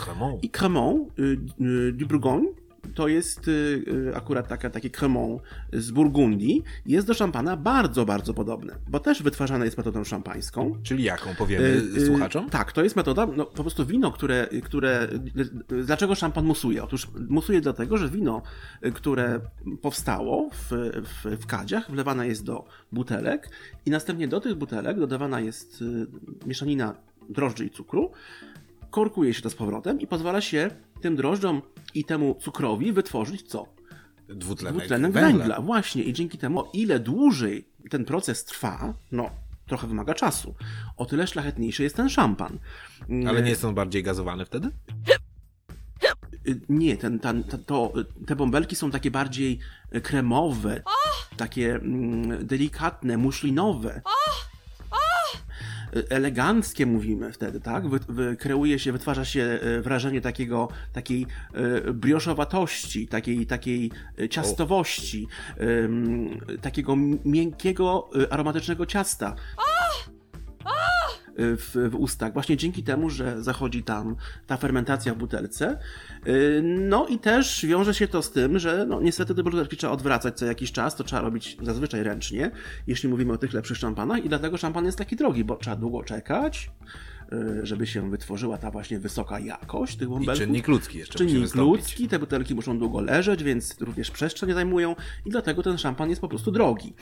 Cremant. 0.05 0.45
I 0.45 0.51
Cremant 0.51 1.19
y, 1.19 1.39
y, 1.61 1.93
du 1.93 2.07
Bourgogne 2.07 2.49
to 2.95 3.09
jest 3.09 3.49
y, 3.49 3.85
y, 4.11 4.17
akurat 4.17 4.49
taka, 4.49 4.71
takie 4.71 4.91
Cremant 4.91 5.43
z 5.73 5.91
Burgundii. 5.91 6.63
Jest 6.87 7.07
do 7.07 7.15
szampana 7.15 7.57
bardzo, 7.57 8.05
bardzo 8.05 8.35
podobne, 8.35 8.75
bo 8.89 9.01
też 9.01 9.23
wytwarzane 9.23 9.65
jest 9.65 9.79
metodą 9.79 10.05
szampańską. 10.05 10.79
Czyli 10.83 11.05
jaką 11.05 11.35
powiemy 11.35 11.65
Y, 11.65 11.97
y, 11.97 12.07
słuchaczom? 12.07 12.51
Tak, 12.51 12.73
to 12.73 12.85
jest 12.85 12.97
metoda, 12.97 13.27
no 13.37 13.45
po 13.45 13.63
prostu 13.63 13.87
wino, 13.87 14.13
które, 14.13 14.49
które. 14.63 15.09
Dlaczego 15.85 16.15
szampan 16.15 16.45
musuje? 16.45 16.85
Otóż 16.85 17.09
musuje 17.29 17.61
dlatego, 17.61 17.97
że 17.99 18.09
wino, 18.09 18.43
które 18.95 19.41
powstało 19.83 20.51
w, 20.53 20.71
w, 21.05 21.43
w 21.43 21.47
kadziach, 21.47 21.91
wlewane 21.91 22.29
jest 22.29 22.45
do 22.45 22.65
butelek 22.93 23.51
i 23.87 23.91
następnie 23.91 24.29
do 24.29 24.41
tych 24.41 24.55
butelek 24.55 24.99
dodawana 24.99 25.41
jest 25.41 25.85
mieszanina 26.47 26.95
drożdży 27.29 27.65
i 27.65 27.71
cukru, 27.71 28.11
korkuje 28.95 29.35
się 29.35 29.43
to 29.43 29.51
z 29.51 29.55
powrotem 29.55 30.01
i 30.01 30.07
pozwala 30.07 30.41
się 30.41 30.71
tym 31.01 31.17
drożdżom 31.17 31.63
i 31.95 32.05
temu 32.05 32.39
cukrowi 32.41 32.93
wytworzyć 32.93 33.43
co? 33.43 33.67
Dwutlenek, 34.29 34.79
dwutlenek 34.79 35.13
węgla. 35.13 35.39
węgla. 35.39 35.61
Właśnie. 35.61 36.03
I 36.03 36.13
dzięki 36.13 36.39
temu, 36.39 36.61
o 36.61 36.71
ile 36.73 37.01
dłużej 37.01 37.69
ten 37.91 38.05
proces 38.05 38.45
trwa, 38.45 38.95
no, 39.13 39.31
trochę 39.67 39.87
wymaga 39.87 40.15
czasu, 40.15 40.55
o 40.97 41.07
tyle 41.07 41.27
szlachetniejszy 41.27 41.83
jest 41.83 41.97
ten 41.97 42.09
szampan. 42.09 42.59
Ale 43.29 43.43
nie 43.43 43.51
jest 43.51 43.65
on 43.65 43.75
bardziej 43.75 44.03
gazowany 44.03 44.45
wtedy? 44.45 44.69
Y, 46.49 46.61
Nie, 46.69 46.97
ten, 46.97 47.19
ten, 47.19 47.45
to, 47.45 47.59
to, 47.59 47.93
te 48.27 48.37
bąbelki 48.37 48.77
są 48.77 48.91
takie 48.91 49.11
bardziej 49.11 49.59
y, 49.95 50.01
kremowe, 50.01 50.83
takie 51.37 51.75
mm, 51.75 52.47
delikatne, 52.47 53.17
muszlinowe. 53.17 54.03
Eleganckie 56.09 56.87
mówimy 56.87 57.33
wtedy, 57.33 57.61
tak? 57.61 57.89
Wy, 57.89 57.99
wy, 58.09 58.37
kreuje 58.37 58.79
się, 58.79 58.93
wytwarza 58.93 59.25
się 59.25 59.59
y, 59.63 59.83
wrażenie 59.83 60.21
takiego, 60.21 60.69
takiej 60.93 61.27
y, 61.87 61.93
brioszowatości, 61.93 63.09
takiej, 63.09 63.47
takiej 63.47 63.91
y, 64.21 64.29
ciastowości, 64.29 65.29
takiego 66.63 66.97
miękkiego, 67.25 68.11
aromatycznego 68.31 68.87
ciasta 68.87 69.37
w, 71.39 71.89
w 71.91 71.95
ustach, 71.95 72.33
właśnie 72.33 72.57
dzięki 72.57 72.83
temu, 72.83 73.11
że 73.11 73.43
zachodzi 73.43 73.83
tam 73.83 74.17
ta 74.47 74.57
fermentacja 74.57 75.15
w 75.15 75.19
butelce. 75.19 75.79
Yy, 76.27 76.63
No 76.65 77.07
i 77.07 77.19
też 77.19 77.67
wiąże 77.67 77.95
się 77.95 78.09
to 78.09 78.23
z 78.23 78.31
tym, 78.31 78.59
że 78.59 78.87
no, 78.89 79.01
niestety 79.01 79.35
te 79.35 79.43
butelki 79.43 79.77
trzeba 79.77 79.93
odwracać 79.93 80.39
co 80.39 80.47
jakiś 80.47 80.73
czas, 80.73 80.97
to 80.97 81.05
trzeba 81.05 81.23
robić 81.23 81.57
zazwyczaj 81.63 82.03
ręcznie, 82.03 82.51
jeśli 82.87 83.09
mówimy 83.09 83.33
o 83.33 83.39
tych 83.39 83.53
lepszych 83.53 83.77
szampanach 83.77 84.25
i 84.25 84.29
dlatego 84.29 84.57
szampan 84.57 84.85
jest 84.85 84.99
taki 84.99 85.17
drogi, 85.17 85.45
bo 85.45 85.57
trzeba 85.57 85.77
długo 85.77 86.03
czekać, 86.03 86.71
żeby 87.63 87.87
się 87.87 88.11
wytworzyła 88.11 88.59
ta 88.59 88.71
właśnie 88.71 88.99
wysoka 88.99 89.41
jakość 89.41 89.97
tych 89.97 90.09
I 90.09 90.11
bąbelków. 90.11 90.45
czynnik 90.45 90.69
ludzki 90.69 90.99
jeszcze 90.99 91.19
Czynnik 91.19 91.55
ludzki, 91.55 92.09
te 92.09 92.19
butelki 92.19 92.55
muszą 92.55 92.79
długo 92.79 93.01
leżeć, 93.01 93.43
więc 93.43 93.81
również 93.81 94.11
przestrzeń 94.11 94.53
zajmują 94.53 94.97
i 95.27 95.31
dlatego 95.31 95.63
ten 95.63 95.79
szampan 95.79 96.11
jest 96.11 96.21
po 96.21 96.29
prostu 96.29 96.51
drogi. 96.51 96.95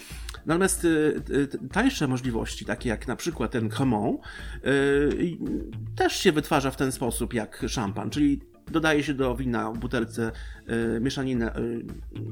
Natomiast 0.47 0.85
y, 0.85 1.23
y, 1.31 1.69
tańsze 1.73 2.09
możliwości, 2.09 2.65
takie 2.65 2.89
jak 2.89 3.09
na 3.09 3.17
przykład 3.17 3.51
ten 3.51 3.69
Cremant, 3.69 4.21
y, 4.67 5.39
też 5.97 6.17
się 6.17 6.33
wytwarza 6.33 6.71
w 6.71 6.77
ten 6.77 6.93
sposób 6.93 7.35
jak 7.35 7.65
szampan, 7.69 8.11
czyli 8.11 8.41
dodaje 8.71 9.03
się 9.03 9.15
do 9.15 9.37
wina 9.37 9.73
w 9.73 9.79
butelce 9.79 10.33
y, 10.97 11.01
mieszaninę 11.01 11.57
y, 11.57 11.85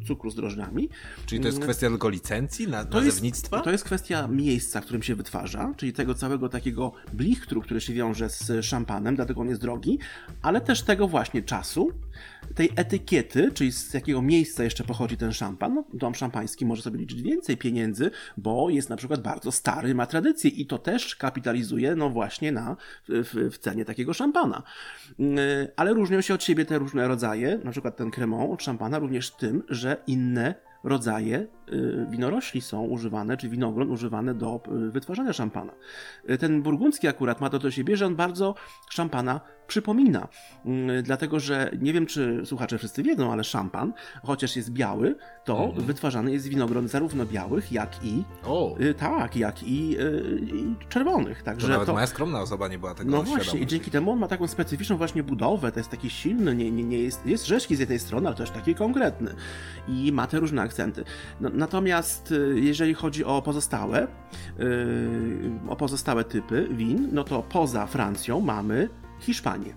cukru 0.06 0.30
z 0.30 0.34
drożdżami. 0.34 0.88
Czyli 1.26 1.40
to 1.40 1.48
jest 1.48 1.60
kwestia 1.60 1.88
tylko 1.88 2.08
licencji, 2.08 2.68
na, 2.68 2.84
To 2.84 3.02
jest, 3.02 3.22
to 3.64 3.70
jest 3.70 3.84
kwestia 3.84 4.28
miejsca, 4.28 4.80
w 4.80 4.84
którym 4.84 5.02
się 5.02 5.14
wytwarza, 5.14 5.72
czyli 5.76 5.92
tego 5.92 6.14
całego 6.14 6.48
takiego 6.48 6.92
blichtru, 7.12 7.62
który 7.62 7.80
się 7.80 7.92
wiąże 7.92 8.28
z 8.30 8.64
szampanem, 8.64 9.16
dlatego 9.16 9.40
on 9.40 9.48
jest 9.48 9.60
drogi, 9.60 9.98
ale 10.42 10.60
też 10.60 10.82
tego 10.82 11.08
właśnie 11.08 11.42
czasu, 11.42 11.92
tej 12.54 12.70
etykiety, 12.76 13.50
czyli 13.54 13.72
z 13.72 13.94
jakiego 13.94 14.22
miejsca 14.22 14.64
jeszcze 14.64 14.84
pochodzi 14.84 15.16
ten 15.16 15.32
szampan. 15.32 15.74
No, 15.74 15.84
dom 15.94 16.14
szampański 16.14 16.66
może 16.66 16.82
sobie 16.82 16.98
liczyć 16.98 17.22
więcej 17.22 17.56
pieniędzy, 17.56 18.10
bo 18.36 18.70
jest 18.70 18.90
na 18.90 18.96
przykład 18.96 19.22
bardzo 19.22 19.52
stary, 19.52 19.94
ma 19.94 20.06
tradycję 20.06 20.50
i 20.50 20.66
to 20.66 20.78
też 20.78 21.16
kapitalizuje, 21.16 21.96
no 21.96 22.10
właśnie 22.10 22.52
na, 22.52 22.76
w, 23.08 23.50
w 23.52 23.58
cenie 23.58 23.84
takiego 23.84 24.14
szampana. 24.14 24.62
Yy, 25.18 25.26
Ale 25.76 25.94
różnią 25.94 26.20
się 26.20 26.34
od 26.34 26.44
siebie 26.44 26.64
te 26.64 26.78
różne 26.78 27.08
rodzaje, 27.08 27.60
na 27.64 27.70
przykład 27.70 27.96
ten 27.96 28.10
cremant 28.10 28.52
od 28.52 28.62
szampana 28.62 28.98
również 28.98 29.30
tym, 29.30 29.62
że 29.68 29.96
inne 30.06 30.54
rodzaje 30.84 31.46
winorośli 32.10 32.60
są 32.60 32.82
używane, 32.84 33.36
czy 33.36 33.48
winogron 33.48 33.90
używane 33.90 34.34
do 34.34 34.60
y, 34.88 34.90
wytwarzania 34.90 35.32
szampana. 35.32 35.72
Y, 36.30 36.38
Ten 36.38 36.62
burgundzki 36.62 37.08
akurat 37.08 37.40
ma 37.40 37.50
to 37.50 37.58
do 37.58 37.70
siebie, 37.70 37.96
że 37.96 38.06
on 38.06 38.16
bardzo 38.16 38.54
szampana 38.90 39.40
przypomina. 39.66 40.28
Mm, 40.64 41.02
Dlatego, 41.02 41.40
że 41.40 41.70
nie 41.80 41.92
wiem, 41.92 42.06
czy 42.06 42.42
słuchacze 42.44 42.78
wszyscy 42.78 43.02
wiedzą, 43.02 43.32
ale 43.32 43.44
szampan, 43.44 43.92
chociaż 44.22 44.56
jest 44.56 44.70
biały, 44.70 45.16
to 45.44 45.72
wytwarzany 45.76 46.32
jest 46.32 46.44
z 46.44 46.48
winogron 46.48 46.88
zarówno 46.88 47.26
białych, 47.26 47.72
jak 47.72 48.04
i 48.04 48.24
O, 48.44 48.76
y, 48.80 48.94
tak, 48.94 49.36
jak 49.36 49.62
i, 49.62 49.96
y, 50.00 50.40
i 50.54 50.74
czerwonych. 50.88 51.38
to 51.38 51.44
Także 51.44 51.68
nawet 51.68 51.86
to, 51.86 51.92
moja 51.92 52.06
skromna 52.06 52.40
osoba 52.40 52.68
nie 52.68 52.78
była 52.78 52.94
tego 52.94 53.10
no 53.10 53.22
właśnie, 53.22 53.60
i 53.60 53.66
dzięki 53.66 53.90
temu 53.90 54.10
on 54.12 54.18
ma 54.18 54.28
taką 54.28 54.46
specyficzną 54.48 54.96
właśnie 54.96 55.22
budowę, 55.22 55.72
to 55.72 55.80
jest 55.80 55.90
taki 55.90 56.10
silny, 56.10 56.56
nie, 56.56 56.70
nie, 56.70 56.84
nie 56.84 56.98
jest, 56.98 57.26
jest 57.26 57.46
rzeźki 57.46 57.76
z 57.76 57.78
jednej 57.78 57.98
strony, 57.98 58.26
ale 58.26 58.36
też 58.36 58.50
taki 58.50 58.74
konkretny 58.74 59.34
i 59.88 60.12
ma 60.12 60.26
te 60.26 60.40
różne 60.40 60.62
akcenty. 60.62 61.04
No, 61.40 61.50
natomiast 61.60 62.32
y, 62.32 62.60
jeżeli 62.60 62.94
chodzi 62.94 63.24
o 63.24 63.42
pozostałe, 63.42 64.06
y, 64.60 65.50
o 65.68 65.76
pozostałe 65.76 66.24
typy 66.24 66.68
win, 66.70 67.08
no 67.12 67.24
to 67.24 67.42
poza 67.42 67.86
Francją 67.86 68.40
mamy 68.40 68.88
Hiszpanię. 69.20 69.74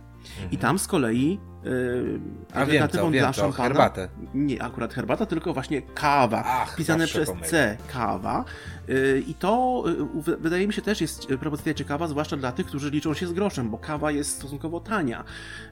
I 0.51 0.57
tam 0.57 0.79
z 0.79 0.87
kolei 0.87 1.39
yy, 1.63 1.69
Mhm. 1.73 2.21
Alternatywą 2.53 3.11
dla 3.11 3.33
szampana. 3.33 3.63
herbatę. 3.63 4.09
Nie, 4.33 4.63
akurat 4.63 4.93
herbata, 4.93 5.25
tylko 5.25 5.53
właśnie 5.53 5.81
kawa. 5.81 6.43
Ach, 6.45 6.75
pisane 6.75 7.07
przez. 7.07 7.31
C, 7.43 7.77
kawa. 7.93 8.45
Yy, 8.87 9.23
I 9.27 9.33
to 9.33 9.83
yy, 10.15 10.21
wy- 10.21 10.37
wydaje 10.37 10.67
mi 10.67 10.73
się 10.73 10.81
też 10.81 11.01
jest 11.01 11.27
propozycja 11.39 11.73
ciekawa, 11.73 12.07
zwłaszcza 12.07 12.37
dla 12.37 12.51
tych, 12.51 12.65
którzy 12.65 12.89
liczą 12.89 13.13
się 13.13 13.27
z 13.27 13.33
groszem, 13.33 13.69
bo 13.69 13.77
kawa 13.77 14.11
jest 14.11 14.35
stosunkowo 14.37 14.79
tania. 14.79 15.23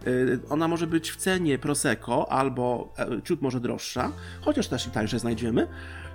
Yy, 0.06 0.40
Ona 0.50 0.68
może 0.68 0.88
być 0.88 1.12
w 1.12 1.16
cenie 1.16 1.58
Prosecco 1.60 2.32
albo 2.32 2.94
e, 3.00 3.22
ciut 3.22 3.42
może 3.42 3.60
droższa, 3.60 4.12
chociaż 4.42 4.68
też 4.68 4.88
i 4.88 4.90
tańsze 4.92 5.20
znajdziemy. 5.20 5.68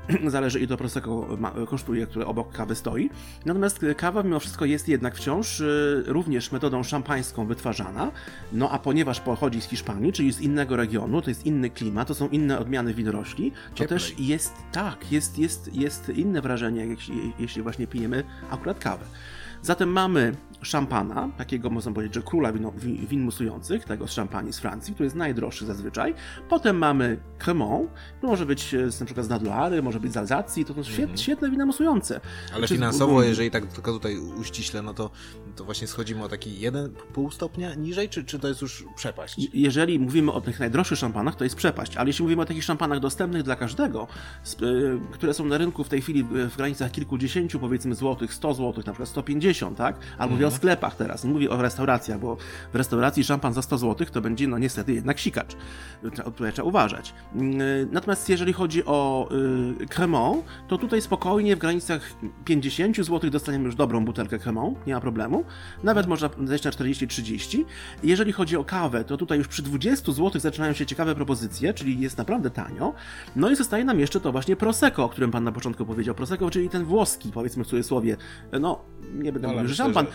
Zależy 0.26 0.59
ile 0.59 0.68
to 0.68 0.76
Prosecco 0.76 1.26
ma, 1.38 1.52
kosztuje, 1.66 2.07
które 2.07 2.26
obok 2.26 2.52
kawy 2.52 2.74
stoi. 2.74 3.11
Natomiast 3.46 3.84
kawa 3.96 4.22
mimo 4.22 4.40
wszystko 4.40 4.64
jest 4.64 4.88
jednak 4.88 5.16
wciąż 5.16 5.61
y, 5.61 6.04
również 6.07 6.52
metodą 6.52 6.82
szampańską 6.82 7.46
wytwarzana. 7.46 8.11
No 8.52 8.70
a 8.70 8.78
ponieważ 8.78 9.20
pochodzi 9.20 9.61
z 9.61 9.64
Hiszpanii, 9.64 10.12
czyli 10.12 10.32
z 10.32 10.40
innego 10.40 10.76
regionu, 10.76 11.22
to 11.22 11.30
jest 11.30 11.46
inny 11.46 11.70
klimat, 11.70 12.09
to 12.09 12.14
są 12.14 12.28
inne 12.28 12.59
odmiany 12.59 12.94
winorośli, 12.94 13.50
to 13.50 13.57
Cieplej. 13.74 13.88
też 13.88 14.14
jest 14.18 14.54
tak, 14.72 15.12
jest, 15.12 15.38
jest, 15.38 15.74
jest 15.74 16.09
inne 16.09 16.42
wrażenie, 16.42 16.86
jeśli, 16.86 17.32
jeśli 17.38 17.62
właśnie 17.62 17.86
pijemy 17.86 18.24
akurat 18.50 18.78
kawę. 18.78 19.04
Zatem 19.62 19.88
mamy 19.92 20.32
szampana, 20.62 21.28
takiego 21.36 21.70
można 21.70 21.92
powiedzieć, 21.92 22.14
że 22.14 22.22
króla 22.22 22.52
wino, 22.52 22.72
wi- 22.72 23.07
win 23.07 23.20
musujących, 23.20 23.84
tego 23.84 24.07
z 24.09 24.12
szampanii 24.12 24.52
z 24.52 24.59
Francji, 24.59 24.94
który 24.94 25.07
jest 25.07 25.16
najdroższy 25.16 25.66
zazwyczaj. 25.66 26.14
Potem 26.48 26.78
mamy 26.78 27.18
Cremant, 27.38 27.90
może 28.22 28.46
być 28.46 28.74
e, 28.74 28.90
z, 28.92 29.00
na 29.00 29.07
przykład 29.07 29.26
z 29.26 29.28
Nadloary, 29.28 29.82
może 29.82 30.00
być 30.00 30.12
z 30.12 30.16
Alzacji, 30.16 30.64
to 30.64 30.74
są 30.74 30.82
świetne, 30.82 31.18
świetne 31.18 31.50
wina 31.50 31.66
musujące. 31.66 32.14
Mhm. 32.14 32.32
Ale 32.54 32.66
Czy 32.68 32.74
z 32.74 32.76
finansowo, 32.76 33.07
Burgundii. 33.07 33.28
jeżeli 33.28 33.50
tak 33.50 33.66
tylko 33.66 33.92
tutaj 33.92 34.18
uściśle, 34.18 34.82
no 34.82 34.94
to, 34.94 35.11
to 35.57 35.64
właśnie 35.64 35.86
schodzimy 35.86 36.24
o 36.24 36.28
taki 36.28 36.50
1,5 36.50 37.32
stopnia 37.32 37.74
niżej, 37.74 38.09
czy, 38.09 38.24
czy 38.24 38.38
to 38.38 38.48
jest 38.48 38.62
już 38.62 38.84
przepaść? 38.96 39.38
Je- 39.38 39.48
Jeżeli 39.52 39.98
mówimy 39.98 40.32
o 40.32 40.40
tych 40.40 40.61
najdroższych 40.61 40.98
szampanach, 40.98 41.34
to 41.36 41.44
jest 41.44 41.57
przepaść, 41.57 41.96
ale 41.96 42.09
jeśli 42.09 42.22
mówimy 42.22 42.42
o 42.42 42.44
takich 42.46 42.64
szampanach 42.64 43.00
dostępnych 43.00 43.42
dla 43.42 43.57
każdego, 43.57 44.07
y, 44.62 45.00
które 45.12 45.34
są 45.34 45.44
na 45.44 45.59
rynku 45.59 45.84
w 45.84 45.88
tej 45.88 46.00
chwili 46.02 46.24
w, 46.24 46.57
granicach 46.57 46.90
kilkudziesięciu, 46.90 47.61
powiedzmy, 47.61 47.94
złotych, 47.94 48.34
100 48.34 48.54
złotych, 48.54 48.86
na 48.86 48.92
przykład 48.92 49.09
150, 49.09 49.78
tak? 49.78 49.96
Albo 50.18 50.36
mówię 50.47 50.55
o 50.57 50.59
sklepach 50.59 50.97
teraz, 50.97 51.24
nie 51.24 51.30
mówię 51.30 51.51
o 51.51 51.62
restauracjach, 51.62 52.20
bo 52.20 52.36
w 52.72 52.76
restauracji 52.76 53.24
szampan 53.24 53.53
za 53.53 53.62
100 53.62 53.78
złotych 53.78 54.11
to 54.11 54.20
będzie, 54.20 54.49
no 54.49 54.59
niestety, 54.59 54.92
jednak 54.94 55.20
sikacz. 55.20 55.57
Tutaj 56.24 56.53
trzeba 56.53 56.68
uważać. 56.68 57.14
Y, 57.36 57.88
Natomiast 57.92 58.28
jeżeli 58.28 58.53
chodzi 58.53 58.84
o 58.84 59.28
y, 59.82 59.86
Cremant, 59.86 60.44
to 60.68 60.78
tutaj 60.78 61.03
spokojnie 61.03 61.57
w 61.57 61.59
granicach 61.59 62.03
50 62.44 62.97
zł 62.97 63.30
dostaniemy 63.30 63.64
już 63.64 63.74
dobrą 63.74 64.05
butelkę 64.05 64.38
Cremant, 64.38 64.86
nie 64.86 64.94
ma 64.94 65.01
problemu. 65.01 65.44
Nawet 65.82 66.07
można 66.07 66.30
zejść 66.44 66.64
na 66.64 66.70
40-30. 66.70 67.64
Jeżeli 68.03 68.32
chodzi 68.32 68.57
o 68.57 68.64
kawę, 68.64 69.05
to 69.05 69.16
tutaj 69.16 69.38
już 69.38 69.49
przy 69.49 69.62
20 69.62 70.12
zł 70.12 70.40
zaczynają 70.40 70.72
się 70.72 70.86
ciekawe 70.86 71.14
propozycje, 71.14 71.74
czyli 71.74 72.01
jest 72.01 72.18
naprawdę 72.18 72.51
tanio. 72.51 72.94
No 73.36 73.51
i 73.51 73.57
zostaje 73.57 73.84
nam 73.84 74.01
jeszcze 74.01 74.20
to 74.20 74.32
właśnie 74.32 74.57
Prosecco, 74.57 75.05
o 75.05 75.09
którym 75.09 75.30
pan 75.30 75.44
na 75.44 75.53
początku 75.53 75.86
powiedział. 75.86 76.14
Prosecco, 76.14 76.51
czyli 76.51 76.68
ten 76.68 76.84
włoski, 76.84 77.30
powiedzmy 77.34 77.64
w 77.64 77.66
cudzysłowie, 77.66 78.16
no 78.61 78.80
nie 79.14 79.32
będę 79.32 79.49
Ale 79.49 79.57
mówił, 79.57 79.68
że 79.68 79.74
szampan, 79.74 80.07
że- 80.07 80.12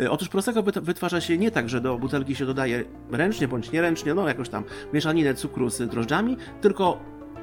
E, 0.00 0.10
Otóż 0.10 0.28
Prosecco 0.28 0.62
wyt- 0.62 0.80
wytwarza 0.82 1.20
się 1.20 1.38
nie 1.38 1.50
tak, 1.50 1.68
że 1.68 1.80
do 1.80 1.98
butelki 1.98 2.34
się 2.34 2.46
dodaje 2.46 2.84
ręcznie 3.10 3.48
bądź 3.48 3.72
nieręcznie, 3.72 4.14
no 4.14 4.28
jakoś 4.28 4.48
tam 4.48 4.64
mieszaninę 4.92 5.34
cukru 5.34 5.70
z 5.70 5.90
drożdżami, 5.90 6.36
tylko 6.60 6.98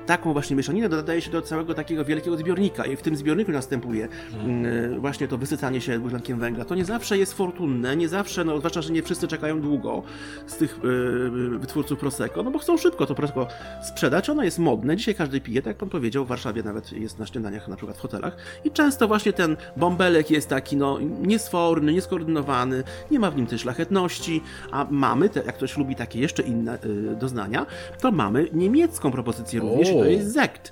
taką 0.07 0.33
właśnie 0.33 0.55
mieszaninę 0.55 0.89
dodaje 0.89 1.21
się 1.21 1.31
do 1.31 1.41
całego 1.41 1.73
takiego 1.73 2.05
wielkiego 2.05 2.37
zbiornika. 2.37 2.85
I 2.85 2.95
w 2.95 3.01
tym 3.01 3.15
zbiorniku 3.15 3.51
następuje 3.51 4.07
mm, 4.43 4.99
właśnie 4.99 5.27
to 5.27 5.37
wysycanie 5.37 5.81
się 5.81 5.99
dwutlenkiem 5.99 6.39
węgla. 6.39 6.65
To 6.65 6.75
nie 6.75 6.85
zawsze 6.85 7.17
jest 7.17 7.33
fortunne, 7.33 7.97
nie 7.97 8.07
zawsze, 8.07 8.43
no 8.43 8.57
zwłaszcza, 8.57 8.81
że 8.81 8.93
nie 8.93 9.03
wszyscy 9.03 9.27
czekają 9.27 9.61
długo 9.61 10.03
z 10.47 10.57
tych 10.57 10.79
y, 10.85 11.59
wytwórców 11.59 11.99
Prosecco, 11.99 12.43
no 12.43 12.51
bo 12.51 12.59
chcą 12.59 12.77
szybko 12.77 13.05
to 13.05 13.15
Prosecco 13.15 13.47
sprzedać, 13.81 14.29
ono 14.29 14.43
jest 14.43 14.59
modne, 14.59 14.97
dzisiaj 14.97 15.15
każdy 15.15 15.41
pije, 15.41 15.61
tak 15.61 15.67
jak 15.67 15.77
pan 15.77 15.89
powiedział, 15.89 16.25
w 16.25 16.27
Warszawie 16.27 16.63
nawet 16.63 16.91
jest 16.91 17.19
na 17.19 17.25
śniadaniach, 17.25 17.67
na 17.67 17.75
przykład 17.75 17.97
w 17.97 18.01
hotelach. 18.01 18.37
I 18.65 18.71
często 18.71 19.07
właśnie 19.07 19.33
ten 19.33 19.57
bąbelek 19.77 20.31
jest 20.31 20.49
taki, 20.49 20.77
no, 20.77 20.99
niesforny, 21.21 21.93
nieskoordynowany, 21.93 22.83
nie 23.11 23.19
ma 23.19 23.31
w 23.31 23.37
nim 23.37 23.47
tej 23.47 23.59
szlachetności, 23.59 24.41
a 24.71 24.87
mamy, 24.89 25.29
te, 25.29 25.43
jak 25.43 25.55
ktoś 25.55 25.77
lubi 25.77 25.95
takie 25.95 26.19
jeszcze 26.19 26.43
inne 26.43 26.77
y, 26.85 27.15
doznania, 27.15 27.65
to 28.01 28.11
mamy 28.11 28.47
niemiecką 28.53 29.11
propozycję 29.11 29.59
również. 29.59 29.96
To 30.03 30.09
jest 30.09 30.33
Sekt. 30.33 30.71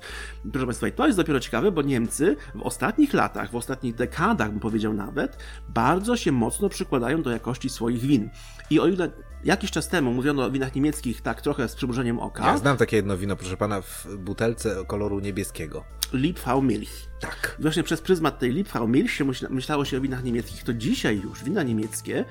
Proszę 0.52 0.66
Państwa, 0.66 0.90
to 0.90 1.06
jest 1.06 1.18
dopiero 1.18 1.40
ciekawe, 1.40 1.72
bo 1.72 1.82
Niemcy 1.82 2.36
w 2.54 2.62
ostatnich 2.62 3.14
latach, 3.14 3.50
w 3.50 3.56
ostatnich 3.56 3.94
dekadach, 3.94 4.50
bym 4.50 4.60
powiedział 4.60 4.92
nawet, 4.92 5.36
bardzo 5.68 6.16
się 6.16 6.32
mocno 6.32 6.68
przykładają 6.68 7.22
do 7.22 7.30
jakości 7.30 7.68
swoich 7.68 8.00
win. 8.00 8.30
I 8.70 8.80
o 8.80 8.86
ile 8.86 9.10
jakiś 9.44 9.70
czas 9.70 9.88
temu 9.88 10.12
mówiono 10.12 10.44
o 10.44 10.50
winach 10.50 10.74
niemieckich 10.74 11.20
tak 11.22 11.42
trochę 11.42 11.68
z 11.68 11.74
przymrużeniem 11.74 12.18
oka, 12.18 12.46
Ja 12.46 12.58
znam 12.58 12.76
takie 12.76 12.96
jedno 12.96 13.16
wino, 13.16 13.36
proszę 13.36 13.56
pana, 13.56 13.80
w 13.80 14.06
butelce 14.18 14.84
koloru 14.86 15.20
niebieskiego. 15.20 15.84
Liebfrau 16.12 16.62
Milch. 16.62 16.90
Tak. 17.20 17.56
Właśnie 17.58 17.82
przez 17.82 18.00
pryzmat 18.00 18.38
tej 18.38 18.52
Liebfrau 18.52 18.88
Milch 18.88 19.10
się 19.10 19.24
myśla, 19.24 19.48
myślało 19.48 19.84
się 19.84 19.98
o 19.98 20.00
winach 20.00 20.24
niemieckich, 20.24 20.64
to 20.64 20.74
dzisiaj 20.74 21.20
już 21.20 21.44
wina 21.44 21.62
niemieckie 21.62 22.24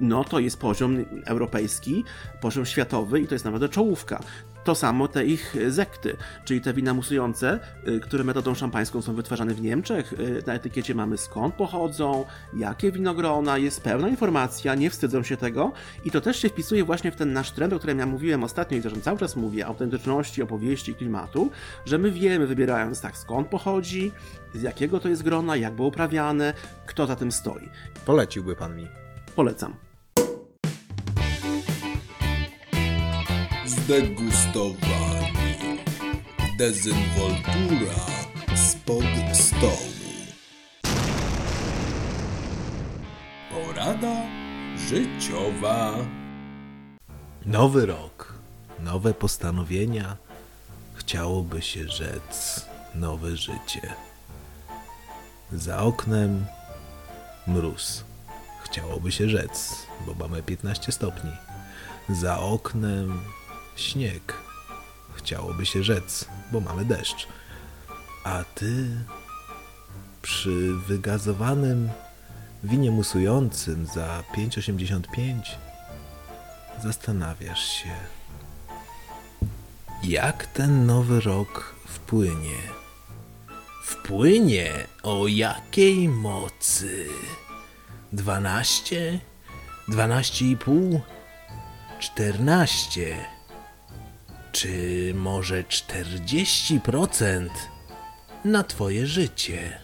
no 0.00 0.24
to 0.24 0.38
jest 0.38 0.58
poziom 0.58 1.04
europejski, 1.24 2.04
poziom 2.40 2.66
światowy 2.66 3.20
i 3.20 3.26
to 3.26 3.34
jest 3.34 3.44
naprawdę 3.44 3.68
czołówka. 3.68 4.20
To 4.64 4.74
samo 4.74 5.08
te 5.08 5.24
ich 5.24 5.56
zekty, 5.68 6.16
czyli 6.44 6.60
te 6.60 6.74
wina 6.74 6.94
musujące, 6.94 7.60
y, 7.88 8.00
które 8.00 8.24
metodą 8.24 8.54
szampańską 8.54 9.02
są 9.02 9.14
wytwarzane 9.14 9.54
w 9.54 9.60
Niemczech. 9.62 10.12
Y, 10.12 10.42
Na 10.46 10.54
etykiecie 10.54 10.94
mamy 10.94 11.18
skąd 11.18 11.54
pochodzą, 11.54 12.24
jakie 12.56 12.92
winogrona, 12.92 13.58
jest 13.58 13.80
pełna 13.82 14.08
informacja, 14.08 14.74
nie 14.74 14.90
wstydzą 14.90 15.22
się 15.22 15.36
tego 15.36 15.72
i 16.04 16.10
to 16.10 16.20
też 16.20 16.42
się 16.42 16.48
wpisuje 16.48 16.84
właśnie 16.84 17.12
w 17.12 17.16
ten 17.16 17.32
nasz 17.32 17.50
trend, 17.50 17.72
o 17.72 17.78
którym 17.78 17.98
ja 17.98 18.06
mówiłem 18.06 18.44
ostatnio 18.44 18.78
i 18.78 18.80
zresztą 18.80 19.00
cały 19.00 19.18
czas 19.18 19.36
mówię, 19.36 19.66
autentyczności, 19.66 20.42
opowieści, 20.42 20.94
klimatu, 20.94 21.50
że 21.84 21.98
my 21.98 22.10
wiemy, 22.10 22.46
wybierając 22.46 23.00
tak 23.00 23.16
skąd 23.16 23.48
pochodzi, 23.48 24.12
z 24.54 24.62
jakiego 24.62 25.00
to 25.00 25.08
jest 25.08 25.22
grona, 25.22 25.56
jak 25.56 25.74
było 25.74 25.88
uprawiane, 25.88 26.54
kto 26.86 27.06
za 27.06 27.16
tym 27.16 27.32
stoi. 27.32 27.68
Poleciłby 28.06 28.56
pan 28.56 28.76
mi. 28.76 28.88
Polecam. 29.36 29.87
Zdegustowani. 33.88 35.80
Dezynwoltura 36.58 38.04
spod 38.56 39.04
stołu. 39.32 39.92
Porada 43.50 44.16
życiowa. 44.76 45.94
Nowy 47.46 47.86
rok, 47.86 48.34
nowe 48.80 49.14
postanowienia, 49.14 50.16
chciałoby 50.94 51.62
się 51.62 51.88
rzec 51.88 52.66
nowe 52.94 53.36
życie. 53.36 53.94
Za 55.52 55.78
oknem 55.78 56.46
mróz, 57.46 58.04
chciałoby 58.64 59.12
się 59.12 59.28
rzec, 59.28 59.86
bo 60.06 60.14
mamy 60.14 60.42
15 60.42 60.92
stopni. 60.92 61.30
Za 62.08 62.38
oknem 62.38 63.20
śnieg, 63.80 64.34
chciałoby 65.14 65.66
się 65.66 65.82
rzec, 65.82 66.28
bo 66.52 66.60
mamy 66.60 66.84
deszcz. 66.84 67.28
A 68.24 68.44
ty 68.54 68.88
przy 70.22 70.74
wygazowanym 70.74 71.90
winie 72.64 72.90
musującym 72.90 73.86
za 73.86 74.22
5,85 74.34 75.40
zastanawiasz 76.82 77.64
się, 77.64 77.94
jak 80.02 80.46
ten 80.46 80.86
nowy 80.86 81.20
rok 81.20 81.74
wpłynie. 81.86 82.58
Wpłynie 83.84 84.72
o 85.02 85.28
jakiej 85.28 86.08
mocy? 86.08 87.06
12? 88.12 89.20
12,5? 89.88 91.00
14? 91.98 93.37
Czy 94.58 95.12
może 95.14 95.62
40% 95.62 97.48
na 98.44 98.62
Twoje 98.62 99.06
życie? 99.06 99.78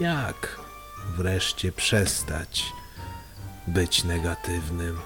Jak 0.00 0.60
wreszcie 1.16 1.72
przestać 1.72 2.64
być 3.66 4.04
negatywnym 4.04 5.00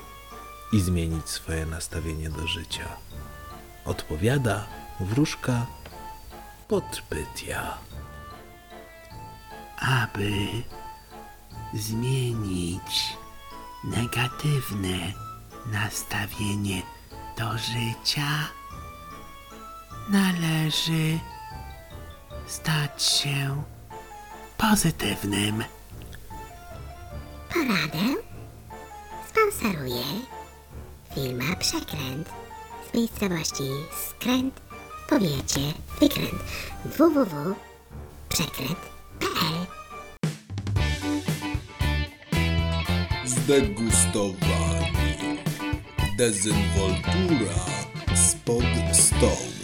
i 0.72 0.80
zmienić 0.80 1.28
swoje 1.28 1.66
nastawienie 1.66 2.30
do 2.30 2.46
życia? 2.46 2.88
Odpowiada 3.84 4.66
wróżka 5.00 5.66
podpytia. 6.68 7.78
aby 9.80 10.30
zmienić 11.74 13.16
negatywne 13.84 15.12
nastawienie 15.66 16.82
do 17.38 17.58
życia, 17.58 18.48
należy 20.08 21.18
stać 22.46 23.02
się 23.02 23.62
pozytywnym. 24.56 25.64
Poradę 27.52 28.14
sponsoruje 29.28 30.04
firma 31.14 31.56
Przekręt 31.56 32.30
z 32.90 32.94
miejscowości 32.94 33.70
Skręt 34.08 34.60
w 35.04 35.08
powiecie 35.08 35.60
Wykręt 36.00 36.42
www.przekręt.pl 36.84 39.66
Zdegustowani. 43.24 44.59
Dezynwoltura 46.20 47.54
spod 48.14 48.64
stołu. 48.92 49.59